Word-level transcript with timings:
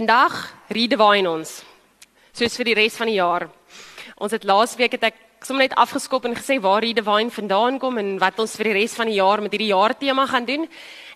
Vandag 0.00 0.32
redefine 0.72 1.28
ons 1.28 1.50
soos 2.32 2.54
vir 2.56 2.70
die 2.70 2.74
res 2.78 2.94
van 2.96 3.10
die 3.10 3.18
jaar. 3.18 3.42
Ons 4.16 4.32
het 4.32 4.46
laasweek 4.48 4.94
het 4.96 5.02
ek 5.10 5.18
sommer 5.44 5.66
net 5.66 5.74
afgeskop 5.76 6.24
en 6.24 6.36
gesê 6.38 6.56
waar 6.56 6.80
redefine 6.80 7.28
vandaan 7.28 7.76
kom 7.82 7.98
en 8.00 8.14
wat 8.22 8.40
ons 8.40 8.54
vir 8.56 8.70
die 8.70 8.78
res 8.78 8.94
van 8.96 9.10
die 9.10 9.18
jaar 9.18 9.42
met 9.44 9.52
hierdie 9.52 9.74
jaar 9.74 9.92
tema 9.92 10.24
gaan 10.30 10.46
doen. 10.48 10.64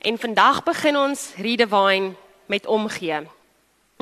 En 0.05 0.21
vandag 0.21 0.61
begin 0.69 1.01
ons 1.01 1.23
redefine 1.41 2.12
met 2.53 2.69
omgee. 2.69 3.23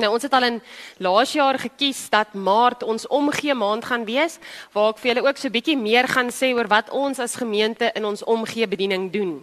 Nou 0.03 0.11
ons 0.17 0.27
het 0.27 0.35
al 0.35 0.49
in 0.49 0.59
laas 0.99 1.31
jaar 1.31 1.61
gekies 1.63 2.09
dat 2.11 2.35
Maart 2.35 2.83
ons 2.83 3.07
omgee 3.07 3.55
maand 3.55 3.87
gaan 3.87 4.03
wees 4.03 4.35
waar 4.75 4.91
ek 4.91 4.99
vir 4.99 5.13
julle 5.13 5.27
ook 5.29 5.39
so 5.39 5.53
bietjie 5.53 5.79
meer 5.79 6.11
gaan 6.11 6.27
sê 6.27 6.51
oor 6.51 6.67
wat 6.67 6.91
ons 6.91 7.23
as 7.23 7.39
gemeente 7.39 7.87
in 7.95 8.03
ons 8.03 8.27
omgee 8.27 8.67
bediening 8.67 9.13
doen. 9.15 9.37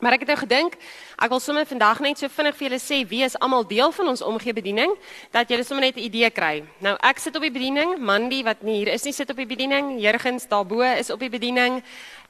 Maar 0.00 0.16
ek 0.16 0.24
het 0.24 0.30
nou 0.32 0.38
gedink, 0.40 0.76
ek 1.20 1.28
wil 1.28 1.40
sommer 1.44 1.66
vandag 1.68 1.98
net 2.00 2.18
so 2.18 2.28
vinnig 2.32 2.56
vir 2.56 2.66
julle 2.68 2.78
sê 2.80 3.02
wie 3.08 3.20
is 3.26 3.36
almal 3.36 3.66
deel 3.68 3.92
van 3.92 4.08
ons 4.08 4.22
omgee 4.24 4.56
bediening 4.56 4.94
dat 5.34 5.50
julle 5.52 5.64
sommer 5.64 5.84
net 5.84 5.96
'n 5.96 6.06
idee 6.08 6.30
kry. 6.30 6.64
Nou 6.80 6.96
ek 7.02 7.18
sit 7.18 7.36
op 7.36 7.42
die 7.42 7.52
bediening, 7.52 7.98
Mandy 7.98 8.42
wat 8.42 8.62
nie 8.62 8.78
hier 8.80 8.88
is 8.94 9.04
nie 9.04 9.12
sit 9.12 9.30
op 9.30 9.36
die 9.36 9.46
bediening, 9.46 10.00
Jurgens 10.00 10.48
daarbo 10.48 10.80
is 10.80 11.10
op 11.10 11.20
die 11.20 11.28
bediening. 11.28 11.82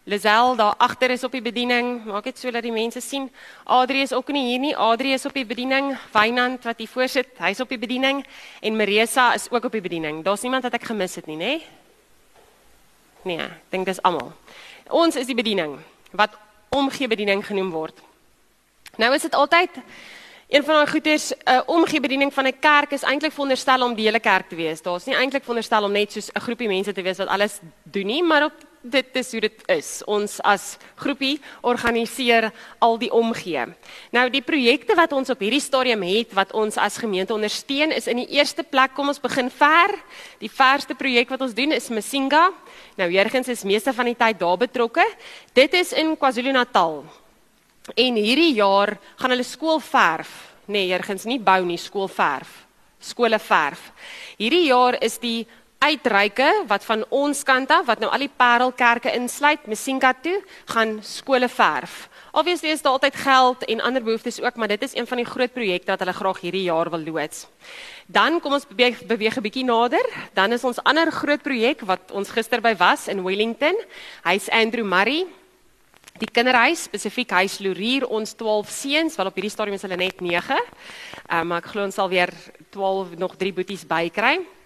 Lazel 0.04 0.56
daar 0.56 0.74
agter 0.78 1.10
is 1.10 1.24
op 1.24 1.32
die 1.32 1.42
bediening. 1.42 2.04
Maak 2.04 2.24
dit 2.24 2.38
so 2.38 2.50
dat 2.50 2.62
die 2.62 2.72
mense 2.72 3.00
sien. 3.00 3.30
Adri 3.64 4.00
is 4.02 4.12
ook 4.12 4.28
nie 4.28 4.46
hier 4.46 4.58
nie. 4.58 4.76
Adri 4.76 5.12
is 5.12 5.26
op 5.26 5.34
die 5.34 5.44
bediening. 5.44 5.96
Wynand 6.12 6.64
wat 6.64 6.78
hier 6.78 6.88
voorsit, 6.88 7.28
hy's 7.38 7.60
op 7.60 7.68
die 7.68 7.78
bediening 7.78 8.24
en 8.60 8.76
Marisa 8.76 9.34
is 9.34 9.50
ook 9.50 9.64
op 9.64 9.72
die 9.72 9.80
bediening. 9.80 10.24
Daar's 10.24 10.42
niemand 10.42 10.62
wat 10.62 10.74
ek 10.74 10.82
gemis 10.82 11.14
het 11.14 11.26
nie, 11.26 11.36
nê? 11.36 11.60
Nee, 13.22 13.38
ek 13.38 13.70
dink 13.70 13.86
dis 13.86 14.02
almal. 14.02 14.32
Ons 14.88 15.16
is 15.16 15.26
die 15.26 15.36
bediening 15.36 15.78
wat 16.10 16.34
omgee 16.70 17.08
bediening 17.08 17.46
genoem 17.46 17.70
word. 17.70 18.00
Nou 18.96 19.14
is 19.14 19.22
dit 19.22 19.34
altyd 19.34 19.70
een 20.48 20.64
van 20.64 20.74
daai 20.74 20.90
goeders 20.90 21.30
'n 21.30 21.50
uh, 21.50 21.60
omgee 21.66 22.00
bediening 22.00 22.34
van 22.34 22.46
'n 22.46 22.58
kerk 22.58 22.90
is 22.90 23.02
eintlik 23.02 23.32
veronderstel 23.32 23.82
om 23.82 23.94
die 23.94 24.04
hele 24.04 24.20
kerk 24.20 24.48
te 24.48 24.56
wees. 24.56 24.82
Daar's 24.82 25.04
nie 25.04 25.14
eintlik 25.14 25.42
veronderstel 25.42 25.84
om 25.84 25.92
net 25.92 26.12
soos 26.12 26.30
'n 26.32 26.40
groepie 26.40 26.68
mense 26.68 26.92
te 26.92 27.02
wees 27.02 27.16
wat 27.16 27.28
alles 27.28 27.58
doen 27.82 28.06
nie, 28.06 28.22
maar 28.22 28.44
op 28.44 28.52
dit 28.82 29.16
is 29.20 29.30
hoe 29.32 29.40
dit 29.44 29.62
is. 29.68 29.88
Ons 30.08 30.38
as 30.46 30.76
groepie 31.00 31.36
organiseer 31.66 32.50
al 32.80 32.96
die 33.00 33.10
omgee. 33.12 33.66
Nou 34.14 34.26
die 34.32 34.42
projekte 34.44 34.96
wat 34.98 35.12
ons 35.16 35.30
op 35.32 35.42
hierdie 35.44 35.62
stadium 35.62 36.02
het 36.06 36.32
wat 36.36 36.54
ons 36.56 36.78
as 36.80 36.98
gemeente 37.00 37.34
ondersteun 37.36 37.92
is 37.92 38.08
in 38.08 38.22
die 38.22 38.30
eerste 38.38 38.64
plek 38.64 38.94
kom 38.96 39.12
ons 39.12 39.20
begin 39.20 39.50
ver. 39.52 39.94
Die 40.40 40.52
verste 40.52 40.96
projek 40.96 41.32
wat 41.32 41.44
ons 41.44 41.56
doen 41.56 41.76
is 41.76 41.90
Masinga. 41.92 42.48
Nou 42.96 43.10
Jurgens 43.12 43.52
is 43.52 43.66
meeste 43.68 43.92
van 43.92 44.08
die 44.08 44.16
tyd 44.18 44.40
daar 44.40 44.58
betrokke. 44.60 45.04
Dit 45.54 45.74
is 45.74 45.92
in 45.92 46.16
KwaZulu-Natal. 46.16 47.04
En 47.96 48.16
hierdie 48.16 48.54
jaar 48.54 48.96
gaan 49.16 49.34
hulle 49.34 49.46
skool 49.46 49.80
verf. 49.80 50.30
Nee, 50.70 50.88
Jurgens 50.92 51.26
nie 51.26 51.40
bou 51.42 51.60
nie, 51.66 51.78
skool 51.80 52.08
verf. 52.08 52.66
Skole 53.00 53.38
verf. 53.40 53.90
Hierdie 54.38 54.66
jaar 54.68 54.98
is 55.02 55.16
die 55.18 55.48
uitreike 55.80 56.46
wat 56.68 56.84
van 56.84 57.04
ons 57.08 57.40
kant 57.48 57.70
af 57.72 57.86
wat 57.88 58.02
nou 58.02 58.10
al 58.12 58.20
die 58.26 58.32
parelkerke 58.36 59.14
insluit, 59.16 59.64
Mesinga 59.64 60.12
toe, 60.20 60.36
gaan 60.68 60.98
skole 61.00 61.48
verf. 61.48 62.02
Obviously 62.36 62.68
is 62.74 62.82
daar 62.84 62.98
altyd 62.98 63.16
geld 63.16 63.64
en 63.64 63.80
ander 63.80 64.04
behoeftes 64.04 64.42
ook, 64.44 64.60
maar 64.60 64.68
dit 64.68 64.82
is 64.82 64.94
een 64.94 65.08
van 65.08 65.22
die 65.22 65.26
groot 65.26 65.52
projekte 65.52 65.90
wat 65.90 66.04
hulle 66.04 66.12
graag 66.12 66.42
hierdie 66.44 66.66
jaar 66.68 66.90
wil 66.92 67.00
loods. 67.00 67.46
Dan 68.06 68.38
kom 68.44 68.58
ons 68.58 68.68
beweeg, 68.68 69.00
beweeg 69.08 69.36
'n 69.36 69.42
bietjie 69.42 69.64
nader. 69.64 70.04
Dan 70.34 70.52
is 70.52 70.64
ons 70.64 70.82
ander 70.84 71.10
groot 71.10 71.42
projek 71.42 71.80
wat 71.80 72.12
ons 72.12 72.28
gister 72.28 72.60
by 72.60 72.76
was 72.76 73.08
in 73.08 73.24
Wellington. 73.24 73.76
Hy's 74.22 74.48
Andrew 74.48 74.84
Murray. 74.84 75.26
Die 76.18 76.28
kinderhuis, 76.30 76.82
spesifiek 76.82 77.30
huis 77.30 77.58
Lorier, 77.58 78.06
ons 78.06 78.34
12 78.34 78.68
seuns, 78.68 79.16
wel 79.16 79.26
op 79.26 79.34
hierdie 79.34 79.50
stadium 79.50 79.74
is 79.74 79.82
hulle 79.82 79.96
net 79.96 80.20
9. 80.20 80.56
Ehm 81.28 81.40
um, 81.40 81.46
maar 81.46 81.58
ek 81.58 81.70
glo 81.72 81.84
ons 81.84 81.94
sal 81.94 82.08
weer 82.08 82.28
12 82.70 83.16
nog 83.16 83.36
3 83.36 83.52
boeties 83.52 83.86
bykry. 83.86 84.59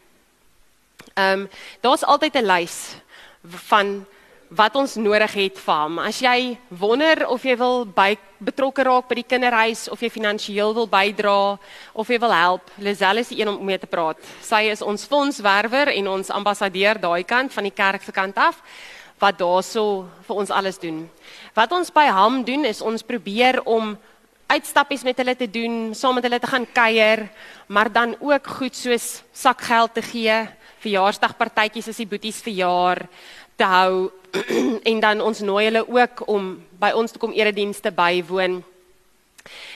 Ehm 1.14 1.40
um, 1.40 1.48
daar's 1.80 2.02
altyd 2.02 2.34
'n 2.34 2.46
lys 2.46 2.96
van 3.42 4.06
wat 4.48 4.74
ons 4.76 4.94
nodig 4.94 5.32
het 5.32 5.58
vir 5.58 5.74
hom. 5.74 5.98
As 5.98 6.18
jy 6.18 6.58
wonder 6.68 7.26
of 7.26 7.42
jy 7.44 7.56
wil 7.56 7.84
by 7.84 8.16
betrokke 8.38 8.82
raak 8.82 9.08
by 9.08 9.14
die 9.14 9.26
kinderhuis 9.26 9.88
of 9.88 10.02
jy 10.02 10.10
finansiëel 10.10 10.74
wil 10.74 10.86
bydra 10.86 11.58
of 11.92 12.08
jy 12.08 12.18
wil 12.18 12.32
help, 12.32 12.70
Lisel 12.78 13.16
is 13.22 13.28
die 13.28 13.40
een 13.40 13.48
om 13.48 13.64
mee 13.64 13.78
te 13.78 13.86
praat. 13.86 14.18
Sy 14.42 14.70
is 14.70 14.82
ons 14.82 15.06
fondswerwer 15.06 15.88
en 15.88 16.08
ons 16.08 16.30
ambassadeur 16.30 16.98
daai 16.98 17.22
kant 17.22 17.52
van 17.52 17.64
die 17.64 17.74
kerk 17.74 18.02
se 18.02 18.12
kant 18.12 18.36
af 18.36 18.62
wat 19.18 19.38
daarso 19.38 20.06
vir 20.26 20.36
ons 20.36 20.50
alles 20.50 20.78
doen. 20.78 21.08
Wat 21.54 21.72
ons 21.72 21.90
by 21.90 22.08
hom 22.10 22.44
doen 22.44 22.64
is 22.64 22.82
ons 22.82 23.02
probeer 23.02 23.62
om 23.64 23.96
uitstappies 24.46 25.04
met 25.04 25.16
hulle 25.16 25.34
te 25.34 25.46
doen, 25.50 25.94
saam 25.94 26.14
met 26.14 26.24
hulle 26.24 26.40
te 26.40 26.50
gaan 26.50 26.66
kuier, 26.72 27.28
maar 27.66 27.92
dan 27.92 28.16
ook 28.20 28.46
goed 28.46 28.76
soos 28.76 29.22
sakgeld 29.32 29.94
te 29.94 30.02
gee 30.02 30.46
verjaarsdagpartytjies 30.84 31.90
as 31.90 32.00
die 32.02 32.08
boeties 32.08 32.42
verjaar 32.44 33.04
te 33.58 33.66
hou 33.68 34.10
en 34.90 35.02
dan 35.02 35.24
ons 35.24 35.42
nooi 35.46 35.64
hulle 35.68 35.84
ook 35.88 36.24
om 36.30 36.54
by 36.80 36.92
ons 36.94 37.14
te 37.14 37.20
kom 37.22 37.34
eredienste 37.34 37.92
bywoon. 37.94 38.60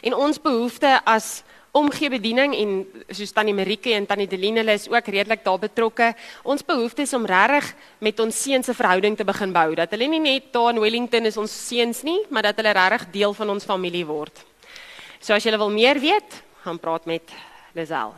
En 0.02 0.16
ons 0.16 0.40
behoefte 0.42 0.98
as 1.04 1.42
omgee 1.76 2.10
bediening 2.10 2.54
en 2.56 2.72
soos 3.14 3.32
tannie 3.36 3.54
Marike 3.54 3.92
en 3.94 4.06
tannie 4.08 4.28
Deline 4.28 4.62
hulle 4.62 4.74
is 4.78 4.88
ook 4.90 5.10
redelik 5.12 5.44
daar 5.44 5.60
betrokke. 5.62 6.12
Ons 6.42 6.64
behoefte 6.66 7.04
is 7.04 7.14
om 7.14 7.26
regtig 7.28 7.72
met 8.04 8.20
ons 8.24 8.42
seuns 8.42 8.66
se 8.66 8.74
verhouding 8.74 9.16
te 9.16 9.26
begin 9.28 9.52
bou. 9.54 9.74
Dat 9.78 9.92
hulle 9.94 10.08
nie 10.10 10.22
net 10.22 10.50
daar 10.54 10.72
in 10.74 10.80
Wellington 10.82 11.28
is 11.28 11.36
ons 11.36 11.52
seuns 11.68 12.02
nie, 12.06 12.18
maar 12.30 12.48
dat 12.48 12.58
hulle 12.58 12.74
regtig 12.74 13.08
deel 13.20 13.36
van 13.36 13.54
ons 13.54 13.68
familie 13.68 14.06
word. 14.08 14.44
So 15.20 15.34
as 15.34 15.44
jy 15.44 15.54
wil 15.58 15.70
meer 15.74 16.00
weet, 16.00 16.42
gaan 16.64 16.80
praat 16.80 17.06
met 17.06 17.34
Lisel. 17.72 18.14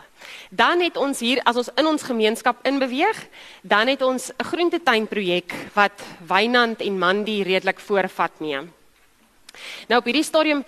Dan 0.51 0.81
het 0.81 0.97
ons 0.97 1.21
hier 1.21 1.41
as 1.45 1.57
ons 1.57 1.71
in 1.77 1.87
ons 1.87 2.03
gemeenskap 2.03 2.61
inbeweeg, 2.67 3.27
dan 3.63 3.87
het 3.87 4.03
ons 4.03 4.31
'n 4.31 4.45
groentetuinprojek 4.45 5.55
wat 5.75 6.03
Wynand 6.29 6.81
en 6.81 6.99
Mandy 6.99 7.43
redelik 7.43 7.81
voorvat 7.81 8.41
neem. 8.41 8.73
Nou 9.89 9.99
op 9.99 10.05
hierdie 10.05 10.25
stadium 10.25 10.65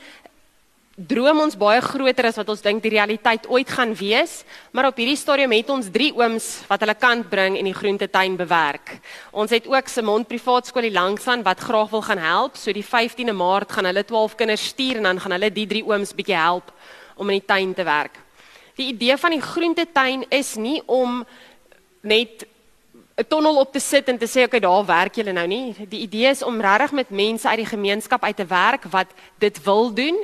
droom 0.97 1.41
ons 1.41 1.57
baie 1.57 1.81
groter 1.81 2.27
as 2.29 2.37
wat 2.37 2.51
ons 2.53 2.61
dink 2.65 2.83
die 2.83 2.93
realiteit 2.93 3.47
ooit 3.49 3.71
gaan 3.71 3.95
wees, 3.97 4.43
maar 4.73 4.91
op 4.91 4.99
hierdie 5.01 5.17
stadium 5.17 5.53
het 5.55 5.71
ons 5.73 5.89
drie 5.93 6.13
ooms 6.13 6.67
wat 6.69 6.81
hulle 6.85 6.95
kant 6.95 7.31
bring 7.33 7.57
en 7.57 7.65
die 7.65 7.77
groentetuin 7.77 8.37
bewerk. 8.37 8.99
Ons 9.33 9.51
het 9.51 9.67
ook 9.67 9.89
Simon 9.89 10.25
Privaat 10.25 10.67
Skool 10.67 10.83
hier 10.83 10.93
langsaan 10.99 11.43
wat 11.43 11.61
graag 11.61 11.91
wil 11.91 12.03
gaan 12.03 12.19
help. 12.19 12.57
So 12.57 12.73
die 12.73 12.85
15de 12.85 13.33
Maart 13.33 13.73
gaan 13.73 13.89
hulle 13.89 14.05
12 14.05 14.37
kinders 14.37 14.67
stuur 14.75 15.01
en 15.01 15.03
dan 15.03 15.21
gaan 15.21 15.33
hulle 15.33 15.53
die 15.53 15.67
drie 15.67 15.85
ooms 15.85 16.15
bietjie 16.15 16.37
help 16.37 16.73
om 17.17 17.31
in 17.31 17.41
die 17.41 17.47
tuin 17.47 17.75
te 17.75 17.85
werk. 17.85 18.21
Die 18.75 18.87
idee 18.93 19.17
van 19.17 19.31
die 19.31 19.43
groentetuin 19.43 20.25
is 20.29 20.55
nie 20.55 20.83
om 20.87 21.27
net 22.01 22.47
'n 23.17 23.29
tonnel 23.29 23.57
op 23.57 23.73
te 23.73 23.81
sit 23.81 24.09
en 24.09 24.19
te 24.19 24.27
sê 24.27 24.45
okay, 24.45 24.61
daar 24.61 24.85
werk 24.87 25.15
julle 25.15 25.33
nou 25.33 25.47
nie. 25.47 25.75
Die 25.89 26.01
idee 26.01 26.31
is 26.31 26.43
om 26.43 26.61
regtig 26.61 26.93
met 26.93 27.11
mense 27.11 27.49
uit 27.49 27.57
die 27.57 27.67
gemeenskap 27.67 28.25
uit 28.25 28.37
te 28.37 28.47
werk 28.47 28.85
wat 28.85 29.07
dit 29.39 29.63
wil 29.63 29.93
doen, 29.95 30.17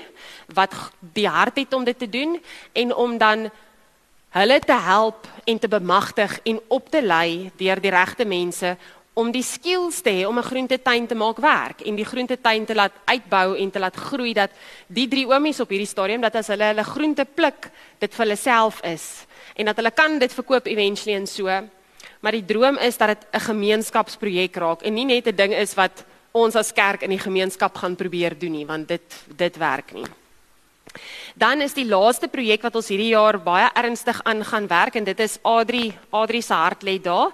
wat 0.54 0.74
die 1.00 1.28
hart 1.28 1.56
het 1.56 1.72
om 1.72 1.84
dit 1.84 1.98
te 1.98 2.08
doen 2.08 2.40
en 2.72 2.94
om 2.94 3.18
dan 3.18 3.50
hulle 4.28 4.58
te 4.60 4.72
help 4.80 5.26
en 5.44 5.58
te 5.58 5.68
bemagtig 5.68 6.40
en 6.42 6.60
op 6.68 6.90
te 6.90 7.02
lei 7.02 7.50
deur 7.56 7.80
die 7.80 7.90
regte 7.90 8.24
mense 8.24 8.76
om 9.18 9.32
die 9.34 9.42
skills 9.42 9.98
te 10.04 10.12
hê 10.14 10.26
om 10.28 10.38
'n 10.38 10.50
groentetuin 10.50 11.06
te 11.06 11.14
maak 11.14 11.38
werk 11.42 11.80
en 11.82 11.96
die 11.96 12.04
groentetuin 12.04 12.64
te 12.64 12.74
laat 12.74 12.92
uitbou 13.04 13.56
en 13.58 13.70
te 13.70 13.78
laat 13.78 13.96
groei 13.96 14.32
dat 14.32 14.50
die 14.86 15.08
drie 15.08 15.26
oomies 15.26 15.60
op 15.60 15.70
hierdie 15.70 15.86
stadium 15.86 16.20
dat 16.20 16.36
as 16.36 16.46
hulle 16.46 16.64
hulle 16.64 16.84
groente 16.84 17.24
pluk, 17.24 17.70
dit 17.98 18.14
vir 18.14 18.24
hulle 18.24 18.36
self 18.36 18.80
is 18.82 19.26
en 19.56 19.66
dat 19.66 19.76
hulle 19.76 19.90
kan 19.90 20.18
dit 20.18 20.32
verkoop 20.32 20.66
eventually 20.66 21.16
en 21.16 21.26
so. 21.26 21.46
Maar 22.20 22.32
die 22.32 22.44
droom 22.44 22.78
is 22.78 22.96
dat 22.96 23.08
dit 23.08 23.26
'n 23.32 23.40
gemeenskapsprojek 23.40 24.56
raak 24.56 24.82
en 24.82 24.94
nie 24.94 25.04
net 25.04 25.26
'n 25.26 25.36
ding 25.36 25.52
is 25.52 25.74
wat 25.74 26.04
ons 26.32 26.54
as 26.56 26.72
kerk 26.72 27.02
in 27.02 27.10
die 27.10 27.18
gemeenskap 27.18 27.76
gaan 27.76 27.96
probeer 27.96 28.38
doen 28.38 28.52
nie, 28.52 28.66
want 28.66 28.88
dit 28.88 29.24
dit 29.36 29.56
werk 29.56 29.92
nie. 29.92 30.06
Dan 31.34 31.60
is 31.60 31.74
die 31.74 31.86
laaste 31.86 32.28
projek 32.28 32.62
wat 32.62 32.76
ons 32.76 32.88
hierdie 32.88 33.14
jaar 33.14 33.38
baie 33.38 33.70
ernstig 33.74 34.20
aan 34.24 34.44
gaan 34.44 34.66
werk 34.66 34.94
en 34.94 35.04
dit 35.04 35.20
is 35.20 35.38
Adri 35.42 35.92
Adri 36.10 36.42
se 36.42 36.54
hart 36.54 36.82
lê 36.82 36.98
daar 37.02 37.32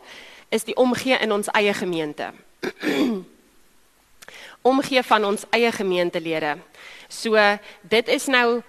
is 0.49 0.65
die 0.65 0.77
omgee 0.77 1.19
in 1.21 1.33
ons 1.33 1.49
eie 1.53 1.75
gemeente. 1.75 2.33
omgee 4.65 5.03
van 5.05 5.25
ons 5.29 5.45
eie 5.53 5.69
gemeentelede. 5.73 6.57
So 7.09 7.37
dit 7.83 8.09
is 8.09 8.27
nou 8.33 8.63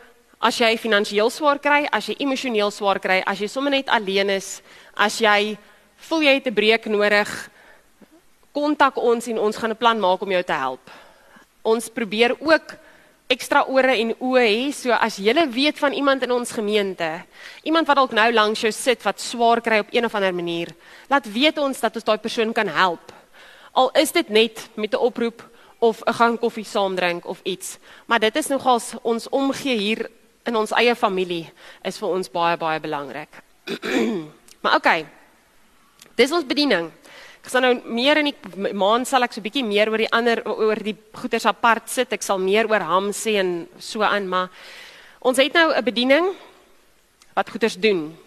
as 0.44 0.58
jy 0.60 0.74
finansiëel 0.78 1.32
swaar 1.32 1.60
kry, 1.64 1.86
as 1.88 2.10
jy 2.12 2.18
emosioneel 2.26 2.72
swaar 2.76 3.00
kry, 3.00 3.22
as 3.24 3.40
jy 3.40 3.48
sommer 3.50 3.72
net 3.72 3.90
alleen 3.90 4.34
is, 4.36 4.60
as 4.92 5.22
jy 5.24 5.56
voel 6.10 6.28
jy 6.28 6.34
het 6.36 6.48
'n 6.48 6.54
breek 6.54 6.86
nodig, 6.92 7.32
kontak 8.52 8.98
ons 8.98 9.28
en 9.28 9.40
ons 9.40 9.58
gaan 9.58 9.72
'n 9.72 9.78
plan 9.78 10.00
maak 10.00 10.22
om 10.22 10.32
jou 10.32 10.44
te 10.44 10.54
help. 10.54 10.92
Ons 11.64 11.90
probeer 11.90 12.36
ook 12.40 12.76
ekstra 13.28 13.66
ore 13.72 13.96
en 13.98 14.14
oë 14.20 14.44
hê. 14.46 14.72
So 14.74 14.94
as 14.94 15.18
jy 15.18 15.34
weet 15.50 15.80
van 15.80 15.94
iemand 15.94 16.24
in 16.24 16.32
ons 16.32 16.52
gemeente, 16.52 17.24
iemand 17.64 17.88
wat 17.88 17.98
dalk 17.98 18.14
nou 18.14 18.32
langs 18.34 18.62
jou 18.62 18.72
sit 18.72 19.02
wat 19.04 19.22
swaar 19.22 19.62
kry 19.62 19.80
op 19.80 19.92
een 19.92 20.06
of 20.06 20.16
ander 20.16 20.34
manier, 20.34 20.70
laat 21.10 21.26
weet 21.26 21.58
ons 21.58 21.80
dat 21.80 21.96
ons 21.96 22.06
daai 22.06 22.18
persoon 22.18 22.54
kan 22.54 22.68
help. 22.68 23.14
Al 23.74 23.92
is 24.00 24.12
dit 24.12 24.30
net 24.30 24.70
met 24.76 24.94
'n 24.94 24.98
oproep 24.98 25.42
of 25.80 26.02
'n 26.06 26.14
gang 26.14 26.40
koffie 26.40 26.66
saam 26.66 26.96
drink 26.96 27.26
of 27.26 27.40
iets. 27.44 27.78
Maar 28.06 28.20
dit 28.20 28.36
is 28.36 28.48
nogals 28.48 28.94
ons 29.02 29.30
omgee 29.30 29.78
hier 29.78 30.10
in 30.46 30.56
ons 30.56 30.72
eie 30.72 30.96
familie 30.96 31.52
is 31.84 31.98
vir 31.98 32.10
ons 32.10 32.30
baie 32.30 32.58
baie 32.58 32.80
belangrik. 32.80 33.30
maar 34.62 34.76
okay. 34.76 35.06
Dis 36.16 36.32
ons 36.32 36.46
bediening. 36.48 36.92
Ek 37.46 37.52
sal 37.54 37.62
nou 37.62 37.76
meer 37.94 38.18
in 38.18 38.32
die 38.32 38.74
maand 38.74 39.06
sal 39.06 39.22
ek 39.22 39.36
so 39.36 39.40
'n 39.40 39.46
bietjie 39.46 39.64
meer 39.64 39.86
oor 39.92 40.02
die 40.02 40.10
ander 40.10 40.42
oor 40.50 40.82
die 40.82 40.98
goeders 41.14 41.46
apart 41.46 41.90
sit. 41.90 42.12
Ek 42.12 42.24
sal 42.24 42.40
meer 42.42 42.66
oor 42.66 42.82
ham 42.82 43.12
sê 43.14 43.38
en 43.38 43.70
so 43.78 44.02
aan, 44.02 44.28
maar 44.28 44.50
ons 45.22 45.38
het 45.38 45.54
nou 45.54 45.70
'n 45.72 45.84
bediening 45.84 46.34
wat 47.36 47.50
goeders 47.50 47.78
doen. 47.78 48.18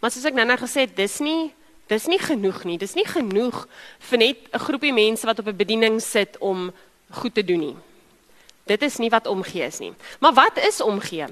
Maar 0.00 0.10
soos 0.10 0.24
ek 0.24 0.34
nou-nou 0.34 0.56
gesê 0.56 0.86
het, 0.86 0.96
dis 0.96 1.18
nie 1.18 1.52
dis 1.88 2.06
nie 2.06 2.18
genoeg 2.18 2.64
nie. 2.64 2.78
Dis 2.78 2.94
nie 2.94 3.04
genoeg 3.04 3.66
vir 3.98 4.18
net 4.18 4.36
'n 4.54 4.58
groepie 4.58 4.92
mense 4.92 5.26
wat 5.26 5.40
op 5.40 5.48
'n 5.48 5.56
bediening 5.56 6.00
sit 6.00 6.38
om 6.38 6.72
goed 7.10 7.34
te 7.34 7.42
doen 7.42 7.60
nie. 7.60 7.76
Dit 8.66 8.82
is 8.82 8.98
nie 8.98 9.10
wat 9.10 9.26
omgee 9.26 9.66
is 9.66 9.78
nie. 9.78 9.92
Maar 10.20 10.32
wat 10.32 10.58
is 10.58 10.80
omgee? 10.80 11.26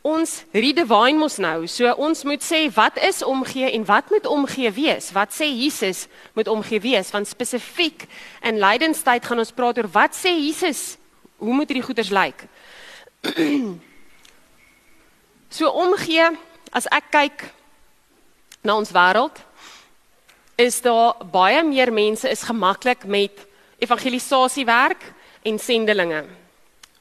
Ons 0.00 0.46
redefine 0.56 1.18
mos 1.20 1.36
nou. 1.36 1.66
So 1.68 1.90
ons 2.00 2.22
moet 2.24 2.40
sê 2.40 2.62
wat 2.72 2.96
is 3.04 3.20
omgee 3.26 3.68
en 3.76 3.84
wat 3.84 4.08
moet 4.10 4.26
omgee 4.26 4.70
wees? 4.72 5.10
Wat 5.12 5.34
sê 5.36 5.44
Jesus 5.44 6.06
moet 6.32 6.48
omgee 6.48 6.80
wees? 6.80 7.10
Want 7.12 7.28
spesifiek 7.28 8.06
in 8.40 8.62
lydenstyd 8.62 9.28
gaan 9.28 9.42
ons 9.44 9.52
praat 9.52 9.76
oor 9.78 9.90
wat 9.92 10.16
sê 10.16 10.32
Jesus? 10.32 10.96
Hoe 11.36 11.52
moet 11.52 11.68
hierdie 11.68 11.84
goeders 11.84 12.12
lyk? 12.16 12.46
so 15.56 15.68
omgee 15.68 16.30
as 16.72 16.88
ek 16.88 17.12
kyk 17.12 17.44
na 18.64 18.78
ons 18.80 18.92
wêreld 18.96 19.36
is 20.60 20.80
daar 20.84 21.20
baie 21.32 21.60
meer 21.64 21.92
mense 21.92 22.28
is 22.28 22.44
gemaklik 22.48 23.04
met 23.04 23.36
evangelisasiewerk 23.80 25.04
en 25.44 25.58
sendelinge. 25.58 26.24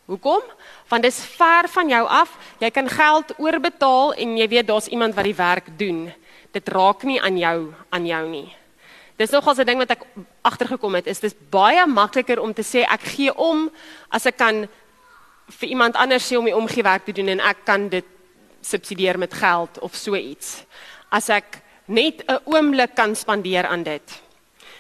Hoekom? 0.08 0.44
Want 0.90 1.04
dit 1.06 1.12
is 1.12 1.26
ver 1.38 1.70
van 1.70 1.90
jou 1.90 2.08
af. 2.08 2.38
Jy 2.60 2.70
kan 2.74 2.90
geld 2.90 3.34
oorbetaal 3.38 4.14
en 4.14 4.38
jy 4.38 4.48
weet 4.48 4.68
daar's 4.68 4.90
iemand 4.90 5.14
wat 5.16 5.28
die 5.28 5.36
werk 5.38 5.70
doen. 5.78 6.08
Dit 6.52 6.70
raak 6.74 7.04
nie 7.06 7.22
aan 7.22 7.38
jou 7.38 7.74
aan 7.90 8.06
jou 8.06 8.24
nie. 8.30 8.48
Dis 9.20 9.30
nogals 9.30 9.58
'n 9.60 9.66
ding 9.66 9.78
wat 9.78 9.92
ek 9.92 10.04
agtergekom 10.42 10.96
het 10.96 11.08
is 11.08 11.20
dis 11.20 11.36
baie 11.50 11.86
makliker 11.86 12.40
om 12.40 12.54
te 12.54 12.64
sê 12.64 12.86
ek 12.88 13.02
gee 13.02 13.34
om 13.36 13.70
as 14.10 14.26
ek 14.26 14.38
kan 14.38 14.68
vir 15.50 15.70
iemand 15.70 15.96
anders 15.96 16.32
sê 16.32 16.38
om 16.38 16.46
die 16.46 16.56
omgewerk 16.56 17.06
te 17.06 17.12
doen 17.12 17.28
en 17.28 17.40
ek 17.40 17.66
kan 17.66 17.90
dit 17.90 18.06
subsidieer 18.62 19.18
met 19.18 19.34
geld 19.34 19.80
of 19.80 19.96
so 19.96 20.16
iets. 20.16 20.66
As 21.12 21.30
ek 21.30 21.62
net 21.86 22.24
'n 22.28 22.40
oomblik 22.46 22.96
kan 22.96 23.16
spandeer 23.16 23.66
aan 23.68 23.84
dit. 23.84 24.22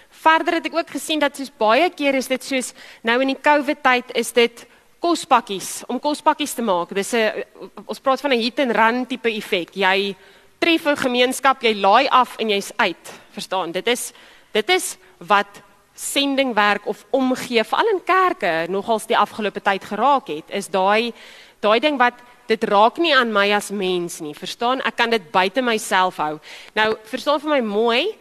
Verder 0.09 0.53
het 0.53 0.65
ek 0.65 0.75
ook 0.75 0.89
gesien 0.89 1.19
dat 1.19 1.35
soos 1.35 1.51
baie 1.57 1.89
keer 1.89 2.15
is 2.15 2.27
dit 2.27 2.43
soos 2.43 2.73
nou 3.03 3.21
in 3.21 3.27
die 3.27 3.41
COVID 3.41 3.83
tyd 3.83 4.05
is 4.15 4.31
dit 4.31 4.65
kospakkies 4.99 5.83
om 5.87 5.99
kospakkies 5.99 6.53
te 6.57 6.63
maak. 6.63 6.93
Dis 6.93 7.13
'n 7.13 7.43
ons 7.85 7.99
praat 7.99 8.21
van 8.21 8.33
'n 8.33 8.41
hit 8.41 8.59
and 8.59 8.75
run 8.75 9.05
tipe 9.05 9.29
effek. 9.29 9.75
Jy 9.75 10.15
tref 10.59 10.85
'n 10.85 10.95
gemeenskap, 10.95 11.61
jy 11.61 11.73
laai 11.73 12.07
af 12.09 12.37
en 12.37 12.49
jy's 12.49 12.71
uit. 12.77 13.19
Verstaan? 13.31 13.71
Dit 13.71 13.87
is 13.87 14.13
dit 14.51 14.69
is 14.69 14.97
wat 15.17 15.61
sendingwerk 15.93 16.87
of 16.87 17.05
omgee 17.09 17.63
veral 17.63 17.87
in 17.87 18.03
kerke 18.03 18.67
nogals 18.69 19.05
die 19.05 19.17
afgelope 19.17 19.61
tyd 19.61 19.83
geraak 19.83 20.27
het. 20.27 20.49
Is 20.49 20.67
daai 20.67 21.13
daai 21.59 21.79
ding 21.79 21.97
wat 21.97 22.13
dit 22.47 22.63
raak 22.63 22.97
nie 22.97 23.15
aan 23.15 23.31
my 23.31 23.51
as 23.51 23.69
mens 23.69 24.19
nie. 24.19 24.33
Verstaan? 24.33 24.81
Ek 24.81 24.95
kan 24.95 25.09
dit 25.09 25.31
buite 25.31 25.61
myself 25.61 26.17
hou. 26.17 26.39
Nou, 26.73 26.97
verstaan 27.03 27.39
vir 27.39 27.49
my 27.49 27.61
mooi, 27.61 28.17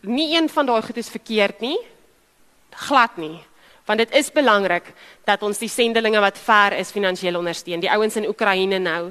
nie 0.00 0.36
een 0.36 0.48
van 0.48 0.66
daai 0.66 0.82
goed 0.82 0.96
is 0.96 1.08
verkeerd 1.10 1.60
nie. 1.60 1.78
Glad 2.70 3.16
nie 3.16 3.40
want 3.86 3.98
dit 3.98 4.14
is 4.14 4.30
belangrik 4.32 4.92
dat 5.26 5.42
ons 5.42 5.58
die 5.58 5.70
sendelinge 5.70 6.20
wat 6.22 6.38
ver 6.38 6.76
is 6.78 6.92
finansiëel 6.94 7.38
ondersteun. 7.38 7.82
Die 7.82 7.90
ouens 7.90 8.16
in 8.16 8.28
Oekraïne 8.30 8.78
nou. 8.78 9.10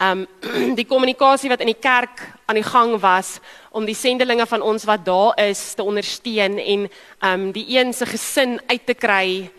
Um 0.00 0.26
die 0.80 0.86
kommunikasie 0.88 1.50
wat 1.52 1.62
in 1.62 1.70
die 1.70 1.78
kerk 1.78 2.22
aan 2.48 2.58
die 2.58 2.66
gang 2.66 2.96
was 3.00 3.38
om 3.70 3.86
die 3.86 3.94
sendelinge 3.94 4.46
van 4.50 4.62
ons 4.62 4.86
wat 4.88 5.04
daar 5.06 5.38
is 5.44 5.74
te 5.74 5.86
ondersteun 5.86 6.58
en 6.58 6.86
um 7.30 7.50
die 7.54 7.66
een 7.76 7.92
se 7.94 8.06
gesin 8.06 8.58
uit 8.66 8.86
te 8.86 8.94
kry 8.94 9.50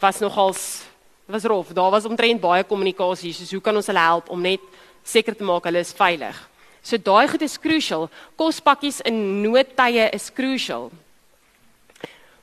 was 0.00 0.20
nogals 0.20 0.84
was 1.28 1.44
rof. 1.44 1.74
Daar 1.76 1.90
was 1.90 2.06
omtrent 2.08 2.40
baie 2.40 2.64
kommunikasie. 2.64 3.34
So 3.34 3.44
hoe 3.50 3.60
kan 3.60 3.76
ons 3.76 3.86
hulle 3.86 4.00
help 4.00 4.30
om 4.32 4.40
net 4.40 4.62
seker 5.04 5.36
te 5.36 5.44
maak 5.44 5.66
hulle 5.68 5.82
is 5.84 5.92
veilig? 5.92 6.38
So 6.82 6.96
daai 6.96 7.28
goed 7.28 7.42
is 7.44 7.58
crucial. 7.60 8.08
Kospakkies 8.38 9.02
in 9.04 9.42
noodtye 9.42 10.08
is 10.16 10.30
crucial. 10.32 10.88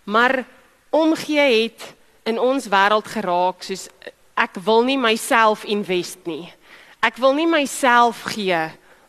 Maar 0.05 0.43
omgee 0.95 1.63
het 1.63 1.93
in 2.23 2.39
ons 2.39 2.67
wêreld 2.71 3.07
geraak 3.11 3.63
soos 3.63 3.89
ek 4.35 4.59
wil 4.63 4.83
nie 4.87 4.97
myself 4.99 5.63
invest 5.63 6.23
nie. 6.27 6.47
Ek 7.03 7.19
wil 7.21 7.35
nie 7.37 7.47
myself 7.47 8.23
gee 8.33 8.57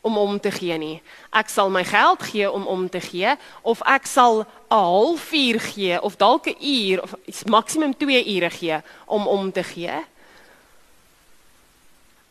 om 0.07 0.19
om 0.19 0.39
te 0.41 0.51
gee 0.55 0.77
nie. 0.79 0.99
Ek 1.35 1.49
sal 1.51 1.71
my 1.73 1.83
geld 1.87 2.23
gee 2.31 2.51
om 2.51 2.67
om 2.71 2.85
te 2.91 3.01
gee 3.03 3.35
of 3.63 3.83
ek 3.87 4.07
sal 4.07 4.43
'n 4.43 4.47
halfuur 4.71 5.61
gee 5.61 6.03
of 6.03 6.17
dalk 6.17 6.47
'n 6.47 6.59
uur 6.61 7.03
of 7.03 7.15
maksimum 7.47 7.95
2 7.97 8.37
ure 8.37 8.51
gee 8.51 8.79
om 9.07 9.27
om 9.27 9.53
te 9.53 9.63
gee. 9.63 9.97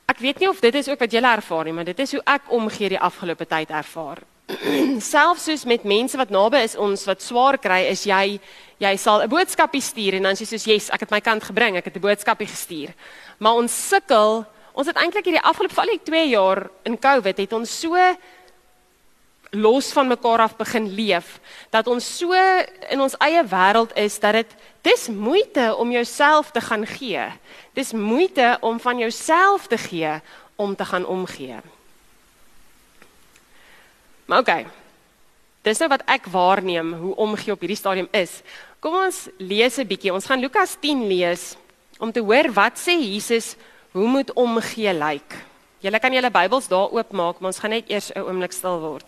Ek 0.05 0.19
weet 0.19 0.39
nie 0.39 0.49
of 0.49 0.59
dit 0.59 0.75
is 0.75 0.87
ook 0.89 0.99
wat 0.99 1.11
julle 1.11 1.27
ervaar 1.27 1.63
nie, 1.63 1.73
maar 1.73 1.83
dit 1.83 1.99
is 1.99 2.11
hoe 2.11 2.21
ek 2.23 2.41
omgee 2.47 2.89
die 2.89 2.99
afgelope 2.99 3.45
tyd 3.47 3.69
ervaar. 3.69 4.17
Selfs 5.01 5.47
soos 5.47 5.65
met 5.65 5.83
mense 5.83 6.17
wat 6.17 6.29
naby 6.29 6.61
is 6.65 6.75
ons 6.77 7.05
wat 7.09 7.23
swaar 7.25 7.57
kry, 7.57 7.85
is 7.89 8.05
jy 8.05 8.39
jy 8.77 8.91
sal 8.99 9.23
'n 9.23 9.31
boodskapie 9.31 9.81
stuur 9.81 10.17
en 10.17 10.23
dan 10.27 10.35
sê 10.35 10.45
soos 10.45 10.65
yes, 10.67 10.89
ek 10.91 11.07
het 11.07 11.11
my 11.11 11.21
kant 11.21 11.43
gebring, 11.43 11.77
ek 11.77 11.85
het 11.85 11.95
'n 11.95 12.03
boodskapie 12.03 12.47
gestuur. 12.47 12.93
Maar 13.39 13.55
ons 13.55 13.71
sukkel, 13.71 14.45
ons 14.73 14.87
het 14.87 14.97
eintlik 14.97 15.25
hierdie 15.25 15.41
afgelope 15.41 15.73
val 15.73 15.89
ek 15.89 16.05
2 16.05 16.29
jaar 16.29 16.69
in 16.83 16.97
Covid 16.97 17.37
het 17.37 17.53
ons 17.53 17.69
so 17.69 17.95
los 19.55 19.93
van 19.93 20.07
mekaar 20.07 20.39
af 20.39 20.57
begin 20.57 20.93
leef 20.93 21.39
dat 21.71 21.87
ons 21.87 22.17
so 22.17 22.33
in 22.89 23.01
ons 23.01 23.15
eie 23.19 23.43
wêreld 23.43 23.95
is 23.95 24.19
dat 24.19 24.33
dit 24.33 24.55
dis 24.81 25.07
moeite 25.09 25.75
om 25.75 25.91
jouself 25.91 26.51
te 26.51 26.61
gaan 26.61 26.85
gee. 26.85 27.23
Dis 27.73 27.93
moeite 27.93 28.57
om 28.61 28.79
van 28.79 28.97
jouself 28.97 29.67
te 29.67 29.77
gee 29.77 30.21
om 30.55 30.75
te 30.75 30.85
gaan 30.85 31.05
omgee. 31.05 31.59
Maar 34.25 34.39
okay. 34.39 34.65
Dis 35.65 35.81
nou 35.81 35.89
wat 35.89 36.05
ek 36.05 36.27
waarneem 36.29 36.93
hoe 36.93 37.15
omgee 37.15 37.53
op 37.53 37.61
hierdie 37.61 37.79
stadium 37.79 38.09
is. 38.13 38.41
Kom 38.79 38.93
ons 38.93 39.27
lees 39.37 39.77
'n 39.77 39.87
bietjie. 39.87 40.13
Ons 40.13 40.25
gaan 40.25 40.39
Lukas 40.39 40.77
10 40.79 41.07
lees 41.07 41.57
om 41.97 42.11
te 42.11 42.21
hoor 42.21 42.51
wat 42.53 42.77
sê 42.77 42.93
Jesus 42.93 43.55
hoe 43.91 44.07
moet 44.07 44.33
omgee 44.33 44.93
lyk. 44.93 45.35
Julle 45.79 45.99
kan 45.99 46.13
julle 46.13 46.29
Bybels 46.31 46.67
daar 46.67 46.91
oopmaak, 46.91 47.39
maar 47.39 47.51
ons 47.53 47.59
gaan 47.59 47.69
net 47.69 47.89
eers 47.89 48.11
'n 48.13 48.19
oomblik 48.19 48.51
stil 48.51 48.79
word. 48.79 49.05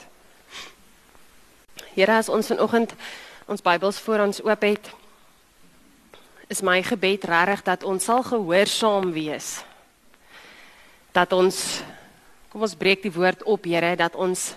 Here, 1.95 2.17
as 2.17 2.29
ons 2.29 2.47
vanoggend 2.47 2.93
ons 3.47 3.62
Bybels 3.62 4.00
voor 4.00 4.19
ons 4.19 4.41
oop 4.43 4.62
het, 4.62 4.91
is 6.47 6.62
my 6.62 6.83
gebed 6.83 7.24
regtig 7.24 7.63
dat 7.63 7.83
ons 7.83 8.03
sal 8.03 8.24
gehoorsaam 8.24 9.12
wees. 9.12 9.63
Dat 11.12 11.33
ons 11.33 11.81
kom 12.50 12.62
ons 12.62 12.75
breek 12.75 13.01
die 13.01 13.12
woord 13.12 13.43
op, 13.43 13.65
Here, 13.65 13.95
dat 13.95 14.15
ons 14.15 14.55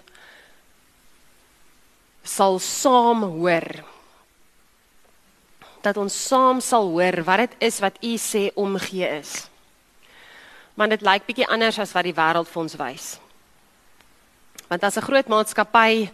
sal 2.30 2.58
saam 2.62 3.24
hoor. 3.34 3.66
Dat 5.82 5.96
ons 5.96 6.14
saam 6.14 6.60
sal 6.62 6.90
hoor 6.92 7.22
wat 7.26 7.46
dit 7.46 7.56
is 7.70 7.80
wat 7.82 7.98
U 8.04 8.14
sê 8.20 8.48
omgee 8.54 9.08
is. 9.18 9.48
Want 10.78 10.94
dit 10.94 11.02
lyk 11.04 11.26
bietjie 11.26 11.48
anders 11.50 11.80
as 11.82 11.94
wat 11.96 12.06
die 12.06 12.16
wêreld 12.16 12.48
vir 12.48 12.62
ons 12.62 12.78
wys. 12.78 13.06
Want 14.70 14.84
as 14.84 14.96
'n 14.96 15.06
groot 15.08 15.28
maatskappy 15.28 16.10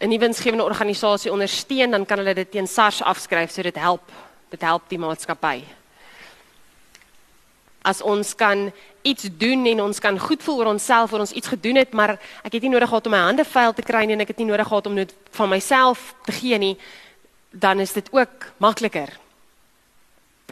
'n 0.00 0.08
nuwe 0.08 0.20
winsgewende 0.20 0.64
organisasie 0.64 1.32
ondersteun, 1.32 1.90
dan 1.90 2.06
kan 2.06 2.18
hulle 2.18 2.34
dit 2.34 2.50
teen 2.50 2.66
SARS 2.66 3.02
afskryf, 3.02 3.50
so 3.50 3.62
dit 3.62 3.76
help. 3.76 4.12
Dit 4.50 4.62
help 4.62 4.88
die 4.88 4.98
maatskappy 4.98 5.77
as 7.88 8.02
ons 8.04 8.34
kan 8.36 8.68
iets 9.02 9.28
doen 9.40 9.66
en 9.66 9.80
ons 9.88 10.00
kan 10.04 10.18
goed 10.20 10.42
voel 10.44 10.62
oor 10.62 10.72
onsself 10.74 11.12
oor 11.12 11.24
ons 11.24 11.32
iets 11.32 11.48
gedoen 11.48 11.80
het 11.80 11.92
maar 11.96 12.18
ek 12.44 12.52
het 12.52 12.62
nie 12.62 12.74
nodig 12.76 12.88
gehad 12.88 13.06
om 13.08 13.16
my 13.16 13.24
hande 13.24 13.44
vuil 13.48 13.72
te 13.72 13.86
kry 13.90 14.04
nie 14.04 14.18
en 14.18 14.24
ek 14.24 14.34
het 14.34 14.40
nie 14.42 14.50
nodig 14.50 14.68
gehad 14.68 14.86
om 14.86 14.98
net 14.98 15.14
van 15.38 15.52
myself 15.52 16.14
te 16.28 16.36
gee 16.40 16.58
nie 16.58 16.76
dan 17.50 17.80
is 17.80 17.92
dit 17.92 18.08
ook 18.12 18.52
makliker. 18.56 19.08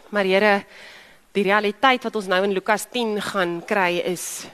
Maar 0.09 0.23
Here 0.23 0.65
die 1.31 1.43
realiteit 1.43 2.03
wat 2.03 2.15
ons 2.15 2.27
nou 2.27 2.41
in 2.43 2.55
Lukas 2.55 2.87
10 2.91 3.21
gaan 3.21 3.59
kry 3.65 4.01
is 4.05 4.47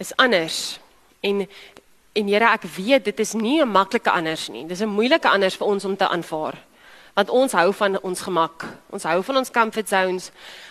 is 0.00 0.16
anders. 0.16 0.80
En 1.20 1.44
en 2.12 2.28
Here 2.28 2.52
ek 2.54 2.64
weet 2.76 3.04
dit 3.04 3.20
is 3.20 3.32
nie 3.32 3.60
'n 3.60 3.68
maklike 3.68 4.10
anders 4.10 4.48
nie. 4.48 4.66
Dis 4.66 4.80
'n 4.80 4.88
moeilike 4.88 5.28
anders 5.28 5.56
vir 5.56 5.66
ons 5.66 5.84
om 5.84 5.96
te 5.96 6.08
aanvaar 6.08 6.56
want 7.14 7.30
ons 7.30 7.52
hou 7.52 7.72
van 7.72 8.00
ons 8.00 8.20
gemak 8.20 8.66
ons 8.90 9.04
hou 9.04 9.22
van 9.22 9.36
ons 9.36 9.50
comfort 9.50 9.88
zones 9.88 10.30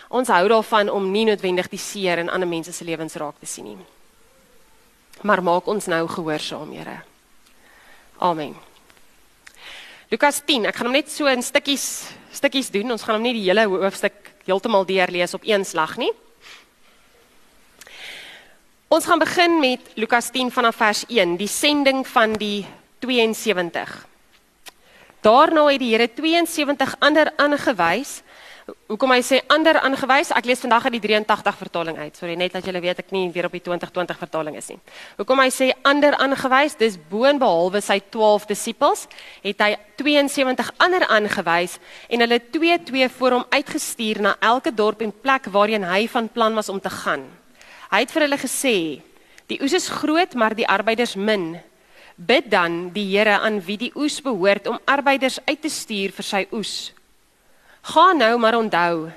Ons 0.09 0.31
hou 0.33 0.47
daarvan 0.49 0.89
om 0.89 1.11
nie 1.13 1.27
noodwendig 1.27 1.67
die 1.69 1.81
seer 1.81 2.17
in 2.17 2.31
ander 2.33 2.49
mense 2.49 2.73
se 2.73 2.85
lewens 2.85 3.13
raak 3.21 3.37
te 3.37 3.45
sien 3.45 3.67
nie. 3.67 3.77
Maar 5.21 5.43
maak 5.45 5.67
ons 5.69 5.85
nou 5.91 6.01
gehoorsaam, 6.09 6.71
Here. 6.73 7.03
Amen. 8.17 8.55
Lukas 10.09 10.41
10, 10.41 10.65
ek 10.65 10.79
gaan 10.79 10.89
hom 10.89 10.97
net 10.97 11.11
so 11.13 11.29
in 11.29 11.45
stukkies 11.45 12.09
stukkies 12.33 12.71
doen. 12.73 12.89
Ons 12.89 13.05
gaan 13.05 13.19
hom 13.19 13.27
nie 13.27 13.35
die 13.37 13.45
hele 13.45 13.67
hoofstuk 13.69 14.33
heeltemal 14.47 14.87
deurlees 14.89 15.37
op 15.37 15.45
een 15.45 15.65
slag 15.65 15.99
nie. 16.01 16.09
Ons 18.89 19.05
gaan 19.05 19.21
begin 19.21 19.59
met 19.61 19.93
Lukas 19.93 20.31
10 20.33 20.49
vanaf 20.49 20.81
vers 20.81 21.05
1, 21.05 21.37
die 21.37 21.51
sending 21.51 22.01
van 22.09 22.33
die 22.41 22.65
72. 23.05 24.08
Daarna 25.21 25.65
het 25.67 25.81
die 25.81 25.91
Here 25.91 26.07
72 26.07 26.95
ander 27.03 27.33
aangewys. 27.35 28.21
Hoekom 28.87 29.11
hy 29.11 29.19
sê 29.25 29.39
ander 29.51 29.75
aangewys? 29.83 30.29
Ek 30.31 30.45
lees 30.47 30.61
vandag 30.63 30.85
uit 30.87 30.95
die 30.95 31.01
83 31.03 31.57
vertaling 31.59 31.97
uit. 31.99 32.15
Sorry 32.15 32.37
net 32.39 32.53
dat 32.55 32.63
julle 32.63 32.79
weet 32.79 33.01
ek 33.03 33.11
nie 33.11 33.25
weer 33.33 33.49
op 33.49 33.57
die 33.57 33.63
2020 33.65 34.15
vertaling 34.21 34.55
is 34.55 34.69
nie. 34.71 34.79
Hoekom 35.19 35.41
hy 35.43 35.49
sê 35.51 35.69
ander 35.83 36.15
aangewys? 36.23 36.77
Dis 36.79 36.95
boonbehalwe 37.11 37.81
sy 37.83 37.99
12 38.13 38.47
disippels, 38.53 39.07
het 39.43 39.59
hy 39.65 39.73
72 39.99 40.71
ander 40.79 41.03
aangewys 41.11 41.75
en 42.07 42.23
hulle 42.23 42.39
twee 42.55 42.79
twee 42.87 43.11
voor 43.19 43.39
hom 43.41 43.47
uitgestuur 43.51 44.23
na 44.23 44.37
elke 44.39 44.71
dorp 44.71 45.03
en 45.03 45.11
plek 45.11 45.51
waarheen 45.51 45.83
hy 45.83 46.05
van 46.07 46.31
plan 46.31 46.55
was 46.55 46.71
om 46.71 46.79
te 46.79 46.93
gaan. 47.01 47.27
Hy 47.91 48.05
het 48.05 48.15
vir 48.15 48.29
hulle 48.29 48.39
gesê: 48.39 48.77
"Die 49.51 49.59
oes 49.59 49.73
is 49.73 49.89
groot, 49.89 50.31
maar 50.33 50.55
die 50.55 50.67
arbeiders 50.67 51.15
min. 51.19 51.57
Bid 52.19 52.49
dan 52.51 52.89
die 52.91 53.05
Here 53.13 53.37
aan 53.39 53.61
wie 53.63 53.77
die 53.79 53.93
oes 53.95 54.17
behoort 54.19 54.67
om 54.67 54.79
arbeiders 54.83 55.39
uit 55.47 55.61
te 55.63 55.69
stuur 55.71 56.11
vir 56.11 56.25
sy 56.27 56.41
oes. 56.51 56.91
Gaan 57.93 58.19
nou 58.19 58.33
maar 58.43 58.57
onthou, 58.59 59.07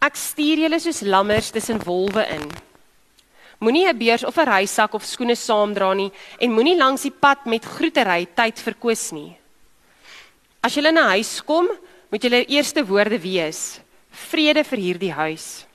ek 0.00 0.16
stuur 0.16 0.62
julle 0.64 0.78
soos 0.80 1.02
lammers 1.04 1.50
tussen 1.52 1.82
wolwe 1.84 2.24
in. 2.32 2.46
Moenie 3.60 3.84
'n 3.88 3.98
beurs 3.98 4.24
of 4.24 4.38
'n 4.38 4.48
reissak 4.48 4.94
of 4.94 5.04
skoene 5.04 5.36
saamdra 5.36 5.92
nie 5.94 6.12
en 6.40 6.52
moenie 6.52 6.76
langs 6.76 7.02
die 7.02 7.10
pad 7.10 7.44
met 7.44 7.64
groetery 7.64 8.26
tyd 8.34 8.58
verkwis 8.58 9.12
nie. 9.12 9.36
As 10.62 10.74
jy 10.74 10.86
in 10.86 10.96
'n 10.96 11.10
huis 11.10 11.44
kom, 11.44 11.68
moet 12.10 12.22
julle 12.22 12.46
eerste 12.46 12.82
woorde 12.86 13.18
wees: 13.20 13.80
Vrede 14.10 14.64
vir 14.64 14.78
hierdie 14.78 15.12
huis. 15.12 15.66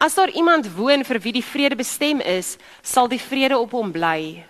As 0.00 0.14
daar 0.14 0.30
iemand 0.30 0.66
woon 0.76 1.04
vir 1.04 1.18
wie 1.20 1.32
die 1.32 1.44
vrede 1.44 1.76
bestem 1.76 2.20
is, 2.20 2.56
sal 2.82 3.06
die 3.08 3.20
vrede 3.20 3.58
op 3.58 3.70
hom 3.70 3.92
bly. 3.92 4.44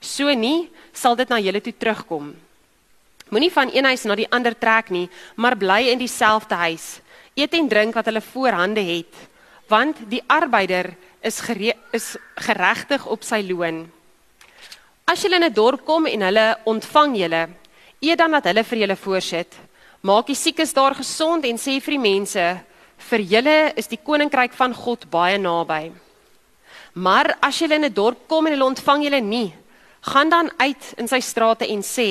So 0.00 0.32
nie 0.34 0.68
sal 0.92 1.16
dit 1.16 1.28
na 1.28 1.38
julle 1.40 1.60
toe 1.60 1.72
terugkom. 1.72 2.34
Moenie 3.28 3.50
van 3.50 3.70
een 3.74 3.84
huis 3.84 4.04
na 4.06 4.14
die 4.14 4.28
ander 4.30 4.54
trek 4.54 4.90
nie, 4.90 5.08
maar 5.34 5.56
bly 5.58 5.88
in 5.90 5.98
dieselfde 5.98 6.54
huis. 6.54 7.00
Eet 7.34 7.54
en 7.58 7.68
drink 7.68 7.94
wat 7.94 8.06
hulle 8.06 8.22
voorhande 8.22 8.80
het, 8.80 9.12
want 9.68 9.98
die 10.08 10.22
arbeider 10.26 10.94
is 11.20 11.40
is 11.92 12.16
geregtig 12.36 13.06
op 13.06 13.22
sy 13.24 13.42
loon. 13.42 13.90
As 15.06 15.22
jy 15.22 15.34
in 15.34 15.44
'n 15.44 15.52
dorp 15.52 15.84
kom 15.84 16.06
en 16.06 16.20
hulle 16.20 16.56
ontvang 16.64 17.16
julle, 17.16 17.48
eet 18.00 18.18
dan 18.18 18.30
wat 18.30 18.44
hulle 18.44 18.64
vir 18.64 18.78
julle 18.78 18.96
voorsit. 18.96 19.54
Maak 20.02 20.26
die 20.26 20.34
siekes 20.34 20.72
daar 20.72 20.94
gesond 20.94 21.44
en 21.44 21.56
sê 21.56 21.80
vir 21.80 21.92
die 21.92 21.98
mense, 21.98 22.60
vir 22.98 23.20
julle 23.20 23.72
is 23.76 23.86
die 23.86 23.98
koninkryk 23.98 24.52
van 24.52 24.74
God 24.74 25.10
baie 25.10 25.38
naby. 25.38 25.92
Maar 26.94 27.36
as 27.42 27.58
jy 27.58 27.70
in 27.72 27.84
'n 27.84 27.92
dorp 27.92 28.28
kom 28.28 28.46
en 28.46 28.52
hulle 28.52 28.70
ontvang 28.70 29.02
julle 29.02 29.20
nie, 29.20 29.52
gaan 30.06 30.30
dan 30.30 30.50
uit 30.56 30.92
in 31.00 31.08
sy 31.10 31.20
strate 31.20 31.68
en 31.68 31.82
sê 31.82 32.10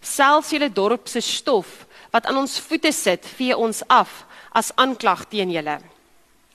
selfs 0.00 0.52
julle 0.54 0.70
dorp 0.70 1.08
se 1.08 1.22
stof 1.24 1.84
wat 2.12 2.26
aan 2.26 2.42
ons 2.44 2.58
voete 2.62 2.92
sit 2.92 3.26
vee 3.38 3.56
ons 3.56 3.82
af 3.88 4.24
as 4.56 4.72
aanklag 4.80 5.26
teen 5.28 5.50
julle. 5.52 5.78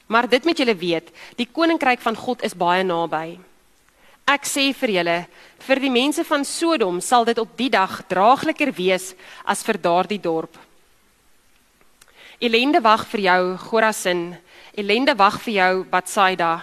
Maar 0.07 0.27
dit 0.27 0.45
moet 0.45 0.57
julle 0.57 0.75
weet 0.75 1.13
die 1.37 1.47
koninkryk 1.47 2.01
van 2.03 2.15
God 2.15 2.43
is 2.47 2.57
baie 2.57 2.83
naby 2.83 3.39
ek 4.31 4.45
sê 4.47 4.69
vir 4.77 4.93
julle 4.97 5.17
vir 5.65 5.81
die 5.81 5.91
mense 5.93 6.23
van 6.27 6.45
Sodom 6.47 7.01
sal 7.01 7.25
dit 7.27 7.39
op 7.41 7.55
die 7.57 7.69
dag 7.73 8.01
draagliker 8.09 8.71
wees 8.75 9.11
as 9.43 9.63
vir 9.65 9.79
daardie 9.81 10.21
dorp. 10.21 10.53
Elende 12.41 12.81
wag 12.81 13.05
vir 13.11 13.21
jou 13.27 13.41
Gorasin. 13.67 14.31
Elende 14.73 15.13
wag 15.17 15.37
vir 15.43 15.53
jou 15.53 15.73
Batsaida 15.91 16.53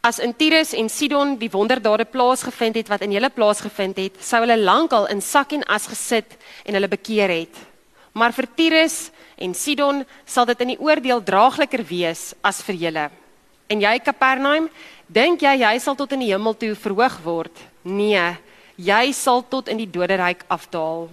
As 0.00 0.16
in 0.16 0.32
Tyrus 0.32 0.72
en 0.72 0.88
Sidon 0.88 1.34
die 1.36 1.50
wonderdade 1.52 2.06
plaasgevind 2.08 2.78
het 2.80 2.88
wat 2.88 3.02
in 3.04 3.12
hulle 3.12 3.28
plaasgevind 3.28 3.98
het, 4.00 4.14
sou 4.24 4.38
hulle 4.40 4.56
lankal 4.56 5.04
in 5.12 5.18
sak 5.20 5.52
en 5.52 5.64
as 5.68 5.90
gesit 5.92 6.38
en 6.64 6.78
hulle 6.78 6.88
bekeer 6.88 7.28
het. 7.28 7.58
Maar 8.16 8.32
vir 8.32 8.46
Tyrus 8.56 8.94
en 9.36 9.52
Sidon 9.52 10.00
sal 10.24 10.46
dit 10.48 10.62
in 10.64 10.72
die 10.72 10.78
oordeel 10.80 11.20
draagliker 11.20 11.84
wees 11.84 12.30
as 12.40 12.62
vir 12.64 12.78
julle. 12.80 13.02
En 13.68 13.84
jy 13.84 13.92
Kapernaum, 14.00 14.70
dink 15.04 15.44
jy 15.44 15.52
jy 15.60 15.74
sal 15.84 15.98
tot 16.00 16.14
in 16.16 16.24
die 16.24 16.30
hemel 16.32 16.56
toe 16.56 16.72
verhoog 16.72 17.18
word? 17.26 17.60
Nee, 17.84 18.24
jy 18.80 19.02
sal 19.12 19.44
tot 19.52 19.68
in 19.68 19.82
die 19.82 19.90
doderyk 19.90 20.46
afdaal. 20.48 21.10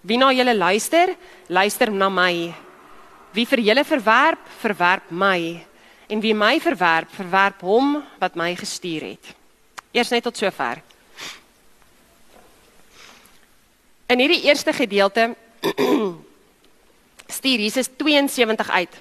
Wie 0.00 0.16
na 0.16 0.30
julle 0.32 0.56
luister, 0.56 1.12
luister 1.52 1.92
na 1.92 2.08
my. 2.08 2.48
Wie 3.36 3.44
vir 3.44 3.60
julle 3.60 3.84
verwerp, 3.84 4.40
verwerp 4.64 5.12
my 5.12 5.68
en 6.06 6.20
wie 6.20 6.34
my 6.34 6.60
verwerp, 6.60 7.10
verwerp 7.14 7.60
hom 7.60 7.96
wat 8.18 8.34
my 8.34 8.54
gestuur 8.56 9.04
het. 9.12 9.34
Eers 9.92 10.10
net 10.10 10.22
tot 10.22 10.36
sover. 10.36 10.82
In 14.06 14.20
hierdie 14.20 14.42
eerste 14.44 14.72
gedeelte 14.72 15.34
stuur 17.36 17.58
Jesus 17.58 17.88
72 17.96 18.70
uit. 18.70 19.00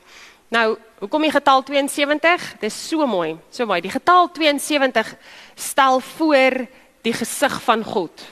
Nou, 0.51 0.77
hoekom 0.99 1.21
die 1.21 1.31
getal 1.31 1.63
72? 1.63 2.53
Dis 2.59 2.75
so 2.87 3.07
mooi, 3.07 3.37
so 3.49 3.65
mooi. 3.65 3.81
Die 3.81 3.91
getal 3.91 4.31
72 4.31 5.15
stel 5.55 5.99
voor 5.99 6.65
die 7.01 7.13
gesig 7.13 7.61
van 7.63 7.83
God. 7.83 8.23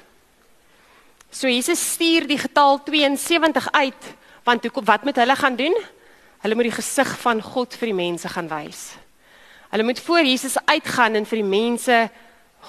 So 1.31 1.47
Jesus 1.47 1.81
stuur 1.93 2.27
die 2.27 2.37
getal 2.37 2.83
72 2.83 3.71
uit 3.71 4.15
want 4.43 4.65
wat 4.73 5.03
moet 5.03 5.15
hulle 5.15 5.35
gaan 5.35 5.55
doen? 5.55 5.75
Hulle 6.39 6.55
moet 6.55 6.69
die 6.69 6.77
gesig 6.77 7.11
van 7.19 7.41
God 7.43 7.75
vir 7.75 7.91
die 7.91 7.97
mense 7.97 8.29
gaan 8.31 8.47
wys. 8.51 8.93
Hulle 9.69 9.83
moet 9.83 9.99
voor 9.99 10.23
Jesus 10.23 10.57
uitgaan 10.65 11.19
en 11.19 11.27
vir 11.29 11.41
die 11.41 11.49
mense 11.49 11.97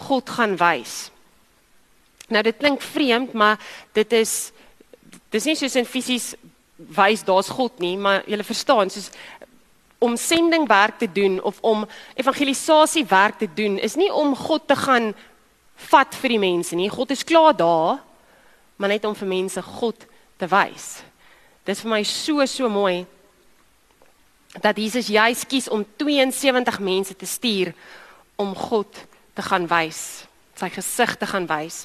God 0.07 0.31
gaan 0.31 0.57
wys. 0.61 1.11
Nou 2.31 2.43
dit 2.47 2.57
klink 2.59 2.83
vreemd, 2.83 3.33
maar 3.33 3.59
dit 3.97 4.13
is 4.19 4.53
dis 5.31 5.47
nie 5.47 5.57
soos 5.59 5.77
in 5.79 5.87
fisies 5.87 6.33
wys 6.97 7.23
daar's 7.27 7.51
God 7.51 7.79
nie, 7.83 7.97
maar 7.99 8.25
jy 8.27 8.39
verstaan, 8.47 8.91
soos 8.91 9.11
om 10.01 10.17
sendingwerk 10.17 10.99
te 10.99 11.09
doen 11.13 11.39
of 11.45 11.59
om 11.61 11.85
evangelisasie 12.15 13.05
werk 13.07 13.39
te 13.39 13.49
doen 13.55 13.77
is 13.79 13.99
nie 14.01 14.09
om 14.13 14.33
God 14.37 14.65
te 14.67 14.77
gaan 14.79 15.13
vat 15.91 16.15
vir 16.23 16.35
die 16.35 16.41
mense 16.41 16.77
nie. 16.77 16.89
God 16.91 17.13
is 17.13 17.25
klaar 17.25 17.53
daar, 17.57 18.01
maar 18.77 18.89
net 18.89 19.05
om 19.05 19.15
vir 19.15 19.29
mense 19.29 19.63
God 19.63 20.07
te 20.41 20.49
wys. 20.49 21.03
Dis 21.69 21.83
vir 21.85 21.93
my 21.93 22.03
so 22.09 22.47
so 22.49 22.69
mooi 22.73 23.05
dat 24.59 24.77
Jesus 24.77 25.07
juis 25.07 25.47
kies 25.47 25.69
om 25.69 25.85
72 25.97 26.81
mense 26.81 27.17
te 27.17 27.27
stuur 27.27 27.73
om 28.37 28.55
God 28.55 29.07
te 29.33 29.43
gaan 29.43 29.69
wys, 29.71 30.27
sy 30.59 30.69
gesig 30.75 31.15
te 31.17 31.27
gaan 31.27 31.47
wys. 31.47 31.85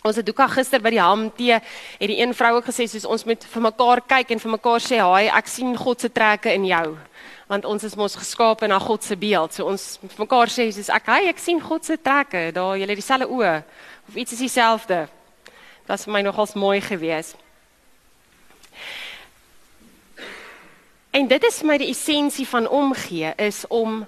Ons 0.00 0.16
het 0.16 0.28
ook 0.30 0.40
gister 0.54 0.80
by 0.80 0.94
die 0.94 1.02
HMT 1.02 1.58
het 1.60 2.08
die 2.08 2.22
een 2.22 2.32
vrou 2.32 2.54
ook 2.56 2.70
gesê 2.70 2.86
soos 2.88 3.04
ons 3.04 3.26
moet 3.28 3.42
vir 3.44 3.62
mekaar 3.66 4.00
kyk 4.08 4.30
en 4.32 4.40
vir 4.40 4.52
mekaar 4.56 4.80
sê, 4.80 4.96
"Haai, 4.96 5.28
ek 5.28 5.46
sien 5.46 5.76
God 5.76 6.00
se 6.00 6.08
trekke 6.08 6.54
in 6.54 6.64
jou." 6.64 6.96
Want 7.48 7.64
ons 7.64 7.84
is 7.84 7.96
mos 7.96 8.16
geskaap 8.16 8.66
na 8.66 8.78
God 8.78 9.04
se 9.04 9.16
beeld. 9.16 9.52
So 9.52 9.66
ons 9.66 9.98
moet 10.02 10.12
vir 10.12 10.26
mekaar 10.26 10.48
sê 10.48 10.72
soos 10.72 10.88
ek, 10.88 11.06
"Haai, 11.06 11.28
ek 11.28 11.38
sien 11.38 11.60
God 11.60 11.84
se 11.84 11.96
trekke. 11.96 12.52
Daar 12.52 12.78
julle 12.78 12.94
dieselfde 12.94 13.28
oë 13.28 13.62
of 14.08 14.14
iets 14.14 14.32
is 14.32 14.38
dieselfde." 14.38 15.08
Dit 15.80 15.88
was 15.88 16.04
vir 16.04 16.12
my 16.12 16.22
nogals 16.22 16.54
mooi 16.54 16.80
geweest. 16.80 17.36
En 21.10 21.26
dit 21.26 21.44
is 21.44 21.58
vir 21.58 21.66
my 21.66 21.76
die 21.82 21.90
essensie 21.90 22.46
van 22.46 22.68
omgee 22.68 23.32
is 23.42 23.64
om 23.68 24.04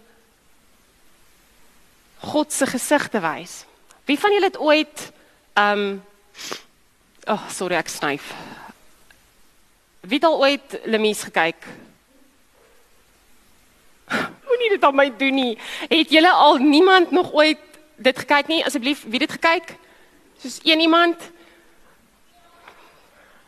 God 2.22 2.52
se 2.54 2.66
gesig 2.70 3.08
te 3.10 3.20
wys. 3.22 3.64
Wie 4.06 4.18
van 4.18 4.34
julle 4.34 4.50
het 4.50 4.58
ooit 4.58 5.08
ehm 5.58 5.78
um, 5.78 6.02
oh, 7.26 7.48
sorry 7.50 7.74
ek 7.76 7.90
snyf. 7.90 8.30
Wie 10.00 10.18
het 10.18 10.26
al 10.26 10.38
ooit 10.38 10.78
Lemies 10.84 11.22
gekyk? 11.26 11.66
Moenie 14.46 14.70
dit 14.74 14.84
aan 14.84 14.96
my 14.96 15.08
doen 15.18 15.34
nie. 15.34 15.58
Het 15.90 16.10
julle 16.10 16.30
al 16.30 16.56
niemand 16.62 17.10
nog 17.10 17.32
ooit 17.32 17.60
dit 17.96 18.18
gekyk 18.18 18.46
nie? 18.46 18.64
Asseblief, 18.64 19.02
wie 19.02 19.18
het 19.18 19.28
dit 19.28 19.38
gekyk? 19.38 19.74
Soos 20.38 20.60
een 20.62 20.80
iemand? 20.80 21.18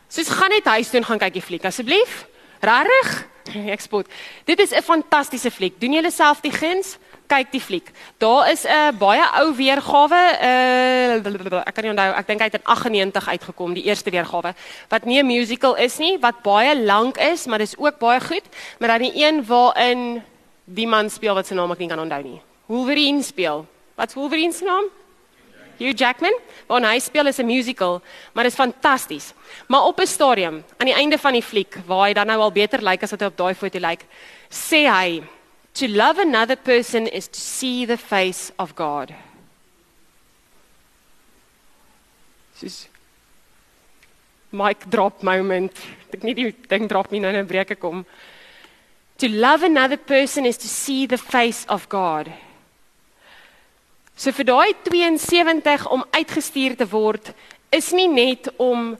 Soos 0.07 0.29
gaan 0.29 0.51
net 0.51 0.67
huis 0.75 0.89
toe 0.89 0.99
en 0.99 1.07
gaan 1.07 1.23
kyk 1.23 1.39
die 1.39 1.43
fliek 1.43 1.65
asseblief. 1.67 2.25
Rarig? 2.59 3.15
Ek 3.75 3.81
spot. 3.81 4.07
Dit 4.45 4.59
is 4.59 4.71
'n 4.71 4.81
fantastiese 4.81 5.51
fliek. 5.51 5.79
Doen 5.79 5.93
julle 5.93 6.11
self 6.11 6.41
die 6.41 6.51
guns? 6.51 6.97
Kyk 7.27 7.51
die 7.51 7.61
fliek. 7.61 7.91
Daar 8.17 8.51
is 8.51 8.65
'n 8.65 8.97
baie 8.97 9.23
ou 9.41 9.55
weergawe, 9.55 10.23
uh 10.41 11.63
ek 11.65 11.73
kan 11.73 11.83
nie 11.83 11.91
onthou, 11.91 12.11
ek 12.13 12.27
dink 12.27 12.39
hy 12.39 12.45
het 12.45 12.53
in 12.53 12.65
98 12.65 13.27
uitgekom, 13.27 13.73
die 13.73 13.85
eerste 13.85 14.11
weergawe, 14.11 14.53
wat 14.89 15.05
nie 15.05 15.19
'n 15.19 15.25
musical 15.25 15.75
is 15.75 15.97
nie, 15.97 16.17
wat 16.19 16.43
baie 16.43 16.75
lank 16.75 17.17
is, 17.17 17.47
maar 17.47 17.59
dis 17.59 17.77
ook 17.77 17.99
baie 17.99 18.19
goed, 18.19 18.43
maar 18.79 18.89
dan 18.89 19.01
die 19.01 19.25
een 19.25 19.45
waarin 19.45 20.23
die 20.65 20.87
man 20.87 21.09
speel 21.09 21.33
wat 21.33 21.47
sy 21.47 21.53
naam 21.55 21.71
ek 21.71 21.79
nie 21.79 21.87
kan 21.89 21.99
onthou 21.99 22.23
nie. 22.23 22.41
Wolverine 22.67 23.23
speel. 23.23 23.65
Wat's 23.95 24.13
Wolverine 24.13 24.53
se 24.53 24.65
naam? 24.65 24.85
Hugh 25.77 25.93
Jackman, 25.93 26.35
waar 26.67 26.81
hy 26.81 26.99
speel 26.99 27.27
is 27.27 27.39
'n 27.39 27.45
musical, 27.45 28.01
maar 28.33 28.43
dit 28.43 28.53
is 28.53 28.59
fantasties. 28.59 29.33
Maar 29.67 29.83
op 29.83 29.99
'n 29.99 30.07
stadium 30.07 30.63
aan 30.77 30.87
die 30.87 30.95
einde 30.95 31.17
van 31.17 31.33
die 31.33 31.43
fliek 31.43 31.77
waar 31.85 32.07
hy 32.07 32.13
dan 32.13 32.27
nou 32.27 32.39
al 32.39 32.51
beter 32.51 32.81
lyk 32.81 33.03
as 33.03 33.11
wat 33.11 33.19
hy 33.19 33.27
op 33.27 33.37
daai 33.37 33.55
foto 33.55 33.79
lyk, 33.79 34.05
sê 34.49 34.87
hy 34.87 35.23
To 35.75 35.89
love 35.89 36.19
another 36.19 36.55
person 36.55 37.05
is 37.05 37.27
to 37.27 37.39
see 37.39 37.85
the 37.85 37.97
face 37.97 38.49
of 38.57 38.75
God. 38.75 39.13
Dis 42.61 42.87
mic 44.51 44.85
drop 44.89 45.19
moment. 45.21 45.75
Ek 46.15 46.23
nie 46.23 46.33
die 46.37 46.53
ding 46.71 46.87
drop 46.87 47.11
nie 47.11 47.19
nou 47.19 47.33
in 47.33 47.41
'n 47.43 47.47
breuke 47.47 47.75
kom. 47.75 48.05
To 49.17 49.27
love 49.27 49.63
another 49.63 49.97
person 49.97 50.45
is 50.45 50.57
to 50.57 50.67
see 50.67 51.05
the 51.05 51.17
face 51.17 51.65
of 51.67 51.89
God. 51.89 52.31
So 54.15 54.31
vir 54.31 54.47
daai 54.47 54.71
72 54.87 55.87
om 55.91 56.05
uitgestuur 56.15 56.77
te 56.79 56.87
word 56.87 57.33
is 57.75 57.91
nie 57.91 58.07
net 58.07 58.47
om 58.55 58.93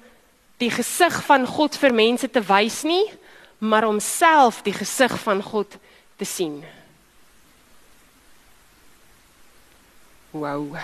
die 0.59 0.71
gesig 0.71 1.15
van 1.23 1.47
God 1.47 1.77
vir 1.79 1.95
mense 1.95 2.27
te 2.27 2.43
wys 2.43 2.83
nie, 2.83 3.05
maar 3.59 3.87
om 3.87 3.99
self 4.03 4.61
die 4.63 4.75
gesig 4.75 5.15
van 5.23 5.43
God 5.43 5.77
te 6.19 6.27
sien. 6.27 6.59
Wow. 10.35 10.75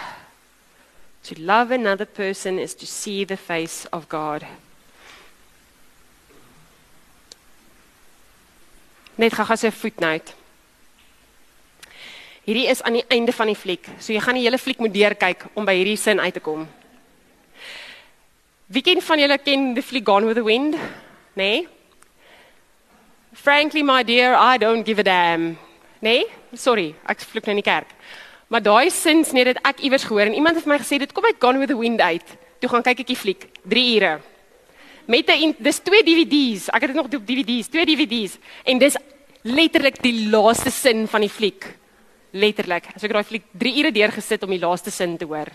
To 1.27 1.35
love 1.37 1.71
another 1.71 2.05
person 2.05 2.57
is 2.59 2.73
to 2.75 2.85
see 2.85 3.25
the 3.25 3.37
face 3.37 3.85
of 3.91 4.07
God. 4.09 4.47
Net 9.15 9.33
gaga 9.33 9.55
se 9.55 9.71
voetnoot. 9.71 10.33
Hierdie 12.41 12.65
is 12.71 12.81
aan 12.81 12.95
die 12.97 13.05
einde 13.13 13.33
van 13.37 13.51
die 13.51 13.57
fliek. 13.57 13.85
So 14.01 14.13
jy 14.15 14.21
gaan 14.23 14.37
die 14.39 14.47
hele 14.47 14.57
fliek 14.57 14.79
moet 14.81 14.93
deurkyk 14.93 15.45
om 15.53 15.65
by 15.67 15.75
hierdie 15.77 15.97
sin 15.99 16.19
uit 16.19 16.33
te 16.33 16.41
kom. 16.41 16.63
Wie 18.71 18.81
ken 18.81 19.01
van 19.03 19.19
julle 19.21 19.37
ken 19.37 19.73
the 19.75 19.83
fliek 19.85 20.07
Gone 20.07 20.25
with 20.25 20.39
the 20.39 20.45
Wind? 20.45 20.77
Nee. 21.37 21.67
Frankly 23.37 23.83
my 23.85 24.01
dear, 24.03 24.33
I 24.33 24.57
don't 24.57 24.85
give 24.85 24.99
a 24.99 25.05
damn. 25.05 25.53
Nee, 26.01 26.25
sorry, 26.57 26.95
ek 27.05 27.21
vloek 27.29 27.45
nou 27.45 27.53
in 27.53 27.61
die 27.61 27.67
kerk. 27.67 27.91
Maar 28.49 28.63
daai 28.65 28.89
sins 28.91 29.35
net 29.37 29.51
dit 29.51 29.59
ek 29.61 29.83
iewers 29.85 30.07
gehoor 30.09 30.25
en 30.25 30.33
iemand 30.39 30.57
het 30.57 30.65
vir 30.65 30.73
my 30.73 30.79
gesê 30.81 30.97
dit 30.99 31.13
kom 31.13 31.27
uit 31.29 31.37
Gone 31.39 31.61
with 31.61 31.69
the 31.69 31.77
Wind 31.77 32.01
uit. 32.01 32.33
Toe 32.59 32.71
gaan 32.73 32.85
kyk 32.87 33.03
ek 33.03 33.11
die 33.11 33.19
fliek, 33.19 33.45
3 33.69 33.83
ure. 33.99 34.15
Met 35.05 35.29
'n 35.29 35.53
dis 35.59 35.79
twee 35.79 36.01
DVD's. 36.03 36.69
Ek 36.73 36.81
het 36.81 36.89
dit 36.89 36.95
nog 36.95 37.05
op 37.05 37.27
DVD's, 37.27 37.69
twee 37.69 37.85
DVD's 37.85 38.39
en 38.65 38.79
dis 38.79 38.97
letterlik 39.43 40.01
die 40.01 40.29
laaste 40.29 40.71
sin 40.71 41.07
van 41.07 41.21
die 41.21 41.29
fliek 41.29 41.80
letterlik. 42.31 42.89
So 42.97 43.07
ek 43.07 43.13
daai 43.13 43.27
fliek 43.27 43.45
3 43.57 43.77
ure 43.81 43.91
deurgesit 43.91 44.43
om 44.43 44.53
die 44.53 44.61
laaste 44.61 44.91
sin 44.91 45.17
te 45.17 45.27
hoor. 45.29 45.51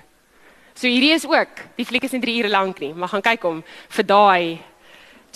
So 0.76 0.88
hierdie 0.88 1.14
is 1.16 1.24
ook, 1.24 1.62
die 1.76 1.86
fliek 1.88 2.04
is 2.04 2.12
nie 2.12 2.20
3 2.20 2.38
ure 2.42 2.52
lank 2.52 2.80
nie, 2.84 2.92
maar 2.92 3.08
gaan 3.08 3.24
kyk 3.24 3.46
hom 3.48 3.62
vir 3.96 4.04
daai 4.04 4.58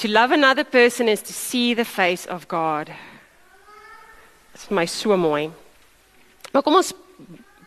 to 0.01 0.09
love 0.09 0.33
another 0.33 0.65
person 0.65 1.09
is 1.09 1.23
to 1.23 1.33
see 1.33 1.75
the 1.75 1.85
face 1.85 2.27
of 2.27 2.49
God. 2.49 2.87
Dit 4.53 4.63
is 4.63 4.69
my 4.71 4.87
so 4.87 5.17
mooi. 5.17 5.51
Maar 6.53 6.63
kom 6.63 6.77
ons 6.81 6.93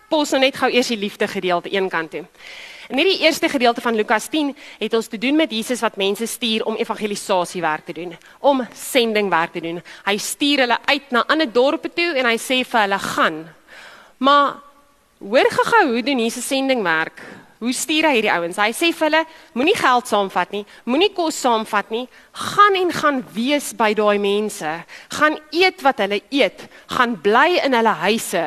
pos 0.09 0.33
nou 0.33 0.41
net 0.43 0.57
gou 0.57 0.69
eers 0.69 0.89
die 0.93 0.99
liefde 1.01 1.27
gedeelte 1.29 1.71
een 1.73 1.89
kant 1.89 2.11
toe. 2.13 2.23
In 2.91 2.99
hierdie 2.99 3.23
eerste 3.23 3.49
gedeelte 3.49 3.81
van 3.81 3.95
Lukas 3.95 4.27
10 4.29 4.51
het 4.81 4.93
ons 4.93 5.07
te 5.07 5.17
doen 5.17 5.37
met 5.39 5.51
Jesus 5.51 5.81
wat 5.81 5.95
mense 5.97 6.27
stuur 6.27 6.65
om 6.67 6.75
evangelisasie 6.77 7.61
werk 7.63 7.85
te 7.85 7.95
doen, 7.95 8.17
om 8.39 8.61
sending 8.75 9.29
werk 9.31 9.53
te 9.55 9.61
doen. 9.63 9.79
Hy 10.05 10.17
stuur 10.17 10.65
hulle 10.65 10.77
uit 10.85 11.13
na 11.15 11.23
ander 11.31 11.49
dorpe 11.49 11.89
toe 11.93 12.11
en 12.17 12.27
hy 12.27 12.37
sê 12.41 12.61
vir 12.61 12.85
hulle 12.85 12.99
gaan 12.99 13.39
Maar 14.23 14.55
hoor 15.19 15.49
gou 15.51 15.85
hoe 15.91 16.03
doen 16.03 16.19
Jesus 16.19 16.47
sending 16.47 16.83
werk? 16.83 17.19
Hoe 17.63 17.73
stuur 17.75 18.07
hy 18.07 18.17
hierdie 18.17 18.31
ouens? 18.31 18.59
Hy 18.59 18.71
sê 18.75 18.89
vir 18.91 19.07
hulle, 19.07 19.21
moenie 19.55 19.75
geld 19.79 20.09
saamvat 20.11 20.51
nie, 20.55 20.63
moenie 20.87 21.11
kos 21.15 21.37
saamvat 21.43 21.91
nie, 21.95 22.03
gaan 22.51 22.75
en 22.75 22.91
gaan 22.91 23.21
wees 23.35 23.71
by 23.79 23.93
daai 23.95 24.19
mense. 24.19 24.73
Gaan 25.15 25.39
eet 25.55 25.83
wat 25.83 26.03
hulle 26.03 26.19
eet, 26.31 26.67
gaan 26.91 27.15
bly 27.23 27.61
in 27.63 27.75
hulle 27.75 27.95
huise. 28.03 28.43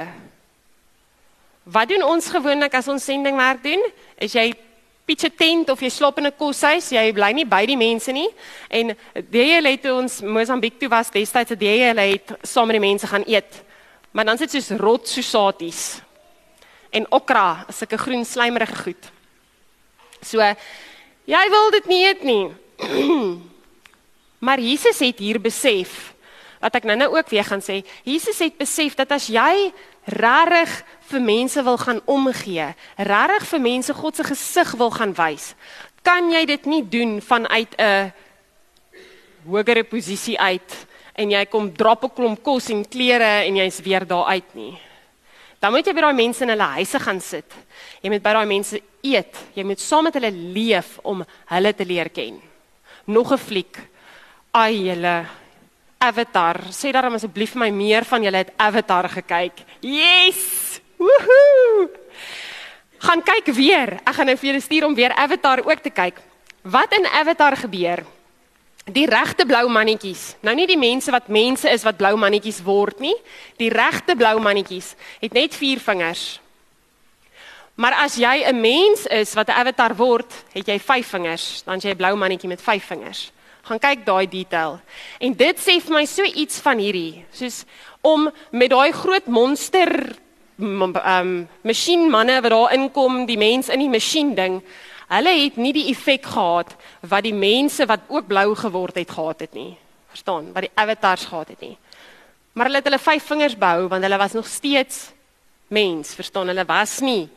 Wat 1.65 1.89
doen 1.91 2.05
ons 2.07 2.29
gewoonlik 2.31 2.77
as 2.77 2.89
ons 2.93 3.09
sending 3.09 3.41
werk 3.41 3.65
doen? 3.65 3.83
Is 4.21 4.37
jy 4.37 4.53
pitch 5.07 5.25
'n 5.25 5.37
tent 5.37 5.71
of 5.71 5.81
jy 5.81 5.91
slaap 5.91 6.19
in 6.19 6.27
'n 6.27 6.37
koshuis, 6.37 6.91
jy 6.93 7.13
bly 7.13 7.33
nie 7.33 7.45
by 7.45 7.65
die 7.67 7.77
mense 7.77 8.13
nie. 8.13 8.29
En 8.69 8.97
hele 9.31 9.69
het 9.69 9.85
ons 9.87 10.21
Mosambiek 10.21 10.79
toe 10.79 10.89
was 10.89 11.11
destyds 11.11 11.53
hele 11.59 12.01
het 12.01 12.33
saam 12.43 12.67
met 12.67 12.81
die 12.81 12.89
mense 12.89 13.07
gaan 13.07 13.25
eet. 13.27 13.66
Maar 14.17 14.25
dan 14.25 14.39
sit 14.41 14.51
soos 14.51 14.79
rot 14.81 15.09
sosaties. 15.09 16.01
En 16.91 17.05
okra, 17.13 17.67
sulke 17.69 17.99
groen 17.99 18.25
slijmerige 18.25 18.77
goed. 18.77 19.11
So 20.25 20.41
jy 21.29 21.43
wil 21.53 21.69
dit 21.75 21.91
nie 21.91 22.01
eet 22.07 22.23
nie. 22.25 22.47
maar 24.47 24.61
Jesus 24.61 25.03
het 25.05 25.21
hier 25.21 25.41
besef 25.41 26.15
wat 26.65 26.81
ek 26.81 26.89
nou-nou 26.89 27.11
ook 27.13 27.29
weer 27.29 27.45
gaan 27.45 27.61
sê. 27.61 27.83
Jesus 28.09 28.41
het 28.41 28.57
besef 28.57 28.97
dat 28.97 29.13
as 29.13 29.29
jy 29.29 29.69
regtig 30.09 30.81
vir 31.13 31.21
mense 31.21 31.63
wil 31.69 31.77
gaan 31.77 32.01
omgee, 32.09 32.73
regtig 32.97 33.49
vir 33.53 33.65
mense 33.69 34.01
God 34.01 34.17
se 34.17 34.25
gesig 34.25 34.73
wil 34.81 34.97
gaan 34.97 35.13
wys, 35.13 35.53
kan 36.01 36.33
jy 36.33 36.47
dit 36.49 36.65
nie 36.65 36.83
doen 36.89 37.19
vanuit 37.21 37.77
'n 37.77 38.13
hogere 39.45 39.85
posisie 39.85 40.41
uit 40.41 40.87
en 41.17 41.31
jy 41.31 41.45
kom 41.47 41.73
drop 41.73 42.05
'n 42.05 42.15
klomp 42.15 42.43
kos 42.43 42.71
en 42.71 42.85
klere 42.85 43.45
en 43.47 43.57
jy's 43.57 43.81
weer 43.81 44.07
daar 44.07 44.27
uit 44.27 44.55
nie. 44.55 44.79
Dan 45.59 45.73
moet 45.73 45.87
jy 45.87 45.95
by 45.95 46.01
daai 46.01 46.15
mense 46.15 46.43
in 46.45 46.53
hulle 46.53 46.69
huise 46.77 46.99
gaan 47.01 47.21
sit. 47.21 47.55
Jy 48.03 48.11
moet 48.11 48.23
by 48.23 48.33
daai 48.33 48.47
mense 48.47 48.81
eet. 49.03 49.37
Jy 49.55 49.65
moet 49.65 49.81
saam 49.81 50.05
met 50.05 50.15
hulle 50.15 50.31
leef 50.31 50.99
om 51.03 51.25
hulle 51.47 51.73
te 51.73 51.85
leer 51.85 52.09
ken. 52.11 52.41
Nog 53.07 53.33
'n 53.33 53.39
fliek. 53.39 53.77
Ai 54.53 54.89
julle 54.89 55.27
Avatar. 55.99 56.61
Sê 56.71 56.93
daarom 56.93 57.15
asseblief 57.15 57.53
vir 57.53 57.61
my 57.61 57.71
meer 57.71 58.05
van 58.05 58.23
julle 58.23 58.37
het 58.37 58.53
Avatar 58.57 59.09
gekyk. 59.09 59.65
Yes! 59.81 60.81
Woohoo! 60.97 61.89
Gaan 62.99 63.23
kyk 63.23 63.55
weer. 63.55 64.01
Ek 64.05 64.15
gaan 64.15 64.27
nou 64.27 64.37
vir 64.37 64.49
julle 64.51 64.61
stuur 64.61 64.87
om 64.87 64.95
weer 64.95 65.13
Avatar 65.13 65.65
ook 65.65 65.83
te 65.83 65.91
kyk. 65.91 66.21
Wat 66.63 66.93
in 66.93 67.07
Avatar 67.07 67.57
gebeur? 67.57 68.05
Die 68.87 69.07
regte 69.11 69.47
blou 69.47 69.67
mannetjies. 69.69 70.37
Nou 70.47 70.55
nie 70.55 70.67
die 70.67 70.79
mense 70.79 71.11
wat 71.11 71.29
mense 71.29 71.71
is 71.71 71.85
wat 71.87 71.99
blou 71.99 72.15
mannetjies 72.17 72.63
word 72.63 73.01
nie. 73.03 73.15
Die 73.59 73.71
regte 73.73 74.17
blou 74.17 74.39
mannetjies 74.41 74.95
het 75.21 75.33
net 75.35 75.55
4 75.55 75.83
vingers. 75.83 76.41
Maar 77.77 77.93
as 78.05 78.17
jy 78.17 78.45
'n 78.47 78.61
mens 78.61 79.07
is 79.07 79.35
wat 79.35 79.49
'n 79.49 79.59
avatar 79.59 79.97
word, 79.97 80.33
het 80.53 80.67
jy 80.67 80.79
5 80.79 81.07
vingers, 81.07 81.63
dan 81.65 81.79
jy 81.79 81.91
'n 81.91 81.97
blou 81.97 82.17
mannetjie 82.17 82.49
met 82.49 82.63
5 82.63 82.85
vingers. 82.85 83.33
Gaan 83.63 83.79
kyk 83.79 84.05
daai 84.07 84.29
detail. 84.29 84.81
En 85.19 85.33
dit 85.35 85.59
sê 85.59 85.81
vir 85.81 85.93
my 85.93 86.05
so 86.05 86.23
iets 86.23 86.61
van 86.61 86.79
hierdie, 86.79 87.25
soos 87.33 87.65
om 88.01 88.31
met 88.51 88.71
daai 88.71 88.93
groot 88.93 89.27
monster 89.27 90.17
ehm 90.59 90.95
um, 90.95 91.49
masjienmanne 91.63 92.41
wat 92.41 92.51
daar 92.51 92.73
inkom, 92.73 93.27
die 93.27 93.37
mens 93.39 93.69
in 93.69 93.79
die 93.79 93.89
masjien 93.89 94.35
ding, 94.35 94.63
Hulle 95.07 95.33
het 95.39 95.57
nie 95.57 95.73
die 95.73 95.89
effek 95.93 96.27
gehad 96.27 96.75
wat 97.01 97.23
die 97.23 97.35
mense 97.35 97.87
wat 97.87 98.09
ook 98.09 98.27
blou 98.27 98.55
geword 98.59 98.99
het 98.99 99.11
gehad 99.11 99.41
het 99.47 99.55
nie. 99.55 99.77
Verstaan? 100.11 100.53
Wat 100.53 100.67
die 100.67 100.75
avatars 100.75 101.25
gehad 101.25 101.49
het 101.55 101.61
nie. 101.61 101.77
Maar 102.53 102.71
hulle 102.71 102.81
het 102.81 102.89
hulle 102.89 103.03
vyf 103.03 103.27
vingers 103.31 103.59
behou 103.59 103.89
want 103.89 104.03
hulle 104.03 104.19
was 104.19 104.33
nog 104.33 104.47
steeds 104.47 105.13
mens, 105.69 106.15
verstaan? 106.15 106.49
Hulle 106.49 106.65
was 106.65 107.01
nie 107.01 107.29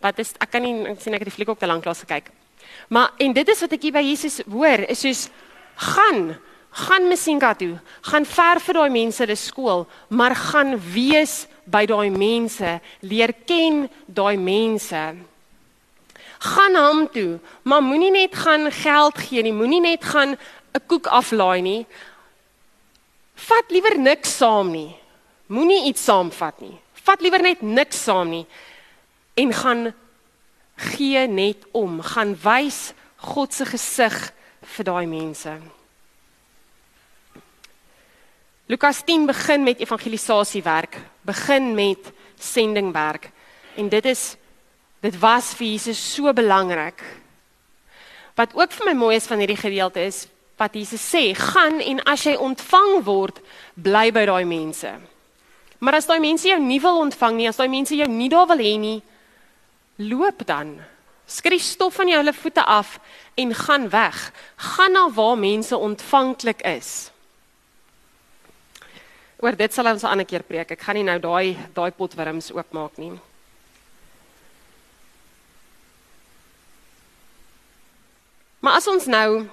Wat 0.00 0.18
is 0.18 0.32
ek 0.40 0.48
kan 0.54 0.64
nie 0.64 0.76
ek 0.88 1.00
sien 1.02 1.14
ek 1.14 1.24
het 1.24 1.28
die 1.28 1.34
fliek 1.34 1.50
ook 1.52 1.60
te 1.60 1.68
lank 1.68 1.84
lank 1.84 2.04
gekyk. 2.06 2.30
Maar 2.88 3.12
en 3.20 3.34
dit 3.36 3.48
is 3.52 3.60
wat 3.60 3.74
ek 3.76 3.82
hier 3.84 3.92
by 3.92 4.04
Jesus 4.04 4.40
hoor, 4.48 4.86
is 4.88 5.04
soos 5.04 5.26
gaan 5.92 6.38
gaan 6.70 7.08
Messinga 7.10 7.50
toe, 7.58 7.80
gaan 8.06 8.24
ver 8.24 8.60
vir 8.62 8.76
daai 8.78 8.92
mense 8.94 9.18
hulle 9.24 9.34
skool, 9.34 9.80
maar 10.14 10.36
gaan 10.38 10.76
wees 10.94 11.48
by 11.66 11.82
daai 11.90 12.14
mense, 12.14 12.76
leer 13.02 13.32
ken 13.42 13.88
daai 14.06 14.38
mense 14.38 15.00
gaan 16.40 16.76
hom 16.76 17.04
toe, 17.12 17.38
maar 17.62 17.82
moenie 17.84 18.10
net 18.10 18.34
gaan 18.34 18.70
geld 18.72 19.18
gee 19.18 19.42
nie, 19.44 19.52
moenie 19.52 19.80
net 19.80 20.04
gaan 20.04 20.36
'n 20.74 20.86
koek 20.86 21.06
aflaai 21.06 21.60
nie. 21.60 21.86
Vat 23.34 23.70
liewer 23.70 23.98
niks 23.98 24.36
saam 24.36 24.70
nie. 24.70 24.96
Moenie 25.46 25.88
iets 25.88 26.04
saamvat 26.04 26.60
nie. 26.60 26.78
Vat 27.04 27.20
liewer 27.20 27.42
net 27.42 27.62
niks 27.62 28.02
saam 28.04 28.30
nie 28.30 28.46
en 29.34 29.52
gaan 29.52 29.94
gee 30.76 31.26
net 31.28 31.66
om, 31.72 32.00
gaan 32.02 32.34
wys 32.42 32.92
God 33.16 33.52
se 33.54 33.64
gesig 33.64 34.16
vir 34.76 34.84
daai 34.84 35.06
mense. 35.06 35.52
Lukas 38.70 39.02
10 39.04 39.26
begin 39.26 39.64
met 39.66 39.80
evangelisasiewerk, 39.82 40.96
begin 41.26 41.74
met 41.74 42.12
sendingwerk. 42.38 43.30
En 43.76 43.88
dit 43.88 44.04
is 44.04 44.36
Dit 45.00 45.16
was 45.18 45.54
vir 45.56 45.66
Jesus 45.66 46.00
so 46.14 46.32
belangrik. 46.32 47.00
Wat 48.36 48.52
ook 48.54 48.72
vir 48.72 48.90
my 48.90 48.94
mooi 48.96 49.16
is 49.16 49.28
van 49.28 49.40
hierdie 49.40 49.60
gedeelte 49.60 50.04
is 50.04 50.26
wat 50.60 50.74
Jesus 50.76 51.00
sê, 51.00 51.32
gaan 51.32 51.80
en 51.80 52.02
as 52.04 52.26
jy 52.28 52.34
ontvang 52.36 52.98
word, 53.06 53.38
bly 53.80 54.10
by 54.12 54.26
daai 54.28 54.44
mense. 54.44 54.90
Maar 55.80 55.96
as 55.96 56.08
daai 56.08 56.20
mense 56.20 56.44
jou 56.44 56.58
nie 56.60 56.80
wil 56.84 57.00
ontvang 57.00 57.38
nie, 57.38 57.46
as 57.48 57.56
daai 57.56 57.70
mense 57.72 57.96
jou 57.96 58.08
nie 58.12 58.28
daar 58.28 58.44
wil 58.50 58.60
hê 58.60 58.74
nie, 58.76 58.98
loop 60.04 60.44
dan. 60.44 60.74
Skree 61.24 61.62
stof 61.64 61.96
van 61.96 62.10
jou 62.12 62.18
hulle 62.20 62.36
voete 62.36 62.60
af 62.60 62.98
en 63.40 63.54
gaan 63.56 63.88
weg. 63.88 64.18
Gaan 64.76 64.92
na 64.92 65.06
waar 65.16 65.38
mense 65.40 65.76
ontvanklik 65.76 66.60
is. 66.68 67.08
Oor 69.40 69.56
dit 69.56 69.72
sal 69.72 69.88
ons 69.88 70.04
'n 70.04 70.12
ander 70.12 70.26
keer 70.26 70.42
preek. 70.42 70.72
Ek 70.72 70.82
gaan 70.82 70.96
nie 70.96 71.04
nou 71.04 71.18
daai 71.18 71.56
daai 71.72 71.90
potwurms 71.90 72.52
oopmaak 72.52 72.98
nie. 72.98 73.16
Maar 78.60 78.76
as 78.76 78.86
ons 78.86 79.06
nou 79.08 79.46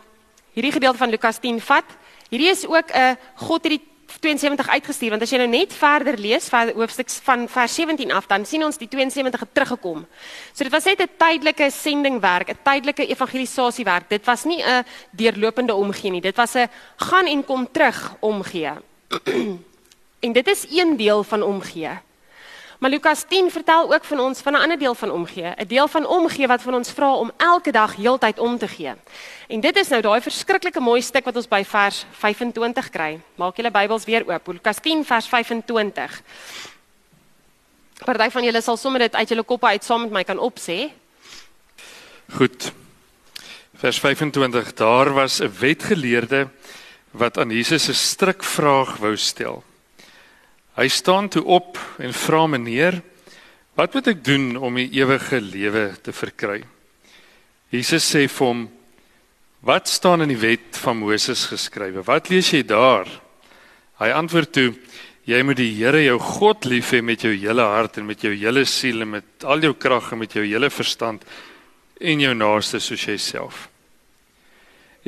hierdie 0.52 0.72
gedeelte 0.72 1.00
van 1.00 1.10
Lukas 1.10 1.40
10 1.40 1.62
vat, 1.64 1.86
hierdie 2.30 2.52
is 2.52 2.66
ook 2.68 2.92
'n 2.92 3.18
God 3.36 3.64
het 3.64 3.72
die 3.72 3.84
72 4.20 4.68
uitgestuur 4.68 5.10
want 5.10 5.22
as 5.22 5.32
jy 5.32 5.38
nou 5.38 5.50
net 5.52 5.74
verder 5.74 6.18
lees 6.18 6.48
verder 6.50 6.76
hoofstuks 6.76 7.20
van 7.24 7.48
vers 7.52 7.76
17 7.76 8.12
af 8.12 8.28
dan 8.28 8.46
sien 8.46 8.64
ons 8.64 8.78
die 8.78 8.88
72 8.88 9.40
het 9.40 9.54
teruggekom. 9.54 10.06
So 10.54 10.64
dit 10.64 10.72
was 10.72 10.86
net 10.86 11.02
'n 11.02 11.10
tydelike 11.18 11.70
sendingwerk, 11.72 12.50
'n 12.50 12.60
tydelike 12.64 13.08
evangelisasiewerk. 13.08 14.10
Dit 14.10 14.26
was 14.26 14.44
nie 14.44 14.64
'n 14.64 14.86
deurlopende 15.12 15.74
omgee 15.74 16.12
nie. 16.12 16.22
Dit 16.22 16.36
was 16.36 16.56
'n 16.56 16.70
gaan 16.98 17.28
en 17.28 17.46
kom 17.46 17.72
terug 17.72 18.16
omgee. 18.20 18.72
en 20.26 20.32
dit 20.34 20.48
is 20.48 20.66
een 20.70 20.98
deel 20.98 21.24
van 21.24 21.44
omgee. 21.44 22.07
Maar 22.78 22.90
Lukas 22.90 23.24
10 23.28 23.52
vertel 23.52 23.94
ook 23.94 24.04
van 24.04 24.20
ons 24.20 24.40
van 24.40 24.54
'n 24.54 24.62
ander 24.62 24.78
deel 24.80 24.96
van 24.96 25.12
omgee, 25.12 25.54
'n 25.56 25.68
deel 25.68 25.88
van 25.88 26.06
omgee 26.06 26.48
wat 26.48 26.62
van 26.62 26.74
ons 26.74 26.92
vra 26.92 27.16
om 27.16 27.32
elke 27.38 27.72
dag 27.72 27.96
heeltyd 27.96 28.40
om 28.40 28.58
te 28.58 28.68
gee. 28.68 28.94
En 29.48 29.60
dit 29.60 29.76
is 29.76 29.88
nou 29.88 30.02
daai 30.02 30.22
verskriklike 30.22 30.80
mooi 30.80 31.02
stuk 31.02 31.26
wat 31.26 31.36
ons 31.36 31.48
by 31.48 31.64
vers 31.64 32.06
25 32.12 32.90
kry. 32.90 33.20
Maak 33.36 33.56
julle 33.56 33.72
Bybels 33.72 34.06
weer 34.06 34.28
oop. 34.28 34.48
Lukas 34.48 34.80
10 34.82 35.06
vers 35.06 35.28
25. 35.28 36.22
Party 38.06 38.30
van 38.30 38.44
julle 38.44 38.62
sal 38.62 38.78
sommer 38.78 39.00
dit 39.00 39.16
uit 39.16 39.30
julle 39.30 39.44
koppe 39.44 39.66
uit 39.66 39.84
saam 39.84 40.02
met 40.02 40.12
my 40.12 40.24
kan 40.24 40.38
opsê. 40.38 40.92
Goed. 42.36 42.72
Vers 43.78 44.00
25. 44.00 44.74
Daar 44.74 45.14
was 45.14 45.40
'n 45.40 45.52
wetgeleerde 45.60 46.48
wat 47.12 47.38
aan 47.38 47.50
Jesus 47.50 47.88
'n 47.88 47.94
strikvraag 47.94 48.98
wou 48.98 49.18
stel. 49.18 49.64
Hy 50.78 50.86
staan 50.94 51.26
toe 51.34 51.42
op 51.50 51.78
en 51.98 52.14
vra 52.14 52.44
meneer, 52.46 53.00
wat 53.78 53.96
moet 53.98 54.12
ek 54.14 54.20
doen 54.26 54.52
om 54.62 54.76
die 54.78 54.92
ewige 55.00 55.40
lewe 55.42 55.90
te 56.06 56.14
verkry? 56.14 56.60
Jesus 57.74 58.06
sê 58.06 58.28
vir 58.30 58.46
hom, 58.46 58.62
wat 59.66 59.90
staan 59.90 60.22
in 60.22 60.32
die 60.32 60.40
wet 60.40 60.78
van 60.78 61.00
Moses 61.02 61.48
geskrywe? 61.50 62.06
Wat 62.06 62.30
lees 62.30 62.52
jy 62.54 62.62
daar? 62.70 63.10
Hy 63.98 64.12
antwoord 64.14 64.54
toe, 64.54 64.68
jy 65.26 65.42
moet 65.44 65.58
die 65.58 65.74
Here 65.80 66.04
jou 66.06 66.20
God 66.22 66.70
lief 66.70 66.94
hê 66.94 67.02
met 67.02 67.26
jou 67.26 67.34
hele 67.34 67.66
hart 67.66 67.98
en 67.98 68.06
met 68.08 68.22
jou 68.22 68.36
hele 68.38 68.64
siel 68.70 69.02
en 69.02 69.16
met 69.18 69.48
al 69.50 69.66
jou 69.66 69.74
krag 69.74 70.14
en 70.14 70.22
met 70.22 70.38
jou 70.38 70.46
hele 70.46 70.70
verstand 70.70 71.26
en 71.98 72.22
jou 72.22 72.34
naaste 72.38 72.80
soos 72.80 73.10
jouself. 73.10 73.66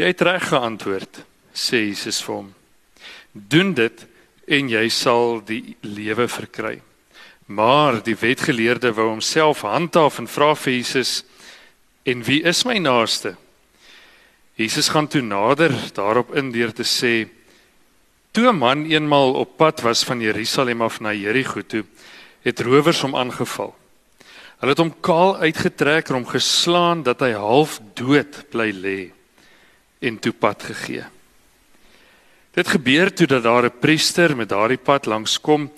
Jy 0.01 0.09
het 0.09 0.25
reg 0.25 0.49
geantwoord, 0.49 1.21
sê 1.53 1.85
Jesus 1.85 2.23
vir 2.25 2.39
hom. 2.39 2.53
Doen 3.31 3.75
dit 3.77 4.08
en 4.49 4.69
jy 4.69 4.87
sal 4.89 5.39
die 5.45 5.75
lewe 5.85 6.27
verkry. 6.27 6.79
Maar 7.49 7.99
die 8.05 8.17
wetgeleerde 8.17 8.91
wou 8.97 9.11
homself 9.11 9.61
handhaaf 9.65 10.19
en 10.21 10.29
vra 10.29 10.55
vir 10.55 10.73
Jesus: 10.73 11.23
"En 12.05 12.23
wie 12.23 12.41
is 12.43 12.65
my 12.65 12.77
naaste?" 12.77 13.35
Jesus 14.55 14.89
gaan 14.89 15.07
toe 15.07 15.21
nader 15.21 15.71
daarop 15.93 16.35
in 16.35 16.51
deur 16.51 16.73
te 16.73 16.83
sê: 16.83 17.29
"Toe 18.31 18.49
'n 18.49 18.57
man 18.57 18.85
eenmal 18.85 19.33
op 19.33 19.57
pad 19.57 19.81
was 19.81 20.03
van 20.03 20.21
Jerusalem 20.21 20.81
af 20.81 20.99
na 20.99 21.13
Jerigo 21.13 21.61
toe, 21.61 21.85
het 22.41 22.59
rowers 22.59 23.01
hom 23.01 23.15
aangeval. 23.15 23.75
Hulle 24.59 24.71
het 24.71 24.77
hom 24.77 24.99
kaal 25.01 25.37
uitgetrek 25.37 26.09
en 26.09 26.15
hom 26.15 26.25
geslaan 26.25 27.03
dat 27.03 27.19
hy 27.19 27.31
half 27.31 27.79
dood 27.93 28.49
bly 28.49 28.71
lê 28.71 29.11
en 29.99 30.19
toe 30.19 30.33
pad 30.33 30.63
gegee." 30.63 31.18
Dit 32.59 32.67
gebeur 32.67 33.13
toe 33.13 33.27
dat 33.27 33.43
daar 33.43 33.63
'n 33.63 33.79
priester 33.79 34.35
met 34.35 34.49
daardie 34.49 34.77
pad 34.77 35.05
langs 35.05 35.41
kom 35.41 35.71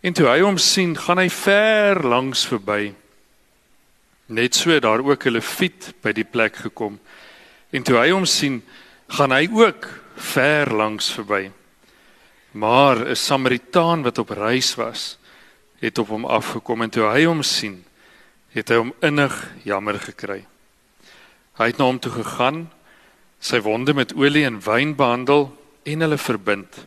en 0.00 0.12
toe 0.12 0.26
hy 0.26 0.40
hom 0.40 0.58
sien, 0.58 0.96
gaan 0.96 1.18
hy 1.18 1.28
ver 1.28 2.06
langs 2.06 2.46
verby. 2.46 2.94
Net 4.26 4.54
so 4.54 4.80
daar 4.80 5.04
ook 5.04 5.26
'n 5.26 5.30
leviet 5.30 5.92
by 6.00 6.12
die 6.12 6.24
plek 6.24 6.56
gekom. 6.56 7.00
En 7.70 7.82
toe 7.82 7.96
hy 7.96 8.10
hom 8.10 8.24
sien, 8.24 8.62
gaan 9.08 9.32
hy 9.32 9.48
ook 9.52 9.88
ver 10.16 10.74
langs 10.74 11.12
verby. 11.12 11.50
Maar 12.52 12.96
'n 13.08 13.16
Samaritaan 13.16 14.02
wat 14.02 14.18
op 14.18 14.30
reis 14.30 14.74
was, 14.74 15.18
het 15.78 15.98
op 15.98 16.08
hom 16.08 16.24
afgekom 16.24 16.82
en 16.82 16.90
toe 16.90 17.04
hy 17.04 17.24
hom 17.24 17.42
sien, 17.42 17.84
het 18.48 18.68
hy 18.68 18.76
hom 18.76 18.94
innig 19.00 19.50
jammer 19.62 19.98
gekry. 19.98 20.44
Hy 21.52 21.66
het 21.66 21.78
na 21.78 21.84
hom 21.84 21.98
toe 21.98 22.12
gegaan, 22.12 22.70
sy 23.40 23.60
wonde 23.60 23.94
met 23.94 24.14
olie 24.14 24.44
en 24.44 24.60
wyn 24.60 24.96
behandel 24.96 25.63
en 25.84 26.00
hulle 26.00 26.18
verbind. 26.18 26.86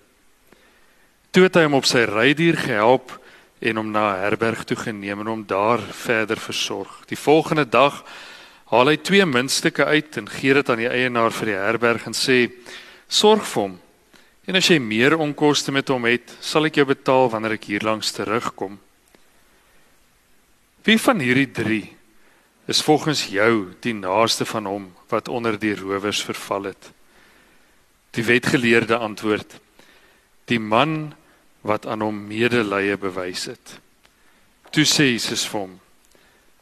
Toe 1.32 1.46
het 1.46 1.58
hy 1.60 1.68
hom 1.68 1.78
op 1.78 1.86
sy 1.86 2.06
rydier 2.10 2.58
gehelp 2.58 3.14
en 3.62 3.78
hom 3.78 3.92
na 3.92 4.14
'n 4.14 4.22
herberg 4.22 4.64
toe 4.66 4.78
geneem 4.78 5.20
en 5.20 5.28
hom 5.28 5.44
daar 5.46 5.80
verder 5.80 6.38
versorg. 6.38 7.06
Die 7.08 7.18
volgende 7.18 7.66
dag 7.66 8.04
haal 8.66 8.88
hy 8.88 8.98
twee 8.98 9.26
muntstukke 9.26 9.86
uit 9.86 10.18
en 10.18 10.30
gee 10.30 10.54
dit 10.54 10.70
aan 10.70 10.78
die 10.78 10.90
eienaar 10.90 11.32
vir 11.32 11.46
die 11.46 11.62
herberg 11.62 12.06
en 12.06 12.14
sê: 12.14 12.52
"Sorg 13.08 13.46
vir 13.46 13.62
hom. 13.62 13.80
En 14.48 14.56
as 14.56 14.68
jy 14.68 14.80
meer 14.80 15.18
onkoste 15.18 15.72
met 15.72 15.88
hom 15.88 16.06
het, 16.06 16.38
sal 16.40 16.66
ek 16.66 16.76
jou 16.76 16.86
betaal 16.86 17.30
wanneer 17.30 17.52
ek 17.52 17.64
hier 17.64 17.84
langs 17.84 18.12
terugkom." 18.12 18.80
Wie 20.84 20.98
van 20.98 21.20
hierdie 21.20 21.52
3 21.52 21.96
is 22.68 22.82
volgens 22.82 23.28
jou 23.28 23.74
die 23.82 23.94
naaste 23.94 24.46
van 24.46 24.66
hom 24.66 24.94
wat 25.10 25.28
onder 25.28 25.60
die 25.60 25.76
rowers 25.76 26.24
verval 26.24 26.64
het? 26.64 26.97
Die 28.12 28.24
wetgeleerde 28.24 28.98
antwoord: 28.98 29.60
Die 30.46 30.60
man 30.60 31.14
wat 31.62 31.86
aan 31.86 32.02
hom 32.02 32.28
medelee 32.28 32.98
bewys 32.98 33.46
het. 33.46 33.80
Toe 34.70 34.86
sê 34.86 35.12
Jesus 35.12 35.48
vir 35.48 35.60
hom: 35.60 35.80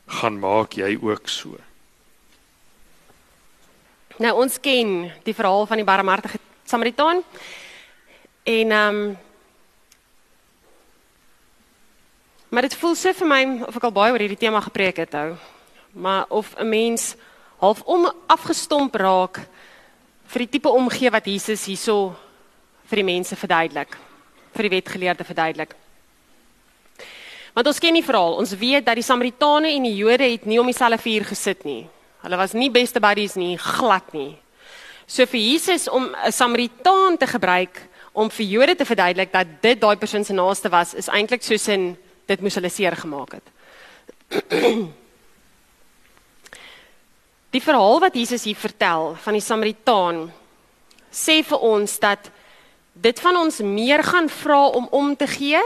"Gaan 0.08 0.40
maak 0.40 0.74
jy 0.74 0.98
ook 1.02 1.30
so." 1.30 1.58
Nou 4.18 4.34
ons 4.42 4.60
ken 4.60 5.12
die 5.24 5.36
verhaal 5.36 5.66
van 5.66 5.78
die 5.78 5.86
barmhartige 5.86 6.40
Samaritaan. 6.66 7.24
En 8.44 8.72
ehm 8.72 8.96
um, 8.96 9.18
Maar 12.56 12.62
dit 12.62 12.76
voel 12.76 12.96
so 12.96 13.12
vir 13.12 13.28
my 13.28 13.40
of 13.68 13.76
ek 13.76 13.84
al 13.84 13.92
baie 13.92 14.14
oor 14.14 14.22
hierdie 14.24 14.40
tema 14.40 14.62
gepreek 14.64 15.02
het 15.02 15.16
hou. 15.18 15.34
Maar 15.92 16.24
of 16.32 16.54
'n 16.56 16.70
mens 16.70 17.16
half 17.60 17.82
om 17.84 18.08
afgestomp 18.28 18.96
raak 18.96 19.48
vir 20.28 20.46
die 20.46 20.52
tipe 20.58 20.70
omgee 20.70 21.12
wat 21.12 21.26
Jesus 21.26 21.66
hierso 21.66 22.16
vir 22.90 23.02
die 23.02 23.08
mense 23.08 23.36
verduidelik, 23.36 23.98
vir 24.56 24.68
die 24.68 24.74
wetgeleerde 24.76 25.26
verduidelik. 25.28 25.76
Want 27.56 27.68
ons 27.72 27.80
ken 27.80 27.96
die 27.96 28.04
verhaal. 28.04 28.36
Ons 28.42 28.52
weet 28.60 28.86
dat 28.86 28.98
die 29.00 29.06
Samaritane 29.06 29.72
en 29.72 29.86
die 29.88 29.96
Jode 29.96 30.28
het 30.28 30.46
nie 30.46 30.60
om 30.60 30.68
dieselfde 30.68 31.00
vuur 31.00 31.28
gesit 31.30 31.64
nie. 31.64 31.86
Hulle 32.26 32.40
was 32.40 32.56
nie 32.58 32.72
beste 32.74 33.00
buddies 33.00 33.38
nie, 33.40 33.56
glad 33.62 34.12
nie. 34.14 34.34
So 35.08 35.26
vir 35.30 35.40
Jesus 35.40 35.88
om 35.88 36.10
'n 36.16 36.32
Samaritaan 36.32 37.18
te 37.18 37.28
gebruik 37.28 37.82
om 38.14 38.30
vir 38.30 38.46
Jode 38.46 38.76
te 38.76 38.86
verduidelik 38.86 39.32
dat 39.32 39.48
dit 39.62 39.80
daai 39.80 39.96
persoon 39.96 40.24
se 40.24 40.34
naaste 40.34 40.70
was, 40.70 40.94
is 40.94 41.08
eintlik 41.08 41.44
soos 41.44 41.68
in 41.68 41.98
dit 42.28 42.42
moes 42.42 42.56
hulle 42.56 42.70
seer 42.70 42.96
gemaak 42.96 43.32
het. 43.32 43.48
Die 47.56 47.64
verhaal 47.64 48.02
wat 48.04 48.16
Jesus 48.20 48.44
hier 48.44 48.58
vertel 48.60 49.14
van 49.24 49.36
die 49.38 49.44
Samaritaan 49.44 50.26
sê 51.08 51.38
vir 51.48 51.62
ons 51.64 51.94
dat 52.04 52.28
dit 53.00 53.22
van 53.24 53.40
ons 53.40 53.62
meer 53.64 54.04
gaan 54.04 54.28
vra 54.28 54.58
om 54.76 54.90
om 54.92 55.14
te 55.16 55.28
gee 55.30 55.62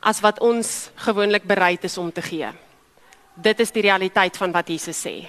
as 0.00 0.22
wat 0.24 0.40
ons 0.40 0.88
gewoonlik 1.04 1.44
bereid 1.44 1.84
is 1.84 1.98
om 2.00 2.08
te 2.08 2.24
gee. 2.24 2.48
Dit 3.36 3.60
is 3.60 3.74
die 3.74 3.84
realiteit 3.84 4.40
van 4.40 4.56
wat 4.56 4.72
Jesus 4.72 4.96
sê. 4.96 5.28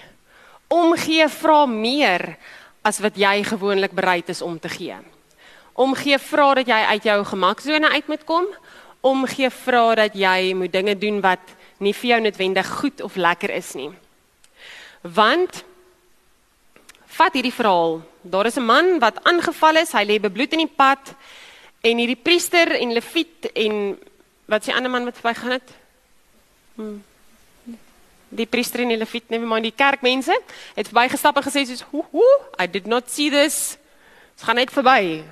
Omgee 0.72 1.28
vra 1.42 1.66
meer 1.68 2.38
as 2.88 3.04
wat 3.04 3.20
jy 3.20 3.44
gewoonlik 3.44 3.92
bereid 3.92 4.32
is 4.32 4.40
om 4.42 4.56
te 4.64 4.72
gee. 4.72 4.96
Omgee 5.76 6.24
vra 6.24 6.54
dat 6.62 6.72
jy 6.72 6.82
uit 6.96 7.04
jou 7.12 7.22
gemaksone 7.36 7.96
uit 8.00 8.08
moet 8.08 8.24
kom. 8.24 8.48
Omgee 9.04 9.52
vra 9.52 9.88
dat 10.08 10.16
jy 10.16 10.54
moet 10.56 10.72
dinge 10.72 10.96
doen 10.96 11.20
wat 11.20 11.58
nie 11.84 11.92
vir 11.92 12.16
jou 12.16 12.28
noodwendig 12.30 12.78
goed 12.80 13.04
of 13.04 13.20
lekker 13.20 13.60
is 13.60 13.76
nie. 13.76 13.92
Want 15.04 15.68
vat 17.18 17.34
hierdie 17.34 17.54
verhaal. 17.54 18.02
Daar 18.22 18.46
is 18.46 18.58
'n 18.58 18.66
man 18.66 19.00
wat 19.00 19.24
aangeval 19.24 19.76
is, 19.76 19.92
hy 19.92 20.06
lê 20.06 20.20
bebloed 20.20 20.54
in 20.54 20.66
die 20.66 20.76
pad 20.76 21.16
en 21.82 21.98
hierdie 21.98 22.24
priester 22.24 22.72
en 22.72 22.94
leviet 22.94 23.52
en 23.54 23.98
wat 24.46 24.64
s'ie 24.64 24.74
ander 24.74 24.92
man 24.92 25.06
wat 25.06 25.18
verbygaan 25.18 25.52
het? 25.52 25.70
Hmm. 26.76 27.04
Die 28.30 28.46
priester 28.46 28.80
en 28.82 28.88
die 28.88 28.98
leviet, 28.98 29.30
nee, 29.30 29.40
maar 29.40 29.62
die 29.62 29.76
kerkmense 29.76 30.42
het 30.76 30.88
verbygestap 30.88 31.38
en 31.38 31.44
gesê 31.44 31.66
soos, 31.66 31.86
"Ho, 31.92 32.06
ho, 32.12 32.24
I 32.60 32.68
did 32.68 32.86
not 32.86 33.10
see 33.10 33.30
this." 33.30 33.78
Dit 34.36 34.44
gaan 34.44 34.56
net 34.56 34.72
verby. 34.72 35.24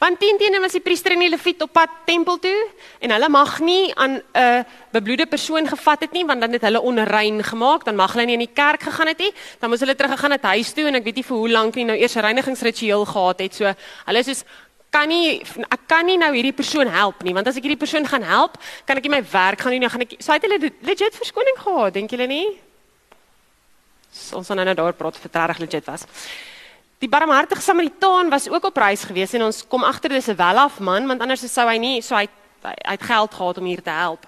Want 0.00 0.16
teen 0.16 0.38
teenoor 0.40 0.62
was 0.64 0.72
die 0.72 0.80
priester 0.80 1.12
en 1.12 1.20
die 1.20 1.28
leviet 1.28 1.60
op 1.60 1.74
pad 1.76 1.90
tempel 2.08 2.38
toe 2.40 2.56
en 3.04 3.12
hulle 3.12 3.28
mag 3.28 3.58
nie 3.60 3.92
aan 3.94 4.14
'n 4.16 4.22
uh, 4.32 4.62
bebloede 4.92 5.26
persoon 5.26 5.68
gevat 5.68 6.00
het 6.00 6.12
nie 6.12 6.24
want 6.24 6.40
dan 6.40 6.52
het 6.52 6.62
hulle 6.62 6.80
onrein 6.80 7.44
gemaak, 7.44 7.84
dan 7.84 7.96
mag 7.96 8.12
hulle 8.12 8.24
nie 8.24 8.38
in 8.38 8.46
die 8.46 8.54
kerk 8.54 8.82
gegaan 8.82 9.06
het 9.12 9.18
nie. 9.18 9.32
Dan 9.58 9.68
moes 9.68 9.80
hulle 9.80 9.94
terug 9.94 10.12
gegaan 10.12 10.30
het 10.30 10.42
huis 10.42 10.72
toe 10.72 10.86
en 10.86 10.94
ek 10.94 11.04
weet 11.04 11.14
nie 11.20 11.24
vir 11.24 11.36
hoe 11.36 11.50
lank 11.50 11.74
nie 11.74 11.84
nou 11.84 11.96
eers 11.98 12.16
'n 12.16 12.20
reinigingsritueel 12.20 13.04
gehad 13.04 13.38
het. 13.40 13.54
So 13.54 13.74
hulle 14.06 14.18
is 14.18 14.26
soos 14.26 14.44
kan 14.90 15.08
nie 15.08 15.42
ek 15.70 15.80
kan 15.86 16.06
nie 16.06 16.16
nou 16.16 16.32
hierdie 16.34 16.56
persoon 16.56 16.86
help 16.86 17.22
nie, 17.22 17.34
want 17.34 17.46
as 17.46 17.56
ek 17.56 17.62
hierdie 17.62 17.78
persoon 17.78 18.06
gaan 18.06 18.22
help, 18.22 18.56
kan 18.86 18.96
ek 18.96 19.02
nie 19.02 19.14
my 19.14 19.22
werk 19.22 19.60
gaan 19.60 19.72
doen 19.72 19.80
nie, 19.80 19.88
gaan 19.88 20.00
ek 20.06 20.16
so 20.18 20.32
het 20.32 20.42
hulle 20.42 20.72
legit 20.80 21.14
verskoning 21.14 21.58
gehad, 21.58 21.94
dink 21.94 22.10
julle 22.10 22.26
nie? 22.26 22.58
So, 24.10 24.38
ons 24.38 24.48
gaan 24.50 24.64
nou 24.64 24.74
daar 24.74 24.96
praat 24.98 25.16
vir 25.16 25.30
reg 25.46 25.58
legit 25.58 25.86
was. 25.86 26.06
Die 27.00 27.08
barmhartige 27.08 27.62
Samaritaan 27.62 28.28
was 28.28 28.48
ook 28.48 28.64
op 28.64 28.76
reis 28.76 29.06
gewees 29.08 29.32
en 29.32 29.46
ons 29.46 29.62
kom 29.64 29.84
agter 29.88 30.12
dis 30.12 30.28
'n 30.28 30.36
welaf 30.36 30.80
man, 30.80 31.06
want 31.06 31.20
anders 31.20 31.52
sou 31.52 31.66
hy 31.68 31.78
nie 31.78 32.02
so 32.02 32.14
hy 32.14 32.28
hy 32.62 32.92
het 32.92 33.02
geld 33.02 33.34
gehad 33.34 33.58
om 33.58 33.64
hier 33.64 33.82
te 33.82 33.90
help. 33.90 34.26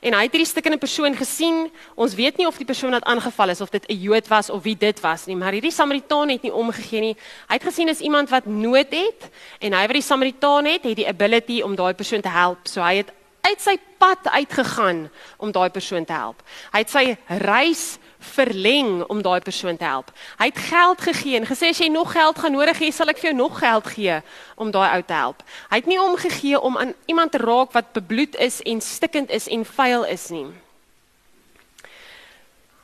En 0.00 0.14
hy 0.14 0.22
het 0.22 0.32
hierdie 0.32 0.48
stukkende 0.48 0.78
persoon 0.78 1.16
gesien. 1.16 1.70
Ons 1.94 2.14
weet 2.14 2.36
nie 2.36 2.46
of 2.46 2.56
die 2.56 2.64
persoon 2.64 2.90
wat 2.90 3.04
aangeval 3.04 3.48
is 3.48 3.60
of 3.60 3.70
dit 3.70 3.84
'n 3.88 4.00
Jood 4.00 4.28
was 4.28 4.50
of 4.50 4.62
wie 4.62 4.76
dit 4.76 5.00
was 5.00 5.26
nie, 5.26 5.36
maar 5.36 5.52
hierdie 5.52 5.70
Samaritaan 5.70 6.28
het 6.28 6.42
nie 6.42 6.54
omgegee 6.54 7.00
nie. 7.00 7.16
Hy 7.48 7.54
het 7.54 7.62
gesien 7.62 7.88
as 7.88 8.00
iemand 8.00 8.30
wat 8.30 8.46
nood 8.46 8.90
het 8.90 9.30
en 9.60 9.72
hy 9.72 9.86
wat 9.86 9.92
die 9.92 10.02
Samaritaan 10.02 10.64
het, 10.64 10.84
het 10.84 10.96
die 10.96 11.08
ability 11.08 11.60
om 11.62 11.74
daai 11.74 11.94
persoon 11.94 12.20
te 12.20 12.28
help. 12.28 12.58
So 12.68 12.80
hy 12.80 12.96
het 12.96 13.12
uit 13.44 13.60
sy 13.60 13.76
pad 14.00 14.28
uitgegaan 14.32 15.06
om 15.36 15.52
daai 15.52 15.68
persoon 15.70 16.04
te 16.04 16.16
help. 16.16 16.40
Hy 16.72 16.80
het 16.84 16.92
sy 16.92 17.04
reis 17.44 17.84
verleng 18.24 19.02
om 19.12 19.20
daai 19.22 19.40
persoon 19.44 19.76
te 19.76 19.84
help. 19.84 20.10
Hy 20.40 20.48
het 20.48 20.60
geld 20.68 21.00
gegee 21.04 21.36
en 21.38 21.48
gesê 21.48 21.70
as 21.72 21.80
jy 21.82 21.90
nog 21.92 22.12
geld 22.12 22.38
gaan 22.40 22.56
nodig 22.56 22.80
hê, 22.80 22.90
sal 22.92 23.12
ek 23.12 23.20
vir 23.20 23.30
jou 23.30 23.36
nog 23.36 23.58
geld 23.60 23.90
gee 23.96 24.20
om 24.60 24.72
daai 24.72 24.96
ou 24.96 25.02
te 25.04 25.16
help. 25.16 25.44
Hy 25.70 25.80
het 25.82 25.90
nie 25.90 26.00
omgegee 26.00 26.60
om 26.60 26.78
aan 26.80 26.94
iemand 27.10 27.34
te 27.34 27.42
raak 27.42 27.74
wat 27.76 27.92
bebloed 27.96 28.38
is 28.40 28.62
en 28.64 28.80
stikkend 28.80 29.30
is 29.30 29.48
en 29.52 29.66
vuil 29.68 30.08
is 30.08 30.28
nie. 30.32 30.48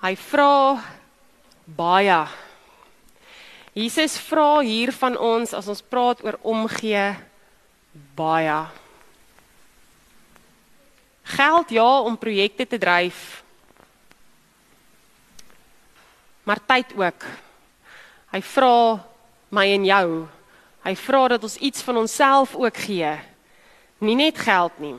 Hy 0.01 0.15
vra 0.17 0.53
baie. 1.65 2.21
Jesus 3.77 4.19
vra 4.27 4.61
hier 4.67 4.93
van 4.93 5.17
ons 5.17 5.53
as 5.57 5.69
ons 5.71 5.83
praat 5.83 6.25
oor 6.25 6.39
omgee 6.43 7.11
baie. 8.17 8.61
Geld 11.31 11.71
ja 11.71 12.01
om 12.01 12.19
projekte 12.19 12.67
te 12.67 12.79
dryf 12.79 13.41
maar 16.51 16.59
tyd 16.67 16.91
ook. 16.99 17.25
Hy 18.35 18.41
vra 18.43 18.75
my 19.55 19.67
en 19.71 19.85
jou. 19.87 20.07
Hy 20.83 20.95
vra 20.99 21.21
dat 21.35 21.45
ons 21.47 21.59
iets 21.63 21.85
van 21.87 22.01
onsself 22.03 22.57
ook 22.59 22.83
gee. 22.87 23.13
Nie 24.03 24.17
net 24.19 24.39
geld 24.43 24.79
nie. 24.83 24.97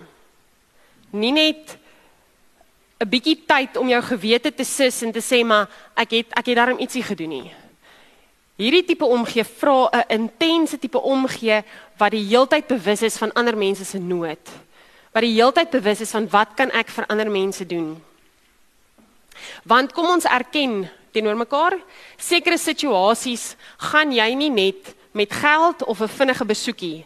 Nie 1.11 1.31
net 1.31 1.77
'n 3.01 3.09
bietjie 3.09 3.43
tyd 3.45 3.77
om 3.77 3.87
jou 3.89 4.01
gewete 4.01 4.53
te 4.53 4.63
sis 4.63 5.01
en 5.01 5.11
te 5.11 5.19
sê 5.19 5.43
maar 5.43 5.67
ek 5.95 6.11
het 6.11 6.27
ek 6.37 6.45
het 6.45 6.55
daarom 6.55 6.79
ietsie 6.79 7.03
gedoen 7.03 7.29
nie. 7.29 7.51
Hierdie 8.55 8.85
tipe 8.85 9.05
omgee 9.05 9.43
vra 9.43 9.89
'n 9.91 10.05
intense 10.07 10.79
tipe 10.79 11.01
omgee 11.01 11.63
wat 11.97 12.11
die 12.11 12.27
heeltyd 12.27 12.67
bewus 12.67 13.01
is 13.01 13.17
van 13.17 13.33
ander 13.33 13.57
mense 13.57 13.85
se 13.85 13.99
nood. 13.99 14.49
Wat 15.11 15.25
die 15.25 15.35
heeltyd 15.35 15.69
bewus 15.69 16.01
is 16.01 16.13
van 16.15 16.29
wat 16.31 16.55
kan 16.55 16.71
ek 16.71 16.87
vir 16.89 17.05
ander 17.11 17.29
mense 17.31 17.65
doen? 17.67 17.95
Want 19.67 19.91
kom 19.91 20.07
ons 20.07 20.25
erken 20.25 20.85
teenoor 21.11 21.35
mekaar. 21.35 21.75
Sekere 22.17 22.57
situasies 22.57 23.55
gaan 23.91 24.13
jy 24.15 24.29
nie 24.35 24.49
net 24.49 24.93
met 25.11 25.33
geld 25.33 25.83
of 25.83 26.01
'n 26.01 26.07
vinnige 26.07 26.45
besoekie 26.45 27.05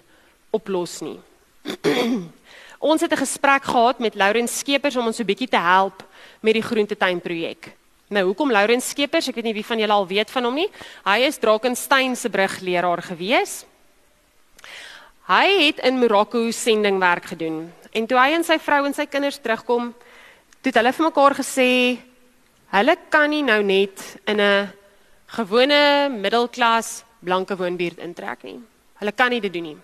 oplos 0.52 1.02
nie. 1.02 1.20
ons 2.91 3.02
het 3.02 3.12
'n 3.12 3.18
gesprek 3.26 3.63
gehad 3.63 4.00
met 4.00 4.15
Laurens 4.15 4.60
Skeepers 4.60 4.96
om 4.96 5.06
ons 5.06 5.20
'n 5.20 5.26
bietjie 5.26 5.50
te 5.50 5.58
help 5.58 6.04
met 6.41 6.54
die 6.54 6.63
groentetuin 6.63 7.22
projek. 7.22 7.74
Nou, 8.08 8.26
hoekom 8.26 8.52
Laurens 8.52 8.89
Skeepers? 8.89 9.28
Ek 9.28 9.36
weet 9.36 9.46
nie 9.50 9.54
wie 9.54 9.65
van 9.65 9.80
julle 9.80 9.94
al 9.94 10.08
weet 10.08 10.30
van 10.30 10.44
hom 10.44 10.54
nie. 10.54 10.70
Hy 11.04 11.26
is 11.26 11.38
Drakensberg 11.38 12.18
se 12.18 12.30
brugleraar 12.30 13.02
gewees. 13.02 13.65
Hy 15.26 15.65
het 15.65 15.80
in 15.80 16.00
Marokko 16.00 16.52
sendingwerk 16.52 17.26
gedoen. 17.26 17.74
En 17.95 18.08
toe 18.08 18.19
hy 18.19 18.36
en 18.36 18.43
sy 18.43 18.60
vrou 18.60 18.84
en 18.86 18.93
sy 18.93 19.05
kinders 19.08 19.39
terugkom, 19.39 19.93
het 20.65 20.75
hulle 20.75 20.91
vir 20.93 21.05
mekaar 21.05 21.36
gesê, 21.39 21.71
Hulle 22.75 22.95
kan 23.13 23.29
nie 23.31 23.43
nou 23.45 23.62
net 23.63 24.01
in 24.27 24.41
'n 24.41 24.73
gewone 25.38 26.10
middelklas 26.10 27.03
blanke 27.23 27.55
woonbuurt 27.55 27.99
intrek 27.99 28.43
nie. 28.43 28.60
Hulle 28.99 29.12
kan 29.12 29.29
nie 29.29 29.39
dit 29.39 29.53
doen 29.53 29.63
nie. 29.63 29.77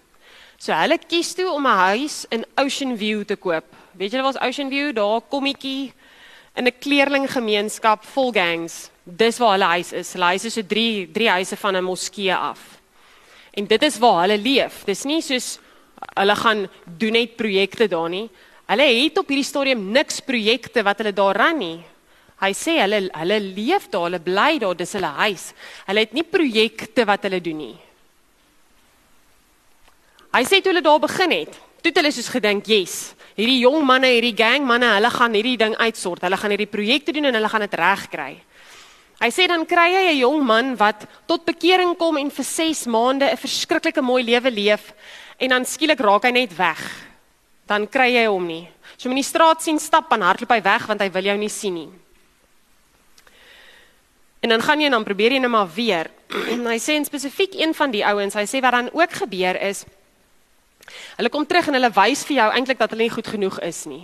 So 0.57 0.73
hulle 0.73 0.97
kies 0.97 1.33
toe 1.33 1.49
om 1.51 1.67
'n 1.67 1.77
huis 1.77 2.25
in 2.29 2.45
Ocean 2.57 2.97
View 2.97 3.23
te 3.23 3.35
koop. 3.35 3.63
Weet 3.97 4.11
julle 4.11 4.23
wat 4.23 4.35
is 4.35 4.41
Ocean 4.41 4.69
View? 4.69 4.93
Daar 4.93 5.21
kommetjie 5.21 5.93
in 6.55 6.67
'n 6.67 6.79
kleerlinggemeenskap 6.79 8.03
vol 8.03 8.31
gangs. 8.31 8.89
Dis 9.03 9.37
waar 9.37 9.51
hulle 9.51 9.71
huis 9.77 9.93
is. 9.93 10.13
Hulle 10.13 10.25
huis 10.25 10.45
is 10.45 10.53
so 10.53 10.61
3 10.61 11.07
3 11.13 11.29
huise 11.29 11.55
van 11.55 11.75
'n 11.75 11.83
moskee 11.83 12.35
af. 12.35 12.59
En 13.53 13.67
dit 13.67 13.83
is 13.83 13.97
waar 13.99 14.21
hulle 14.21 14.37
leef. 14.37 14.83
Dis 14.83 15.03
nie 15.03 15.21
soos 15.21 15.59
hulle 16.15 16.35
gaan 16.35 16.65
doen 16.85 17.15
net 17.17 17.37
projekte 17.37 17.87
daar 17.87 18.09
nie. 18.09 18.27
Hulle 18.71 18.87
het 18.87 19.17
op 19.19 19.31
hierdie 19.31 19.47
stadium 19.47 19.89
niks 19.91 20.21
projekte 20.23 20.83
wat 20.83 21.01
hulle 21.01 21.13
daar 21.13 21.35
ran 21.35 21.57
nie. 21.59 21.79
Hy 22.41 22.51
sê 22.57 22.77
hulle 22.81 23.03
hulle 23.13 23.39
leef 23.53 23.87
daar, 23.91 24.07
hulle 24.07 24.21
bly 24.23 24.57
daar, 24.63 24.77
dis 24.77 24.95
hulle 24.97 25.11
huis. 25.21 25.51
Hulle 25.85 26.05
het 26.05 26.13
nie 26.17 26.25
projekte 26.25 27.05
wat 27.05 27.27
hulle 27.27 27.41
doen 27.43 27.59
nie. 27.67 27.75
Hy 30.31 30.43
sê 30.47 30.61
toe 30.61 30.71
hulle 30.71 30.83
daar 30.85 31.01
begin 31.03 31.33
het, 31.35 31.57
toe 31.81 31.91
het 31.91 31.99
hulle 31.99 32.11
soos 32.11 32.31
gedink, 32.31 32.67
"Yes, 32.67 33.13
hierdie 33.35 33.59
jong 33.59 33.83
manne, 33.85 34.07
hierdie 34.07 34.35
gang 34.35 34.65
manne, 34.65 34.87
hulle 34.95 35.09
gaan 35.11 35.33
hierdie 35.33 35.57
ding 35.57 35.75
uitsort. 35.75 36.21
Hulle 36.21 36.37
gaan 36.37 36.51
hierdie 36.51 36.71
projekte 36.71 37.11
doen 37.11 37.25
en 37.25 37.33
hulle 37.33 37.49
gaan 37.49 37.67
dit 37.67 37.73
regkry." 37.73 38.39
Hy 39.21 39.29
sê 39.29 39.47
dan 39.47 39.65
kry 39.65 39.91
hy 39.93 40.13
'n 40.13 40.17
jong 40.17 40.43
man 40.43 40.75
wat 40.77 41.05
tot 41.27 41.45
bekering 41.45 41.95
kom 41.97 42.17
en 42.17 42.31
vir 42.31 42.43
6 42.43 42.85
maande 42.87 43.29
'n 43.29 43.37
verskriklike 43.37 44.01
mooi 44.01 44.23
lewe 44.23 44.49
leef 44.49 44.93
en 45.41 45.55
dan 45.55 45.65
skielik 45.65 45.99
raak 45.99 46.27
hy 46.29 46.33
net 46.35 46.53
weg. 46.57 46.81
Dan 47.65 47.87
kry 47.89 48.11
hy 48.13 48.27
hom 48.27 48.45
nie. 48.45 48.67
So 48.97 49.09
in 49.09 49.17
die 49.17 49.25
straat 49.25 49.63
sien 49.63 49.79
stap 49.81 50.11
en 50.13 50.25
hardloop 50.25 50.53
hy 50.53 50.61
weg 50.65 50.85
want 50.89 51.01
hy 51.01 51.09
wil 51.09 51.31
jou 51.31 51.37
nie 51.41 51.49
sien 51.49 51.73
nie. 51.73 51.89
En 54.41 54.53
dan 54.53 54.61
gaan 54.61 54.81
jy 54.81 54.89
en 54.89 54.97
dan 54.97 55.05
probeer 55.05 55.37
jy 55.37 55.41
net 55.41 55.53
maar 55.53 55.69
weer. 55.73 56.11
hy 56.73 56.77
sê 56.81 56.97
spesifiek 57.05 57.57
een 57.57 57.73
van 57.77 57.93
die 57.93 58.05
ouens, 58.05 58.37
hy 58.37 58.45
sê 58.45 58.61
wat 58.61 58.77
dan 58.77 58.93
ook 58.93 59.19
gebeur 59.23 59.57
is 59.61 59.85
hulle 61.17 61.29
kom 61.29 61.45
terug 61.45 61.69
en 61.69 61.77
hulle 61.77 61.91
wys 61.95 62.23
vir 62.27 62.37
jou 62.41 62.49
eintlik 62.55 62.79
dat 62.79 62.93
hulle 62.93 63.07
nie 63.07 63.13
goed 63.13 63.27
genoeg 63.27 63.59
is 63.67 63.85
nie. 63.89 64.03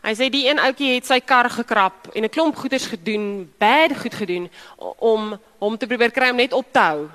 Hy 0.00 0.14
sê 0.16 0.30
die 0.32 0.46
een 0.48 0.60
ouetjie 0.62 0.94
het 0.94 1.08
sy 1.08 1.18
kar 1.20 1.50
gekrap 1.52 2.08
en 2.14 2.24
'n 2.24 2.32
klomp 2.32 2.56
goeders 2.56 2.86
gedoen, 2.88 3.52
bad 3.58 3.92
goed 4.00 4.14
gedoen 4.14 4.48
om 4.98 5.38
hom 5.58 5.76
te 5.76 5.86
probeer 5.86 6.10
kry 6.10 6.30
om 6.30 6.36
net 6.36 6.52
op 6.52 6.72
te 6.72 6.78
hou. 6.78 7.10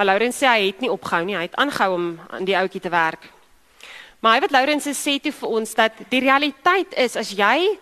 Maar 0.00 0.14
Laurens 0.14 0.38
sê 0.40 0.48
hy 0.48 0.68
het 0.70 0.78
nie 0.80 0.88
opgehou 0.88 1.26
nie, 1.28 1.34
hy 1.36 1.42
het 1.44 1.56
aangehou 1.60 1.90
om 1.92 2.04
aan 2.32 2.46
die 2.48 2.54
ouetjie 2.56 2.80
te 2.80 2.88
werk. 2.88 3.26
Maar 4.24 4.38
hy 4.38 4.40
wat 4.46 4.54
Laurens 4.54 4.86
sê 4.96 5.18
toe 5.20 5.32
vir 5.36 5.50
ons 5.58 5.76
dat 5.76 5.98
die 6.08 6.22
realiteit 6.24 6.96
is 6.96 7.18
as 7.20 7.34
jy 7.36 7.74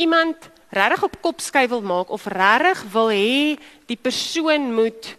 iemand 0.00 0.46
regtig 0.72 1.04
op 1.04 1.18
kop 1.26 1.44
skuif 1.44 1.68
wil 1.74 1.84
maak 1.84 2.08
of 2.08 2.24
regtig 2.32 2.80
wil 2.94 3.12
hê 3.12 3.60
die 3.84 3.98
persoon 4.00 4.70
moet 4.78 5.10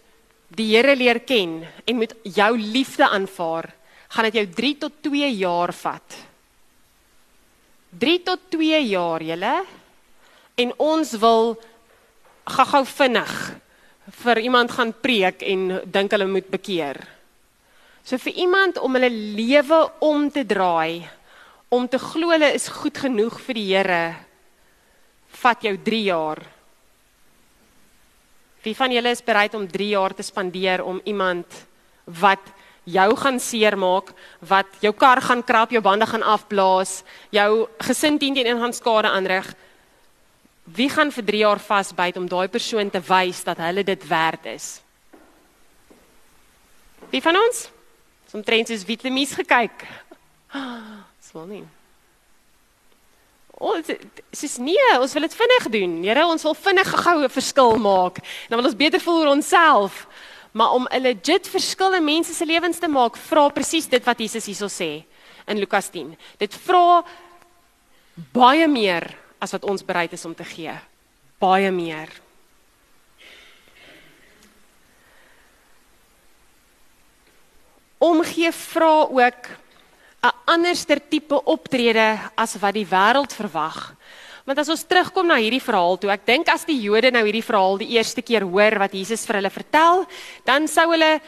die 0.50 0.66
Here 0.72 0.98
leer 0.98 1.22
ken 1.22 1.60
en 1.86 2.00
moet 2.02 2.18
jou 2.26 2.50
liefde 2.58 3.06
aanvaar, 3.06 3.70
gaan 4.10 4.30
dit 4.32 4.42
jou 4.42 4.46
3 4.58 4.74
tot 4.88 5.00
2 5.06 5.30
jaar 5.38 5.70
vat. 5.84 6.20
3 7.94 8.22
tot 8.26 8.50
2 8.58 8.82
jaar, 8.90 9.22
julle. 9.22 9.56
En 10.58 10.78
ons 10.82 11.18
wil 11.22 11.54
gou-gou 12.42 12.86
vinnig 12.98 13.38
vir 14.10 14.38
iemand 14.38 14.72
gaan 14.74 14.92
preek 14.92 15.42
en 15.46 15.80
dink 15.84 16.12
hulle 16.12 16.26
moet 16.26 16.50
bekeer. 16.50 16.98
So 18.04 18.18
vir 18.18 18.32
iemand 18.42 18.78
om 18.80 18.96
hulle 18.96 19.10
lewe 19.10 19.80
om 20.00 20.30
te 20.30 20.44
draai, 20.46 21.06
om 21.70 21.86
te 21.88 21.98
glo 21.98 22.32
hulle 22.32 22.50
is 22.56 22.68
goed 22.80 22.98
genoeg 22.98 23.36
vir 23.46 23.58
die 23.58 23.68
Here, 23.70 24.04
vat 25.42 25.62
jou 25.62 25.76
3 25.76 26.00
jaar. 26.02 26.40
Wie 28.64 28.74
van 28.76 28.92
julle 28.92 29.12
is 29.14 29.22
bereid 29.24 29.54
om 29.54 29.68
3 29.68 29.92
jaar 29.94 30.14
te 30.14 30.26
spandeer 30.26 30.82
om 30.84 31.00
iemand 31.04 31.46
wat 32.20 32.42
jou 32.84 33.08
gaan 33.16 33.38
seermaak, 33.40 34.10
wat 34.40 34.80
jou 34.82 34.92
kar 34.92 35.20
gaan 35.22 35.44
krap, 35.46 35.70
jou 35.70 35.82
bande 35.84 36.06
gaan 36.06 36.24
afblaas, 36.26 37.02
jou 37.30 37.68
gesin 37.86 38.18
teen 38.18 38.34
teen 38.34 38.58
gaan 38.58 38.74
skade 38.74 39.08
aanrig? 39.08 39.46
Wie 40.74 40.88
gaan 40.88 41.10
vir 41.10 41.24
3 41.24 41.42
jaar 41.42 41.60
vasbyt 41.60 42.16
om 42.16 42.28
daai 42.28 42.48
persoon 42.48 42.90
te 42.90 43.00
wys 43.02 43.42
dat 43.44 43.58
hulle 43.58 43.82
dit 43.84 44.06
werd 44.06 44.46
is? 44.46 44.80
Wie 47.10 47.22
van 47.22 47.36
ons? 47.36 47.66
Somtrent 48.30 48.70
is 48.70 48.84
Vitlemies 48.86 49.34
gekyk. 49.34 49.86
Swaal 51.26 51.46
nie. 51.50 51.64
Ons 53.60 53.90
sies 54.32 54.56
nee, 54.62 54.90
ons 54.96 55.12
wil 55.12 55.26
dit 55.26 55.34
vinnig 55.36 55.66
doen. 55.74 55.96
Here, 56.06 56.24
ons 56.24 56.44
wil 56.46 56.54
vinnig 56.56 56.92
gou 57.04 57.16
'n 57.24 57.28
verskil 57.28 57.76
maak. 57.78 58.22
Dan 58.48 58.60
wil 58.60 58.70
ons 58.70 58.78
beter 58.78 59.00
voel 59.00 59.20
oor 59.20 59.34
onsself. 59.34 60.06
Maar 60.52 60.70
om 60.72 60.86
'n 60.86 61.02
legit 61.02 61.48
verskil 61.48 61.94
in 61.94 62.04
mense 62.04 62.34
se 62.34 62.46
lewens 62.46 62.78
te 62.78 62.88
maak, 62.88 63.16
vra 63.16 63.48
presies 63.48 63.88
dit 63.88 64.04
wat 64.04 64.18
Jesus 64.18 64.46
hierso 64.46 64.66
sê 64.66 65.04
in 65.46 65.58
Lukas 65.58 65.90
10. 65.90 66.16
Dit 66.38 66.54
vra 66.54 67.04
baie 68.32 68.68
meer 68.68 69.19
as 69.40 69.54
wat 69.56 69.64
ons 69.64 69.84
bereid 69.84 70.12
is 70.12 70.24
om 70.28 70.34
te 70.36 70.44
gee. 70.44 70.74
Baie 71.40 71.70
meer. 71.72 72.12
Omgee 78.00 78.52
vra 78.52 79.08
ook 79.08 79.48
'n 80.22 80.36
anderster 80.44 81.00
tipe 81.08 81.44
optrede 81.44 82.18
as 82.36 82.56
wat 82.60 82.74
die 82.74 82.86
wêreld 82.86 83.32
verwag. 83.32 83.94
Want 84.44 84.58
as 84.58 84.68
ons 84.68 84.84
terugkom 84.84 85.26
na 85.26 85.36
hierdie 85.36 85.62
verhaal 85.62 85.98
toe, 85.98 86.10
ek 86.10 86.26
dink 86.26 86.48
as 86.48 86.64
die 86.64 86.80
Jode 86.80 87.10
nou 87.10 87.24
hierdie 87.24 87.44
verhaal 87.44 87.78
die 87.78 87.92
eerste 87.96 88.22
keer 88.22 88.42
hoor 88.42 88.78
wat 88.78 88.92
Jesus 88.92 89.26
vir 89.26 89.40
hulle 89.40 89.50
vertel, 89.50 90.06
dan 90.44 90.68
sou 90.68 90.90
hulle 90.90 91.20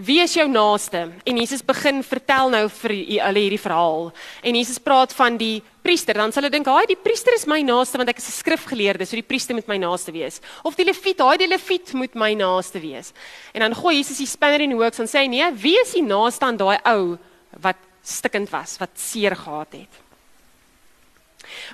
Wie 0.00 0.22
is 0.22 0.32
jou 0.32 0.46
naaste? 0.48 1.02
En 1.28 1.36
Jesus 1.36 1.60
begin 1.66 1.98
vertel 2.06 2.48
nou 2.54 2.62
vir 2.72 2.92
hulle 3.20 3.42
hierdie 3.42 3.60
verhaal. 3.60 4.06
En 4.40 4.56
Jesus 4.56 4.78
praat 4.80 5.12
van 5.12 5.36
die 5.36 5.58
priester. 5.84 6.16
Dan 6.16 6.32
sal 6.32 6.46
hulle 6.46 6.52
dink, 6.54 6.66
"Haai, 6.66 6.86
die 6.86 6.96
priester 6.96 7.34
is 7.34 7.46
my 7.46 7.60
naaste 7.60 7.98
want 7.98 8.08
ek 8.08 8.16
is 8.16 8.28
'n 8.28 8.40
skrifgeleerde, 8.40 9.06
so 9.06 9.16
die 9.16 9.22
priester 9.22 9.54
moet 9.54 9.68
my 9.68 9.76
naaste 9.76 10.12
wees." 10.12 10.40
Of 10.64 10.74
die 10.76 10.84
leviet, 10.84 11.18
"Haai, 11.18 11.36
die 11.36 11.48
leviet 11.48 11.92
moet 11.92 12.14
my 12.14 12.32
naaste 12.34 12.80
wees." 12.80 13.12
En 13.52 13.60
dan 13.60 13.74
gooi 13.74 13.96
Jesus 13.96 14.18
die 14.18 14.26
spinner 14.26 14.60
in 14.60 14.70
die 14.70 14.78
hoek 14.78 14.98
en 14.98 15.06
sê, 15.06 15.28
"Nee, 15.28 15.52
wie 15.52 15.78
is 15.80 15.92
die 15.92 16.02
naaste 16.02 16.46
aan 16.46 16.56
daai 16.56 16.78
ou 16.86 17.18
wat 17.60 17.76
stikkend 18.02 18.50
was, 18.50 18.78
wat 18.78 18.90
seer 18.94 19.36
gehad 19.36 19.72
het?" 19.72 20.10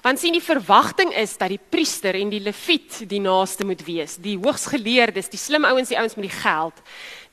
Want 0.02 0.18
sien 0.18 0.32
die 0.32 0.42
verwagting 0.42 1.14
is 1.14 1.36
dat 1.36 1.48
die 1.48 1.60
priester 1.70 2.14
en 2.14 2.30
die 2.30 2.40
leviet 2.40 3.08
die 3.08 3.20
naaste 3.20 3.64
moet 3.64 3.84
wees, 3.84 4.16
die 4.16 4.36
hoogsgeleerdes, 4.36 5.28
die 5.28 5.38
slim 5.38 5.64
ouens, 5.64 5.88
die 5.88 5.98
ouens 5.98 6.16
met 6.16 6.30
die 6.30 6.40
geld 6.40 6.82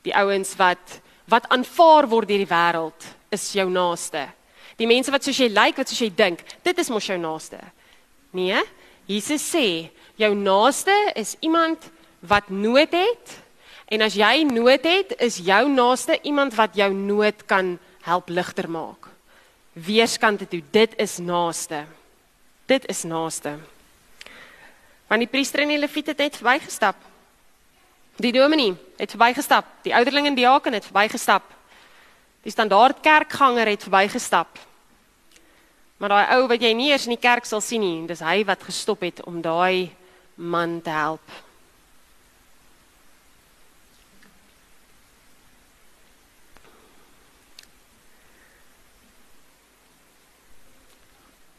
die 0.04 0.14
ouens 0.14 0.54
wat 0.60 1.00
wat 1.24 1.46
aanvaar 1.48 2.04
word 2.04 2.28
deur 2.28 2.42
die 2.42 2.50
wêreld 2.50 3.06
is 3.32 3.46
jou 3.56 3.64
naaste. 3.72 4.26
Die 4.76 4.88
mense 4.88 5.12
wat 5.14 5.24
soos 5.24 5.38
jy 5.40 5.48
lyk, 5.48 5.78
wat 5.80 5.88
soos 5.88 6.02
jy 6.02 6.10
dink, 6.12 6.42
dit 6.60 6.78
is 6.78 6.90
mos 6.92 7.06
jou 7.08 7.16
naaste. 7.16 7.60
Nee, 8.36 8.60
Jesus 9.08 9.46
sê 9.48 9.88
jou 10.20 10.30
naaste 10.36 10.92
is 11.16 11.32
iemand 11.40 11.88
wat 12.20 12.50
nood 12.52 12.92
het 12.92 13.38
en 13.88 14.04
as 14.04 14.16
jy 14.18 14.44
nood 14.48 14.84
het, 14.84 15.14
is 15.20 15.40
jou 15.44 15.64
naaste 15.72 16.18
iemand 16.28 16.56
wat 16.56 16.76
jou 16.76 16.90
nood 16.92 17.44
kan 17.48 17.76
help 18.04 18.28
ligter 18.28 18.68
maak. 18.68 19.08
Weerskante 19.74 20.46
toe, 20.48 20.62
dit 20.72 20.92
is 21.00 21.18
naaste. 21.18 21.84
Dit 22.68 22.86
is 22.88 23.02
naaste. 23.04 23.56
Want 25.08 25.24
die 25.24 25.30
priester 25.30 25.64
en 25.64 25.72
die 25.74 25.80
leviete 25.80 26.14
het 26.14 26.22
net 26.24 26.38
verbygestap. 26.40 26.96
Die 28.16 28.32
dominee 28.32 28.76
het 28.96 29.10
verbygestap. 29.10 29.66
Die 29.82 29.94
ouderling 29.94 30.26
en 30.26 30.34
diaken 30.34 30.72
het 30.72 30.84
verbygestap. 30.84 31.42
Die 32.42 32.52
standaard 32.52 33.00
kerkganger 33.00 33.66
het 33.66 33.82
verbygestap. 33.82 34.58
Maar 35.96 36.08
daai 36.08 36.36
ou 36.36 36.46
wat 36.50 36.62
jy 36.62 36.72
nie 36.76 36.90
eers 36.90 37.06
in 37.08 37.14
die 37.14 37.22
kerk 37.22 37.46
sal 37.48 37.62
sien 37.64 37.80
nie, 37.80 38.06
dis 38.06 38.22
hy 38.22 38.42
wat 38.46 38.62
gestop 38.62 39.02
het 39.06 39.22
om 39.24 39.40
daai 39.42 39.90
man 40.34 40.80
te 40.82 40.90
help. 40.90 41.34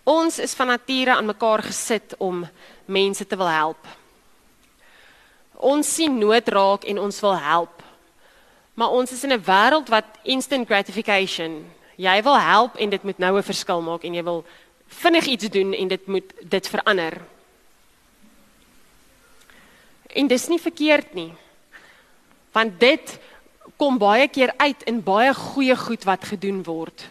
Ons 0.06 0.38
is 0.40 0.54
van 0.54 0.70
nature 0.70 1.16
aan 1.16 1.26
mekaar 1.26 1.64
gesit 1.66 2.14
om 2.22 2.44
mense 2.86 3.26
te 3.26 3.38
wil 3.38 3.50
help. 3.50 3.88
Ons 5.58 5.88
sien 5.96 6.18
nood 6.20 6.48
raak 6.48 6.84
en 6.84 7.00
ons 7.00 7.20
wil 7.20 7.38
help. 7.40 7.84
Maar 8.76 8.92
ons 8.92 9.12
is 9.12 9.24
in 9.24 9.34
'n 9.34 9.44
wêreld 9.44 9.90
wat 9.90 10.06
instant 10.24 10.68
gratification. 10.68 11.72
Jy 11.96 12.24
wil 12.24 12.40
help 12.40 12.76
en 12.76 12.90
dit 12.90 13.04
moet 13.04 13.18
nou 13.18 13.38
'n 13.38 13.44
verskil 13.44 13.82
maak 13.82 14.04
en 14.04 14.14
jy 14.14 14.24
wil 14.24 14.46
vinnig 14.88 15.26
iets 15.26 15.50
doen 15.50 15.74
en 15.74 15.88
dit 15.88 16.08
moet 16.08 16.34
dit 16.42 16.68
verander. 16.68 17.22
En 20.08 20.28
dis 20.28 20.48
nie 20.48 20.60
verkeerd 20.62 21.14
nie. 21.14 21.34
Want 22.52 22.80
dit 22.80 23.20
kom 23.78 23.98
baie 23.98 24.28
keer 24.28 24.54
uit 24.58 24.84
in 24.84 25.04
baie 25.04 25.34
goeie 25.34 25.76
goed 25.76 26.04
wat 26.04 26.24
gedoen 26.24 26.64
word. 26.64 27.10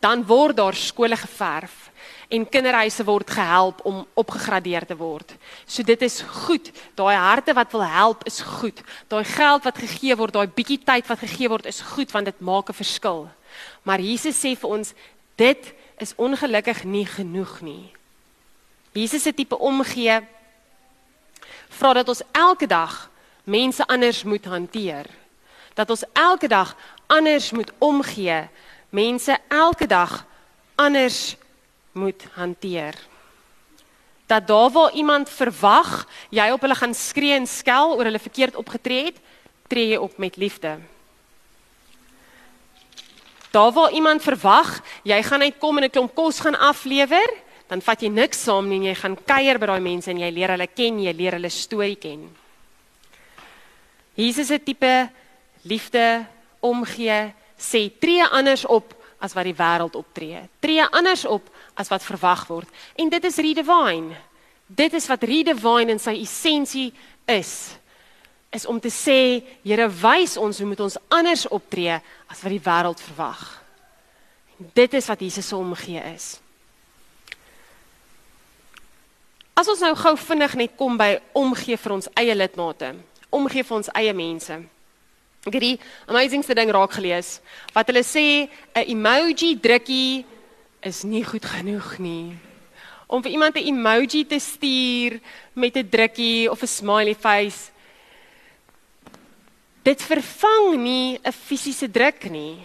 Dan 0.00 0.24
word 0.24 0.56
daar 0.56 0.74
skole 0.74 1.16
geverf 1.16 1.90
en 2.28 2.48
kinderhuise 2.48 3.04
word 3.04 3.30
gehelp 3.30 3.80
om 3.86 4.06
opgegradeer 4.14 4.86
te 4.86 4.96
word. 4.96 5.34
So 5.66 5.82
dit 5.86 6.02
is 6.02 6.20
goed. 6.20 6.70
Daai 6.98 7.14
harte 7.14 7.54
wat 7.54 7.72
wil 7.72 7.84
help 7.84 8.24
is 8.26 8.40
goed. 8.40 8.80
Daai 9.08 9.24
geld 9.24 9.62
wat 9.64 9.78
gegee 9.78 10.16
word, 10.16 10.34
daai 10.34 10.48
bietjie 10.48 10.80
tyd 10.82 11.06
wat 11.06 11.22
gegee 11.22 11.48
word 11.48 11.66
is 11.70 11.80
goed 11.94 12.10
want 12.10 12.26
dit 12.26 12.40
maak 12.40 12.68
'n 12.70 12.80
verskil. 12.82 13.28
Maar 13.82 14.00
Jesus 14.00 14.36
sê 14.36 14.56
vir 14.58 14.70
ons 14.70 14.94
dit 15.36 15.72
is 15.98 16.14
ongelukkig 16.16 16.84
nie 16.84 17.06
genoeg 17.06 17.60
nie. 17.60 17.92
Jesus 18.92 19.22
se 19.22 19.32
tipe 19.32 19.58
omgee 19.58 20.20
vra 21.68 21.92
dat 21.92 22.08
ons 22.08 22.22
elke 22.32 22.66
dag 22.66 23.10
mense 23.44 23.86
anders 23.86 24.22
moet 24.24 24.44
hanteer. 24.44 25.06
Dat 25.74 25.90
ons 25.90 26.04
elke 26.12 26.48
dag 26.48 26.76
anders 27.06 27.50
moet 27.50 27.72
omgee. 27.78 28.48
Mense 28.90 29.38
elke 29.48 29.86
dag 29.86 30.24
anders 30.74 31.36
moet 31.96 32.26
hanteer. 32.32 32.94
Dat 34.26 34.46
daar 34.46 34.70
waar 34.70 34.92
iemand 34.92 35.30
verwag 35.30 36.06
jy 36.30 36.50
op 36.50 36.60
hulle 36.60 36.74
gaan 36.74 36.94
skree 36.94 37.32
en 37.32 37.46
skel 37.46 37.96
oor 37.96 38.04
hulle 38.04 38.20
verkeerd 38.20 38.56
opgetree 38.56 39.04
het, 39.04 39.18
tree 39.68 39.88
jy 39.94 39.96
op 39.96 40.18
met 40.18 40.36
liefde. 40.36 40.76
Daar 43.50 43.72
waar 43.72 43.90
iemand 43.90 44.22
verwag 44.22 44.80
jy 45.02 45.22
gaan 45.22 45.42
uitkom 45.42 45.78
en 45.78 45.84
'n 45.84 45.90
klomp 45.90 46.14
kos 46.14 46.40
gaan 46.40 46.58
aflewer, 46.58 47.30
dan 47.66 47.80
vat 47.82 48.02
jy 48.02 48.08
niks 48.08 48.42
saam 48.42 48.68
nie 48.68 48.76
en 48.76 48.84
jy 48.84 48.94
gaan 48.94 49.16
kuier 49.24 49.58
by 49.58 49.66
daai 49.66 49.80
mense 49.80 50.10
en 50.10 50.18
jy 50.18 50.30
leer 50.30 50.50
hulle 50.50 50.66
ken, 50.66 51.00
jy 51.02 51.12
leer 51.12 51.32
hulle 51.32 51.50
storie 51.50 51.96
ken. 51.96 52.36
Jesus 54.14 54.46
se 54.46 54.58
tipe 54.58 55.10
liefde 55.62 56.26
omgee 56.60 57.34
sê 57.58 57.90
tree 58.00 58.24
anders 58.24 58.64
op 58.64 58.94
as 59.18 59.34
wat 59.34 59.44
die 59.44 59.56
wêreld 59.56 59.96
optree. 59.96 60.48
Tree 60.60 60.84
anders 60.84 61.24
op 61.24 61.50
as 61.76 61.90
wat 61.92 62.04
verwag 62.04 62.46
word. 62.48 62.70
En 62.96 63.10
dit 63.12 63.24
is 63.24 63.36
redefine. 63.36 64.16
Dit 64.66 64.96
is 64.98 65.06
wat 65.06 65.22
redefine 65.22 65.94
in 65.94 66.00
sy 66.02 66.16
essensie 66.22 66.88
is. 67.30 67.76
Is 68.50 68.66
om 68.66 68.80
te 68.80 68.90
sê, 68.90 69.44
Here, 69.62 69.86
wys 69.88 70.36
ons 70.40 70.58
hoe 70.58 70.66
moet 70.66 70.80
ons 70.80 70.98
anders 71.12 71.44
optree 71.52 72.00
as 72.26 72.42
wat 72.42 72.54
die 72.54 72.62
wêreld 72.64 73.02
verwag. 73.10 73.44
Dit 74.56 74.96
is 74.96 75.06
wat 75.06 75.20
Jesus 75.20 75.48
se 75.48 75.56
omgee 75.56 76.00
is. 76.14 76.38
As 79.56 79.68
ons 79.72 79.80
nou 79.80 79.94
gou 79.96 80.14
vinnig 80.20 80.54
net 80.60 80.72
kom 80.76 80.96
by 81.00 81.14
omgee 81.36 81.78
vir 81.80 81.94
ons 81.94 82.08
eie 82.20 82.34
lidmate, 82.36 82.90
omgee 83.32 83.64
vir 83.64 83.76
ons 83.78 83.92
eie 83.96 84.12
mense. 84.16 84.56
Ek 85.46 85.54
het 85.54 85.62
die 85.62 85.76
amazingste 86.10 86.56
ding 86.58 86.72
raak 86.74 86.96
gelees 86.96 87.38
wat 87.72 87.88
hulle 87.88 88.02
sê 88.04 88.50
'n 88.74 88.84
emoji 88.92 89.54
drukkie 89.56 90.26
is 90.86 91.02
nie 91.02 91.24
goed 91.26 91.44
genoeg 91.44 91.96
nie. 91.98 92.36
Om 93.06 93.22
vir 93.22 93.32
iemand 93.34 93.56
'n 93.56 93.66
emoji 93.72 94.26
te 94.26 94.38
stuur 94.38 95.20
met 95.52 95.76
'n 95.76 95.88
drukkie 95.88 96.50
of 96.50 96.62
'n 96.62 96.66
smiley 96.66 97.14
face. 97.14 97.70
Dit 99.82 100.02
vervang 100.02 100.76
nie 100.76 101.18
'n 101.22 101.32
fisiese 101.32 101.90
druk 101.90 102.30
nie. 102.30 102.58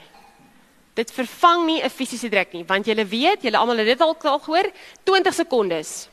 Dit 0.94 1.12
vervang 1.12 1.66
nie 1.66 1.82
'n 1.82 1.90
fisiese 1.90 2.30
druk 2.30 2.54
nie, 2.54 2.66
want 2.66 2.86
julle 2.86 3.06
weet, 3.06 3.42
julle 3.42 3.58
almal 3.58 3.78
het 3.78 3.86
dit 3.86 4.02
al 4.02 4.16
gehoor, 4.20 4.72
20 5.04 5.34
sekondes. 5.34 6.10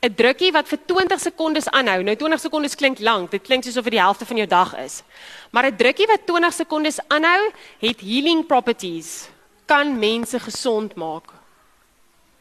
'n 0.00 0.14
Drukkie 0.14 0.52
wat 0.52 0.68
vir 0.68 0.78
20 0.86 1.20
sekondes 1.20 1.68
aanhou. 1.68 2.02
Nou 2.02 2.16
20 2.16 2.40
sekondes 2.40 2.74
klink 2.74 2.98
lank. 2.98 3.30
Dit 3.30 3.42
klink 3.42 3.64
soos 3.64 3.76
of 3.76 3.84
dit 3.84 3.92
die 3.92 4.00
helfte 4.00 4.26
van 4.26 4.36
jou 4.36 4.48
dag 4.48 4.76
is. 4.76 5.02
Maar 5.50 5.66
'n 5.66 5.76
drukkie 5.76 6.06
wat 6.06 6.26
20 6.26 6.52
sekondes 6.52 6.98
aanhou, 7.08 7.50
het 7.78 8.00
healing 8.00 8.46
properties 8.46 9.28
kan 9.68 9.92
mense 9.92 10.40
gesond 10.40 10.96
maak. 10.96 11.34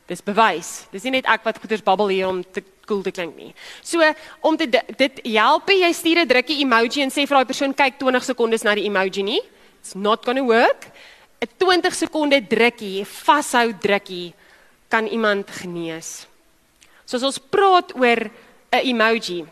Dis 0.08 0.24
bewys. 0.24 0.88
Dis 0.94 1.04
nie 1.04 1.18
net 1.18 1.28
ek 1.28 1.44
wat 1.44 1.60
goeders 1.60 1.84
babbel 1.84 2.14
hier 2.16 2.30
om 2.30 2.40
te 2.42 2.64
cool 2.88 3.04
te 3.04 3.12
klink 3.12 3.36
nie. 3.36 3.52
So 3.84 4.00
om 4.48 4.56
te 4.56 4.70
dit 4.72 5.20
help 5.36 5.70
jy 5.70 5.92
stuur 5.92 6.24
'n 6.24 6.28
drukkie 6.28 6.64
emoji 6.64 7.04
en 7.04 7.12
sê 7.12 7.28
vir 7.28 7.36
daai 7.38 7.52
persoon 7.52 7.74
kyk 7.76 8.00
20 8.00 8.24
sekondes 8.24 8.64
na 8.64 8.76
die 8.76 8.88
emoji 8.88 9.24
nie. 9.24 9.42
It's 9.82 9.96
not 9.96 10.24
going 10.24 10.38
to 10.38 10.48
work. 10.48 10.92
'n 11.42 11.50
20 11.60 11.94
sekonde 11.94 12.42
drukkie, 12.48 13.06
vashou 13.06 13.74
drukkie 13.74 14.34
kan 14.90 15.06
iemand 15.08 15.52
genees. 15.52 16.26
So 17.06 17.18
as 17.18 17.24
ons 17.24 17.40
praat 17.40 17.94
oor 17.96 18.32
'n 18.72 18.84
emoji, 18.84 19.46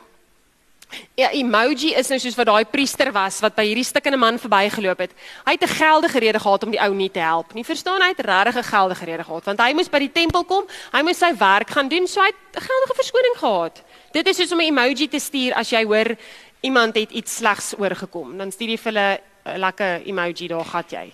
Ja, 1.15 1.29
emoji 1.31 1.93
is 1.95 2.09
nou 2.11 2.17
soos 2.19 2.35
wat 2.35 2.47
daai 2.47 2.65
priester 2.67 3.09
was 3.15 3.39
wat 3.43 3.55
by 3.55 3.63
hierdie 3.67 3.85
stukkende 3.87 4.19
man 4.19 4.37
verbygeloop 4.39 4.99
het. 5.05 5.13
Hy 5.45 5.55
het 5.55 5.63
'n 5.63 5.77
geldige 5.79 6.19
rede 6.19 6.39
gehad 6.39 6.63
om 6.63 6.71
die 6.71 6.79
ou 6.79 6.93
nie 6.93 7.09
te 7.11 7.19
help 7.19 7.53
nie. 7.53 7.63
Verstaan 7.63 8.01
hy 8.01 8.09
het 8.09 8.19
regtig 8.19 8.55
'n 8.55 8.63
geldige 8.63 9.05
rede 9.05 9.23
gehad 9.23 9.45
want 9.45 9.59
hy 9.59 9.73
moes 9.73 9.89
by 9.89 9.99
die 9.99 10.11
tempel 10.11 10.43
kom, 10.43 10.63
hy 10.91 11.01
moes 11.01 11.17
sy 11.17 11.35
werk 11.37 11.69
gaan 11.69 11.87
doen, 11.87 12.07
so 12.07 12.21
hy 12.21 12.27
het 12.27 12.35
'n 12.55 12.67
geldige 12.67 12.95
verskoning 12.95 13.35
gehad. 13.37 13.83
Dit 14.11 14.27
is 14.27 14.37
soos 14.37 14.51
om 14.51 14.59
'n 14.59 14.71
emoji 14.71 15.07
te 15.07 15.19
stuur 15.19 15.53
as 15.53 15.69
jy 15.69 15.83
hoor 15.83 16.15
iemand 16.61 16.95
het 16.95 17.11
iets 17.11 17.35
slegs 17.35 17.73
oorgekom, 17.77 18.37
dan 18.37 18.51
stuur 18.51 18.69
jy 18.69 18.77
vir 18.77 18.93
hulle 18.93 19.19
'n 19.45 19.59
lekker 19.59 20.01
emoji 20.05 20.47
daar 20.47 20.65
gat 20.65 20.91
jy. 20.91 21.11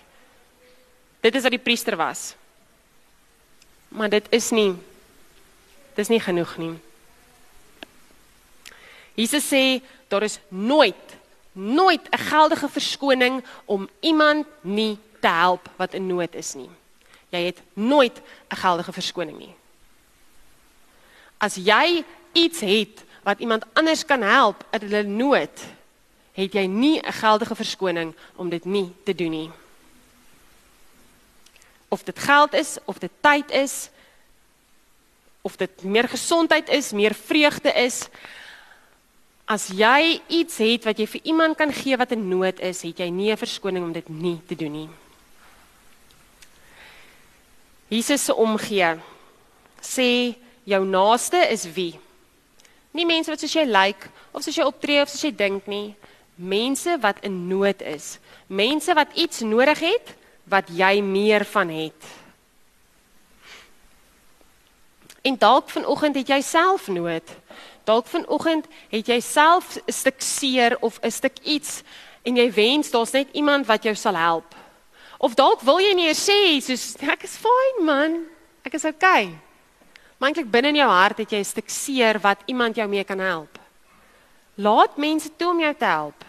Dit 1.22 1.36
is 1.36 1.44
wat 1.44 1.52
die 1.52 1.60
priester 1.60 1.96
was. 1.96 2.36
Maar 3.88 4.10
dit 4.10 4.26
is 4.30 4.50
nie 4.52 4.76
dis 5.96 6.08
nie 6.08 6.20
genoeg 6.20 6.58
nie. 6.58 6.80
Jesus 9.16 9.48
sê 9.48 9.82
daar 10.08 10.24
is 10.24 10.40
nooit 10.50 11.20
nooit 11.52 12.10
'n 12.10 12.18
geldige 12.18 12.70
verskoning 12.70 13.44
om 13.66 13.90
iemand 14.00 14.46
nie 14.62 14.98
te 15.20 15.28
help 15.28 15.70
wat 15.76 15.94
in 15.94 16.08
nood 16.08 16.36
is 16.36 16.54
nie. 16.54 16.70
Jy 17.30 17.46
het 17.46 17.62
nooit 17.74 18.22
'n 18.50 18.56
geldige 18.56 18.92
verskoning 18.92 19.38
nie. 19.38 19.56
As 21.38 21.56
jy 21.56 22.04
iets 22.32 22.60
het 22.60 23.04
wat 23.24 23.40
iemand 23.40 23.66
anders 23.74 24.06
kan 24.06 24.22
help 24.22 24.66
uit 24.70 24.82
hulle 24.82 25.04
nood, 25.04 25.60
het 26.32 26.54
jy 26.54 26.66
nie 26.66 27.00
'n 27.00 27.14
geldige 27.14 27.56
verskoning 27.56 28.16
om 28.36 28.50
dit 28.50 28.66
nie 28.66 28.94
te 29.04 29.16
doen 29.16 29.32
nie. 29.32 29.52
Of 31.88 32.04
dit 32.04 32.20
geld 32.20 32.54
is, 32.54 32.78
of 32.86 32.98
dit 32.98 33.12
tyd 33.22 33.52
is, 33.52 33.90
of 35.42 35.56
dit 35.56 35.84
meer 35.84 36.08
gesondheid 36.08 36.70
is, 36.70 36.92
meer 36.92 37.14
vreugde 37.14 37.74
is, 37.74 38.10
as 39.52 39.68
jy 39.76 40.22
iets 40.32 40.62
het 40.64 40.86
wat 40.88 41.00
jy 41.02 41.08
vir 41.12 41.26
iemand 41.34 41.58
kan 41.60 41.74
gee 41.76 41.98
wat 42.00 42.14
in 42.16 42.24
nood 42.30 42.62
is, 42.64 42.86
het 42.88 43.02
jy 43.04 43.10
nie 43.12 43.32
'n 43.32 43.38
verskoning 43.38 43.84
om 43.84 43.92
dit 43.92 44.10
nie 44.10 44.40
te 44.48 44.56
doen 44.56 44.72
nie. 44.72 44.90
Jesus 47.90 48.24
se 48.26 48.34
omgee 48.34 49.00
sê 49.82 50.36
jou 50.64 50.86
naaste 50.86 51.38
is 51.52 51.66
wie? 51.74 52.00
Nie 52.94 53.06
mense 53.06 53.32
wat 53.32 53.40
soos 53.40 53.54
jy 53.54 53.66
lyk 53.66 53.74
like, 53.74 54.10
of 54.32 54.44
soos 54.44 54.56
jy 54.56 54.64
optree 54.64 55.02
of 55.02 55.10
soos 55.10 55.24
jy 55.24 55.32
dink 55.36 55.68
nie, 55.68 55.96
mense 56.36 56.98
wat 57.02 57.20
in 57.24 57.48
nood 57.48 57.82
is, 57.82 58.20
mense 58.48 58.94
wat 58.94 59.14
iets 59.16 59.42
nodig 59.42 59.80
het 59.80 60.16
wat 60.48 60.70
jy 60.70 61.02
meer 61.02 61.46
van 61.46 61.70
het. 61.70 62.04
En 65.22 65.38
dalk 65.38 65.70
vanoggend 65.70 66.16
het 66.16 66.28
jy 66.28 66.42
self 66.42 66.88
nood. 66.88 67.28
Dalk 67.84 68.08
vanoggend 68.08 68.68
het 68.90 69.08
jy 69.08 69.20
self 69.20 69.78
'n 69.78 69.92
stuk 69.92 70.22
seer 70.22 70.78
of 70.82 71.00
'n 71.02 71.12
stuk 71.12 71.40
iets 71.44 71.84
en 72.24 72.36
jy 72.36 72.52
wens 72.52 72.92
daar's 72.92 73.14
net 73.14 73.28
iemand 73.32 73.66
wat 73.66 73.84
jou 73.84 73.96
sal 73.96 74.16
help. 74.16 74.56
Of 75.18 75.34
dalk 75.34 75.62
wil 75.62 75.80
jy 75.80 75.94
nie 75.94 76.08
eers 76.08 76.30
sê 76.30 76.62
soos 76.62 76.96
ek 77.02 77.24
is 77.24 77.38
fyn 77.38 77.86
man, 77.86 78.26
ek 78.64 78.74
is 78.74 78.86
okay. 78.86 79.34
Maar 80.18 80.30
eintlik 80.30 80.52
binne 80.52 80.68
in 80.68 80.76
jou 80.76 80.90
hart 80.90 81.18
het 81.18 81.32
jy 81.32 81.40
'n 81.40 81.46
stuk 81.46 81.70
seer 81.70 82.20
wat 82.20 82.40
iemand 82.46 82.76
jou 82.76 82.88
mee 82.88 83.04
kan 83.04 83.20
help. 83.20 83.60
Laat 84.58 84.98
mense 84.98 85.30
toe 85.38 85.50
om 85.50 85.60
jou 85.60 85.74
te 85.74 85.86
help. 85.86 86.26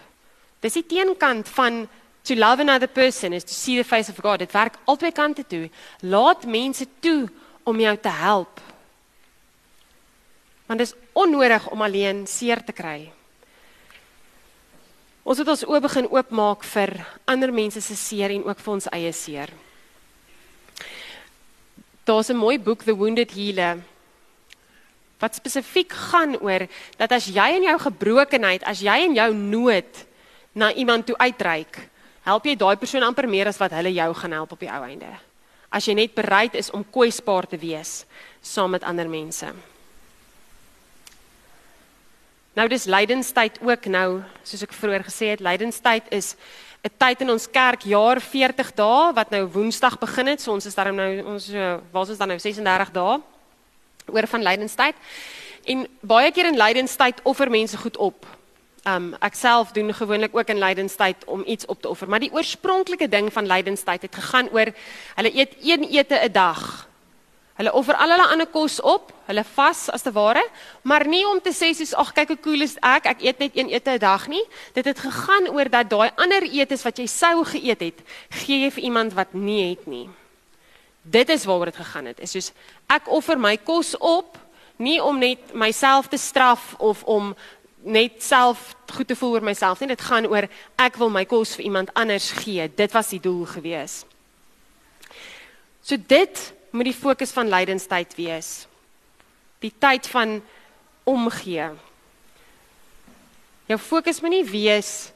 Dis 0.61 0.73
die 0.73 0.87
teenkant 0.87 1.49
van 1.49 1.89
to 2.23 2.35
love 2.35 2.61
another 2.61 2.87
person 2.87 3.33
is 3.33 3.45
to 3.45 3.53
see 3.53 3.77
the 3.77 3.85
face 3.85 4.09
of 4.09 4.17
God. 4.23 4.39
Dit 4.39 4.53
werk 4.53 4.77
albei 4.85 5.13
kante 5.13 5.45
toe. 5.47 5.71
Laat 6.01 6.47
mense 6.47 6.87
toe 7.01 7.29
om 7.65 7.81
jou 7.81 7.97
te 7.97 8.09
help. 8.09 8.61
Want 10.73 10.81
dit 10.81 10.93
is 10.93 11.01
onnodig 11.13 11.69
om 11.69 11.83
alleen 11.85 12.23
seer 12.27 12.63
te 12.65 12.73
kry. 12.73 13.11
Ons 15.23 15.39
moet 15.43 15.49
ons 15.53 15.65
oop 15.69 15.83
begin 15.85 16.07
oopmaak 16.09 16.63
vir 16.65 16.93
ander 17.29 17.53
mense 17.53 17.83
se 17.85 17.97
seer 18.01 18.33
en 18.33 18.47
ook 18.47 18.63
vir 18.65 18.73
ons 18.73 18.87
eie 18.97 19.11
seer. 19.13 19.53
Daar's 22.09 22.31
'n 22.33 22.41
mooi 22.41 22.57
boek 22.59 22.85
The 22.85 22.97
Wounded 22.97 23.35
Healer 23.37 23.83
wat 25.21 25.35
spesifiek 25.35 25.93
gaan 25.93 26.41
oor 26.41 26.67
dat 26.97 27.13
as 27.13 27.27
jy 27.27 27.49
in 27.57 27.63
jou 27.63 27.79
gebrokenheid, 27.79 28.65
as 28.65 28.81
jy 28.81 28.97
in 29.05 29.15
jou 29.15 29.35
nood 29.35 30.07
na 30.53 30.73
iemand 30.73 31.07
toe 31.07 31.19
uitreik, 31.19 31.89
help 32.23 32.45
jy 32.45 32.57
daai 32.57 32.77
persoon 32.77 33.03
amper 33.03 33.29
meer 33.29 33.47
as 33.47 33.59
wat 33.59 33.73
hulle 33.73 33.93
jou 33.93 34.15
gaan 34.15 34.33
help 34.33 34.53
op 34.53 34.61
die 34.61 34.73
ou 34.73 34.83
einde. 34.85 35.21
As 35.71 35.85
jy 35.85 35.95
net 35.95 36.15
bereid 36.15 36.55
is 36.55 36.71
om 36.71 36.91
kwesbaar 36.91 37.47
te 37.47 37.59
wees 37.59 38.07
saam 38.41 38.71
met 38.71 38.83
ander 38.83 39.09
mense. 39.09 39.72
Nou 42.53 42.67
dis 42.69 42.85
lydenstyd 42.85 43.63
ook 43.65 43.87
nou, 43.89 44.21
soos 44.45 44.61
ek 44.67 44.75
vroeër 44.77 45.07
gesê 45.07 45.31
het, 45.33 45.41
lydenstyd 45.41 46.11
is 46.13 46.35
'n 46.85 46.93
tyd 46.99 47.21
in 47.25 47.31
ons 47.31 47.51
kerk 47.51 47.83
jaar 47.89 48.21
40 48.21 48.75
dae 48.75 49.13
wat 49.15 49.31
nou 49.31 49.47
Woensdag 49.47 49.99
begin 49.99 50.27
het. 50.27 50.41
So 50.41 50.53
ons 50.53 50.67
is 50.67 50.75
daarom 50.75 50.97
nou 50.97 51.23
ons 51.33 51.51
waar 51.93 52.03
is 52.03 52.09
ons 52.09 52.19
dan 52.19 52.29
nou 52.29 52.39
36 52.39 52.91
dae 52.91 53.21
oor 54.07 54.27
van 54.27 54.43
lydenstyd. 54.43 54.95
En 55.65 55.87
baie 56.01 56.33
keer 56.33 56.47
in 56.47 56.57
lydenstyd 56.57 57.23
offer 57.23 57.51
mense 57.51 57.77
goed 57.77 57.97
op. 57.97 58.27
Um 58.85 59.15
ek 59.21 59.35
self 59.35 59.73
doen 59.73 59.95
gewoonlik 59.95 60.37
ook 60.37 60.49
in 60.49 60.59
lydenstyd 60.59 61.25
om 61.25 61.43
iets 61.47 61.67
op 61.67 61.81
te 61.81 61.89
offer, 61.89 62.09
maar 62.09 62.21
die 62.21 62.33
oorspronklike 62.33 63.09
ding 63.09 63.33
van 63.33 63.47
lydenstyd 63.47 64.03
het 64.03 64.15
gegaan 64.15 64.49
oor 64.53 64.75
hulle 65.15 65.37
eet 65.37 65.57
een 65.63 65.89
ete 65.89 66.21
'n 66.21 66.33
dag. 66.33 66.92
Hulle 67.63 67.73
offer 67.79 67.95
al 67.95 68.11
hulle 68.11 68.25
ander 68.27 68.49
kos 68.51 68.81
op, 68.83 69.13
hulle 69.29 69.45
vas 69.55 69.85
as 69.95 70.03
te 70.03 70.11
ware, 70.11 70.43
maar 70.83 71.05
nie 71.07 71.21
om 71.31 71.39
te 71.39 71.53
sê 71.55 71.69
soos 71.79 71.93
ag 71.95 72.09
kyk 72.17 72.33
hoe 72.33 72.41
cool 72.43 72.65
is 72.67 72.73
ek, 72.83 73.07
ek 73.07 73.21
eet 73.23 73.39
net 73.39 73.55
een 73.55 73.69
ete 73.71 73.93
'n 73.95 74.03
dag 74.03 74.27
nie. 74.27 74.43
Dit 74.75 74.85
het 74.85 74.99
gegaan 74.99 75.47
oor 75.47 75.71
dat 75.71 75.89
daai 75.89 76.11
ander 76.17 76.43
etes 76.43 76.83
wat 76.83 76.99
jy 76.99 77.07
sou 77.07 77.45
geëet 77.45 77.81
het, 77.81 77.99
gee 78.31 78.65
jy 78.65 78.71
vir 78.71 78.83
iemand 78.83 79.15
wat 79.15 79.33
nie 79.35 79.71
het 79.71 79.87
nie. 79.87 80.09
Dit 81.03 81.29
is 81.29 81.45
waaroor 81.45 81.71
dit 81.71 81.77
gegaan 81.77 82.07
het. 82.07 82.19
Is 82.21 82.31
soos 82.31 82.53
ek 82.89 83.07
offer 83.07 83.39
my 83.39 83.57
kos 83.57 83.95
op 83.99 84.39
nie 84.79 84.99
om 85.03 85.19
net 85.19 85.55
myself 85.55 86.09
te 86.09 86.19
straf 86.19 86.75
of 86.79 87.05
om 87.05 87.37
net 87.85 88.23
self 88.23 88.75
goed 88.93 89.09
te 89.09 89.15
voel 89.15 89.33
oor 89.33 89.43
myself 89.43 89.81
nie. 89.81 89.89
Dit 89.89 90.01
gaan 90.01 90.27
oor 90.27 90.49
ek 90.79 90.97
wil 90.97 91.11
my 91.11 91.25
kos 91.25 91.55
vir 91.55 91.65
iemand 91.65 91.95
anders 91.95 92.31
gee. 92.31 92.69
Dit 92.75 92.93
was 92.93 93.09
die 93.09 93.21
doel 93.21 93.45
gewees. 93.47 94.05
So 95.83 95.97
dit 95.97 96.53
moet 96.73 96.89
die 96.89 96.97
fokus 96.97 97.33
van 97.37 97.51
lydenstyd 97.53 98.15
wees. 98.17 98.67
Die 99.61 99.73
tyd 99.79 100.09
van 100.11 100.41
omgee. 101.05 101.71
Jou 103.71 103.79
fokus 103.79 104.21
moet 104.21 104.39
nie 104.41 104.47
wees 104.49 105.13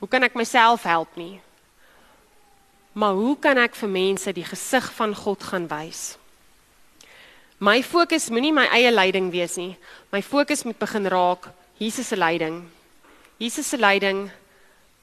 hoe 0.00 0.08
kan 0.08 0.24
ek 0.24 0.36
myself 0.38 0.86
help 0.88 1.12
nie? 1.20 1.40
Maar 2.96 3.14
hoe 3.14 3.36
kan 3.38 3.58
ek 3.60 3.76
vir 3.76 3.90
mense 3.92 4.32
die 4.32 4.46
gesig 4.48 4.86
van 4.96 5.12
God 5.14 5.44
gaan 5.44 5.68
wys? 5.68 6.16
My 7.60 7.82
fokus 7.84 8.30
moenie 8.32 8.54
my 8.56 8.64
eie 8.72 8.88
leiding 8.90 9.28
wees 9.30 9.58
nie. 9.60 9.74
My 10.08 10.22
fokus 10.24 10.64
moet 10.64 10.80
begin 10.80 11.04
raak 11.12 11.50
Jesus 11.76 12.08
se 12.08 12.16
leiding. 12.16 12.62
Jesus 13.36 13.68
se 13.68 13.76
leiding, 13.76 14.30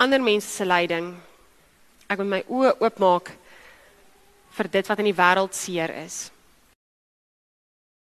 ander 0.02 0.22
mense 0.22 0.50
se 0.50 0.66
leiding. 0.66 1.14
Ek 2.10 2.18
moet 2.18 2.32
my 2.34 2.42
oë 2.50 2.74
oopmaak 2.82 3.32
vir 4.58 4.72
dit 4.74 4.90
wat 4.90 5.04
in 5.04 5.12
die 5.12 5.18
wêreld 5.18 5.56
seer 5.56 5.94
is. 6.04 6.28